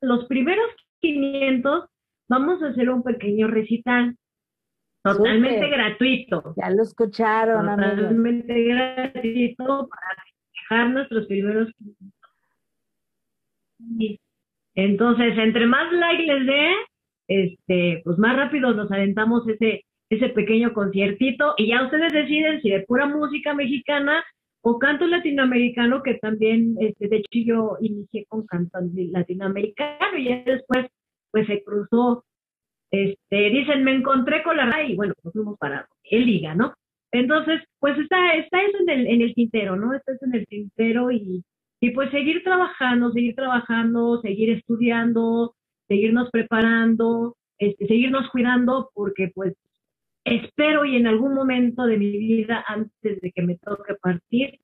los 0.00 0.26
primeros 0.26 0.66
500, 1.00 1.84
vamos 2.28 2.62
a 2.62 2.68
hacer 2.68 2.90
un 2.90 3.02
pequeño 3.02 3.48
recital. 3.48 4.16
Totalmente 5.04 5.68
gratuito. 5.68 6.54
Ya 6.56 6.70
lo 6.70 6.82
escucharon, 6.82 7.66
Totalmente 7.66 8.64
gratuito 8.64 9.86
para 9.88 10.24
dejar 10.54 10.90
nuestros 10.90 11.26
primeros. 11.26 11.68
Entonces, 14.74 15.36
entre 15.36 15.66
más 15.66 15.92
like 15.92 16.22
les 16.22 16.46
dé, 16.46 16.70
este, 17.28 18.00
pues 18.02 18.18
más 18.18 18.34
rápido 18.34 18.72
nos 18.72 18.90
aventamos 18.90 19.46
ese, 19.46 19.84
ese 20.08 20.30
pequeño 20.30 20.72
conciertito 20.72 21.54
y 21.58 21.68
ya 21.68 21.84
ustedes 21.84 22.12
deciden 22.12 22.62
si 22.62 22.70
de 22.70 22.80
pura 22.80 23.06
música 23.06 23.52
mexicana 23.52 24.24
o 24.62 24.78
canto 24.78 25.06
latinoamericano, 25.06 26.02
que 26.02 26.14
también, 26.14 26.76
este, 26.80 27.08
de 27.08 27.16
hecho 27.18 27.28
yo 27.44 27.76
inicié 27.82 28.24
con 28.26 28.46
canto 28.46 28.78
latinoamericano 28.94 30.16
y 30.16 30.42
después 30.44 30.86
pues 31.30 31.46
se 31.46 31.62
cruzó, 31.62 32.24
este, 32.94 33.50
dicen, 33.50 33.82
me 33.82 33.92
encontré 33.92 34.42
con 34.44 34.56
la 34.56 34.82
y 34.84 34.94
bueno, 34.94 35.14
pues 35.20 35.32
fuimos 35.32 35.58
para 35.58 35.88
el 36.04 36.26
liga, 36.26 36.54
¿no? 36.54 36.74
Entonces, 37.10 37.60
pues 37.80 37.98
está, 37.98 38.34
está 38.34 38.62
eso 38.62 38.78
en 38.80 38.88
el, 38.88 39.06
en 39.08 39.20
el 39.20 39.34
tintero, 39.34 39.74
¿no? 39.74 39.92
Está 39.94 40.12
eso 40.12 40.24
en 40.26 40.34
el 40.34 40.46
tintero 40.46 41.10
y, 41.10 41.44
y 41.80 41.90
pues 41.90 42.10
seguir 42.12 42.44
trabajando, 42.44 43.10
seguir 43.10 43.34
trabajando, 43.34 44.20
seguir 44.20 44.50
estudiando, 44.50 45.54
seguirnos 45.88 46.30
preparando, 46.30 47.36
este, 47.58 47.86
seguirnos 47.88 48.28
cuidando, 48.30 48.90
porque 48.94 49.32
pues 49.34 49.54
espero 50.24 50.84
y 50.84 50.96
en 50.96 51.08
algún 51.08 51.34
momento 51.34 51.86
de 51.86 51.98
mi 51.98 52.10
vida, 52.16 52.64
antes 52.66 53.20
de 53.20 53.32
que 53.32 53.42
me 53.42 53.58
toque 53.58 53.94
partir, 54.00 54.60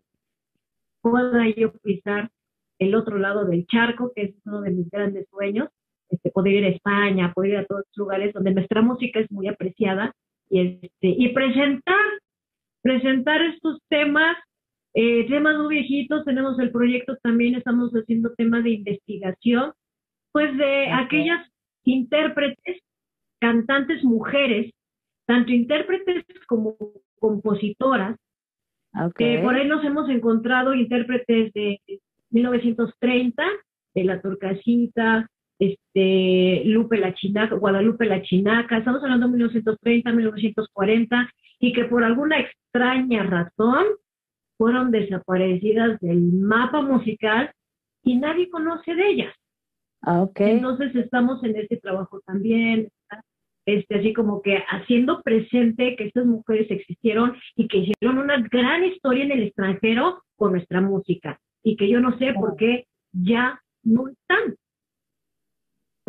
pueda 1.03 1.49
yo 1.49 1.73
pisar 1.83 2.31
el 2.79 2.95
otro 2.95 3.19
lado 3.19 3.45
del 3.45 3.67
charco, 3.67 4.13
que 4.15 4.23
es 4.23 4.35
uno 4.45 4.61
de 4.63 4.71
mis 4.71 4.89
grandes 4.89 5.29
sueños, 5.31 5.69
este, 6.11 6.31
poder 6.31 6.55
ir 6.55 6.65
a 6.65 6.69
España, 6.69 7.33
poder 7.35 7.51
ir 7.51 7.57
a 7.59 7.67
todos 7.67 7.85
los 7.87 7.97
lugares 7.97 8.33
donde 8.33 8.53
nuestra 8.53 8.83
música 8.83 9.21
es 9.21 9.31
muy 9.31 9.49
apreciada 9.49 10.13
y, 10.49 10.61
este, 10.61 11.09
y 11.09 11.29
presentar, 11.33 12.05
presentar 12.83 13.43
estos 13.43 13.79
temas, 13.89 14.37
eh, 14.95 15.27
temas 15.29 15.57
muy 15.59 15.77
viejitos, 15.77 16.25
tenemos 16.25 16.59
el 16.59 16.71
proyecto 16.71 17.17
también, 17.23 17.55
estamos 17.55 17.91
haciendo 17.93 18.35
temas 18.35 18.65
de 18.65 18.71
investigación, 18.71 19.73
pues 20.33 20.57
de 20.57 20.91
aquellas 20.91 21.47
intérpretes, 21.85 22.83
cantantes 23.39 24.03
mujeres 24.05 24.73
tanto 25.31 25.53
intérpretes 25.53 26.25
como 26.49 26.77
compositoras. 27.21 28.17
Okay. 28.93 29.41
por 29.41 29.55
ahí 29.55 29.69
nos 29.69 29.85
hemos 29.85 30.11
encontrado 30.11 30.75
intérpretes 30.75 31.53
de 31.53 31.81
1930, 32.31 33.45
de 33.95 34.05
La 34.05 34.21
Torcasita, 34.21 35.31
este, 35.61 36.63
Lupe 36.65 36.97
la 36.97 37.15
Chinaca, 37.15 37.55
Guadalupe 37.55 38.07
la 38.07 38.23
Chinaca, 38.23 38.79
estamos 38.79 39.03
hablando 39.03 39.27
de 39.27 39.33
1930, 39.33 40.11
1940, 40.11 41.31
y 41.61 41.73
que 41.73 41.85
por 41.85 42.03
alguna 42.03 42.41
extraña 42.41 43.23
razón 43.25 43.85
fueron 44.57 44.91
desaparecidas 44.91 46.01
del 46.01 46.21
mapa 46.33 46.81
musical 46.81 47.53
y 48.03 48.17
nadie 48.17 48.49
conoce 48.49 48.95
de 48.95 49.09
ellas. 49.09 49.35
Ah, 50.03 50.23
okay. 50.23 50.53
Entonces 50.53 50.95
estamos 50.97 51.45
en 51.45 51.57
este 51.57 51.77
trabajo 51.77 52.21
también, 52.25 52.89
este, 53.67 53.97
así 53.97 54.15
como 54.15 54.41
que 54.41 54.57
haciendo 54.57 55.21
presente 55.23 55.95
que 55.97 56.05
estas 56.05 56.25
mujeres 56.25 56.71
existieron 56.71 57.37
y 57.55 57.69
que 57.69 57.79
hicieron 57.79 58.19
una 58.19 58.41
gran 58.51 58.85
historia 58.85 59.25
en 59.25 59.33
el 59.33 59.43
extranjero 59.43 60.23
con 60.37 60.53
nuestra 60.53 60.81
música 60.81 61.39
y 61.63 61.77
que 61.77 61.89
yo 61.91 62.01
no 62.01 62.17
sé 62.19 62.33
por 62.33 62.57
qué 62.57 62.87
ya 63.13 63.61
no 63.83 64.09
están. 64.09 64.57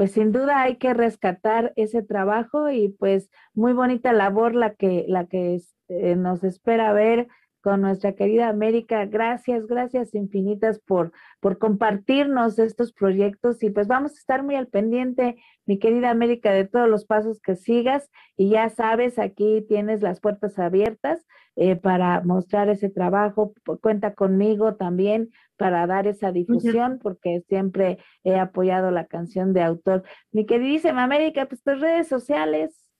Pues 0.02 0.14
sin 0.14 0.32
duda 0.32 0.64
hay 0.64 0.78
que 0.78 0.96
rescatar 0.96 1.74
ese 1.76 2.02
trabajo 2.02 2.72
y 2.72 2.90
pues 2.90 3.30
muy 3.54 3.72
bonita 3.72 4.14
labor 4.14 4.56
la 4.56 4.74
que, 4.74 5.06
la 5.08 5.28
que 5.28 5.54
este, 5.54 6.16
nos 6.16 6.44
espera 6.44 6.92
ver 6.92 7.28
con 7.62 7.82
nuestra 7.82 8.14
querida 8.14 8.50
América. 8.50 9.06
Gracias, 9.06 9.68
gracias 9.68 10.14
infinitas 10.16 10.80
por, 10.80 11.12
por 11.40 11.58
compartirnos 11.58 12.60
estos 12.60 12.92
proyectos 12.92 13.64
y 13.64 13.70
pues 13.70 13.88
vamos 13.88 14.12
a 14.12 14.16
estar 14.16 14.44
muy 14.44 14.56
al 14.56 14.68
pendiente, 14.68 15.38
mi 15.66 15.80
querida 15.80 16.10
América, 16.10 16.52
de 16.52 16.68
todos 16.68 16.90
los 16.90 17.06
pasos 17.06 17.40
que 17.40 17.56
sigas 17.56 18.10
y 18.36 18.50
ya 18.50 18.70
sabes, 18.70 19.20
aquí 19.20 19.66
tienes 19.68 20.02
las 20.02 20.20
puertas 20.20 20.58
abiertas 20.60 21.26
eh, 21.56 21.76
para 21.76 22.22
mostrar 22.22 22.70
ese 22.70 22.90
trabajo. 22.90 23.54
Cuenta 23.82 24.14
conmigo 24.14 24.76
también 24.76 25.30
para 25.58 25.86
dar 25.86 26.08
esa 26.08 26.32
difusión 26.32 27.00
porque 27.02 27.44
siempre 27.48 28.00
he 28.24 28.36
apoyado 28.36 28.90
la 28.92 29.06
canción 29.06 29.54
de 29.54 29.62
autor. 29.62 30.04
Mi 30.32 30.46
queridísima 30.46 31.04
América, 31.04 31.46
pues 31.46 31.62
tus 31.62 31.80
redes 31.80 32.08
sociales. 32.08 32.91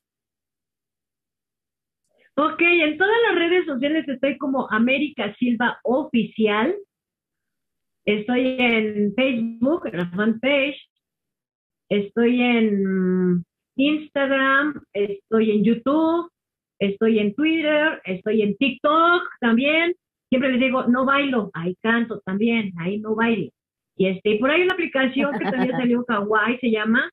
Ok, 2.36 2.62
en 2.62 2.98
todas 2.98 3.18
las 3.28 3.36
redes 3.36 3.66
sociales 3.66 4.08
estoy 4.08 4.38
como 4.38 4.72
América 4.72 5.36
Silva 5.36 5.80
Oficial. 5.84 6.74
Estoy 8.06 8.56
en 8.58 9.14
Facebook, 9.16 9.88
en 9.88 9.98
la 9.98 10.10
fanpage. 10.12 10.78
Estoy 11.90 12.42
en 12.42 13.44
Instagram, 13.76 14.82
estoy 14.94 15.52
en 15.52 15.64
YouTube, 15.66 16.32
estoy 16.80 17.20
en 17.20 17.36
Twitter, 17.36 18.02
estoy 18.06 18.44
en 18.44 18.56
TikTok 18.56 19.24
también. 19.42 19.94
Siempre 20.30 20.54
les 20.54 20.62
digo, 20.62 20.86
no 20.88 21.06
bailo, 21.06 21.52
ahí 21.54 21.76
canto 21.82 22.22
también, 22.26 22.72
ahí 22.80 23.00
no 23.00 23.14
bailo. 23.14 23.52
Y 23.98 24.08
este, 24.08 24.38
por 24.38 24.50
ahí 24.50 24.62
una 24.62 24.74
aplicación 24.74 25.38
que 25.38 25.52
también 25.52 25.72
salió 25.72 26.06
Kawaii, 26.06 26.60
se 26.60 26.72
llama. 26.72 27.10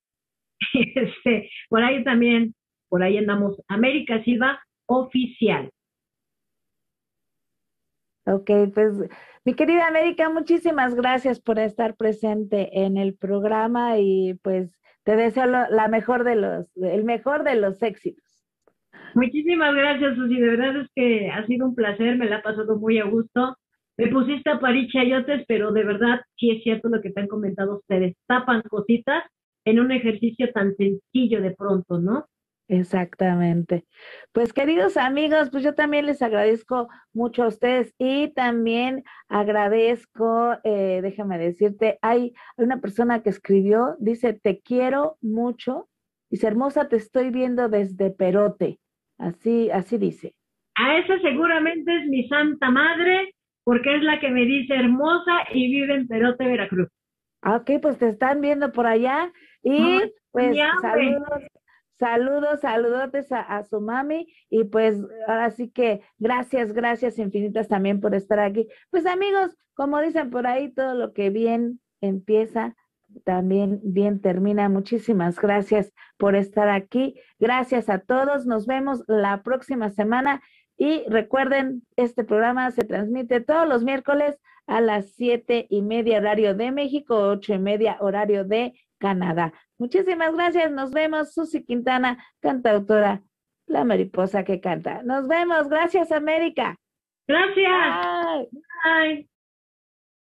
Este, 0.75 1.51
por 1.69 1.83
ahí 1.83 2.03
también, 2.05 2.55
por 2.89 3.03
ahí 3.03 3.17
andamos, 3.17 3.61
América 3.69 4.23
Silva 4.25 4.61
oficial. 4.89 5.71
Ok, 8.27 8.51
pues 8.75 8.93
mi 9.45 9.55
querida 9.55 9.87
América, 9.87 10.29
muchísimas 10.29 10.95
gracias 10.95 11.41
por 11.41 11.59
estar 11.59 11.97
presente 11.97 12.85
en 12.85 12.99
el 12.99 13.15
programa 13.15 13.99
y 13.99 14.35
pues 14.43 14.79
te 15.05 15.17
deseo 15.17 15.47
la 15.47 15.89
mejor 15.89 16.25
de 16.25 16.37
los, 16.37 16.77
el 16.77 17.05
mejor 17.05 17.45
de 17.45 17.57
los 17.57 17.83
éxitos. 17.83 18.29
Muchísimas 19.15 19.75
gracias, 19.75 20.17
Susi. 20.17 20.39
De 20.39 20.49
verdad 20.49 20.83
es 20.83 20.89
que 20.95 21.31
ha 21.31 21.47
sido 21.47 21.67
un 21.67 21.75
placer, 21.75 22.17
me 22.19 22.29
la 22.29 22.37
ha 22.37 22.43
pasado 22.43 22.77
muy 22.77 22.99
a 22.99 23.05
gusto. 23.05 23.57
Me 23.97 24.09
pusiste 24.09 24.51
a 24.51 24.61
parir 24.61 24.89
chayotes, 24.91 25.45
pero 25.49 25.73
de 25.73 25.85
verdad 25.85 26.21
sí 26.37 26.51
es 26.51 26.63
cierto 26.63 26.89
lo 26.89 27.01
que 27.01 27.11
te 27.11 27.21
han 27.21 27.27
comentado 27.27 27.79
ustedes. 27.79 28.15
Tapan 28.27 28.63
cositas 28.69 29.25
en 29.65 29.81
un 29.81 29.91
ejercicio 29.91 30.53
tan 30.53 30.77
sencillo 30.77 31.41
de 31.41 31.51
pronto, 31.53 31.99
¿no? 31.99 32.27
Exactamente. 32.69 33.87
Pues 34.33 34.53
queridos 34.53 34.99
amigos, 34.99 35.49
pues 35.51 35.65
yo 35.65 35.75
también 35.75 36.05
les 36.05 36.21
agradezco 36.21 36.89
mucho 37.15 37.45
a 37.45 37.49
ustedes 37.49 37.95
y 37.99 38.29
también 38.35 39.05
agradezco, 39.29 40.53
eh, 40.65 41.01
déjame 41.03 41.39
decirte, 41.39 41.99
hay 42.03 42.35
una 42.59 42.81
persona 42.81 43.23
que 43.23 43.31
escribió, 43.31 43.97
dice, 43.99 44.35
te 44.35 44.61
quiero 44.61 45.17
mucho, 45.23 45.89
dice, 46.31 46.47
hermosa, 46.47 46.89
te 46.89 46.97
estoy 46.97 47.31
viendo 47.31 47.71
desde 47.71 48.11
Perote, 48.11 48.79
así, 49.17 49.71
así 49.71 49.97
dice. 49.97 50.35
A 50.75 50.99
esa 50.99 51.19
seguramente 51.21 51.97
es 51.97 52.07
mi 52.07 52.29
santa 52.29 52.71
madre, 52.71 53.35
porque 53.65 53.97
es 53.97 54.03
la 54.03 54.21
que 54.21 54.29
me 54.29 54.45
dice 54.45 54.75
hermosa 54.75 55.39
y 55.55 55.71
vive 55.71 55.95
en 55.95 56.07
Perote, 56.07 56.45
Veracruz. 56.47 56.89
Ah, 57.41 57.57
ok, 57.57 57.81
pues 57.81 57.99
te 57.99 58.11
están 58.11 58.43
viendo 58.43 58.73
por 58.73 58.87
allá 58.87 59.33
y 59.63 60.01
pues 60.33 60.55
saludos 60.83 61.45
Saludos, 61.99 62.61
saludotes 62.61 63.27
a, 63.33 63.65
su 63.65 63.81
mami 63.81 64.33
y 64.49 64.65
pues 64.65 65.01
ahora 65.27 65.51
sí 65.51 65.69
que 65.69 66.01
gracias, 66.19 66.73
gracias 66.73 67.19
infinitas 67.19 67.67
también 67.67 68.01
por 68.01 68.15
estar 68.15 68.39
aquí. 68.39 68.69
Pues 68.91 69.05
amigos, 69.05 69.57
como 69.75 70.01
dicen 70.01 70.31
por 70.31 70.47
ahí, 70.47 70.73
todo 70.73 70.95
lo 70.95 71.13
que 71.13 71.31
bien 71.31 71.81
empieza, 72.01 72.77
también 73.25 73.81
bien 73.83 74.21
termina. 74.21 74.69
Muchísimas 74.69 75.41
gracias 75.41 75.93
por 76.19 76.37
estar 76.37 76.69
aquí. 76.69 77.21
Gracias 77.41 77.89
a 77.89 77.99
todos. 77.99 78.47
Nos 78.47 78.67
vemos 78.67 79.03
la 79.09 79.43
próxima 79.43 79.91
semana. 79.91 80.41
Y 80.77 81.03
recuerden, 81.09 81.83
este 81.97 82.23
programa 82.23 82.71
se 82.71 82.85
transmite 82.85 83.41
todos 83.41 83.69
los 83.69 83.83
miércoles 83.83 84.39
a 84.69 84.81
las 84.81 85.11
siete 85.13 85.67
y 85.71 85.83
media 85.83 86.19
horario 86.19 86.55
de 86.55 86.71
México, 86.71 87.17
ocho 87.17 87.55
y 87.55 87.59
media 87.59 87.97
horario 88.01 88.45
de 88.45 88.75
Canadá. 88.99 89.53
Muchísimas 89.79 90.35
gracias. 90.35 90.71
Nos 90.71 90.91
vemos. 90.93 91.33
Susi 91.33 91.65
Quintana, 91.65 92.25
cantautora, 92.41 93.23
la 93.67 93.85
mariposa 93.85 94.45
que 94.45 94.61
canta. 94.61 95.03
Nos 95.03 95.27
vemos. 95.29 95.69
Gracias, 95.69 96.13
América. 96.13 96.77
Gracias. 97.27 98.49
Bye. 98.85 99.29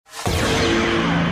Bye. 0.05 1.29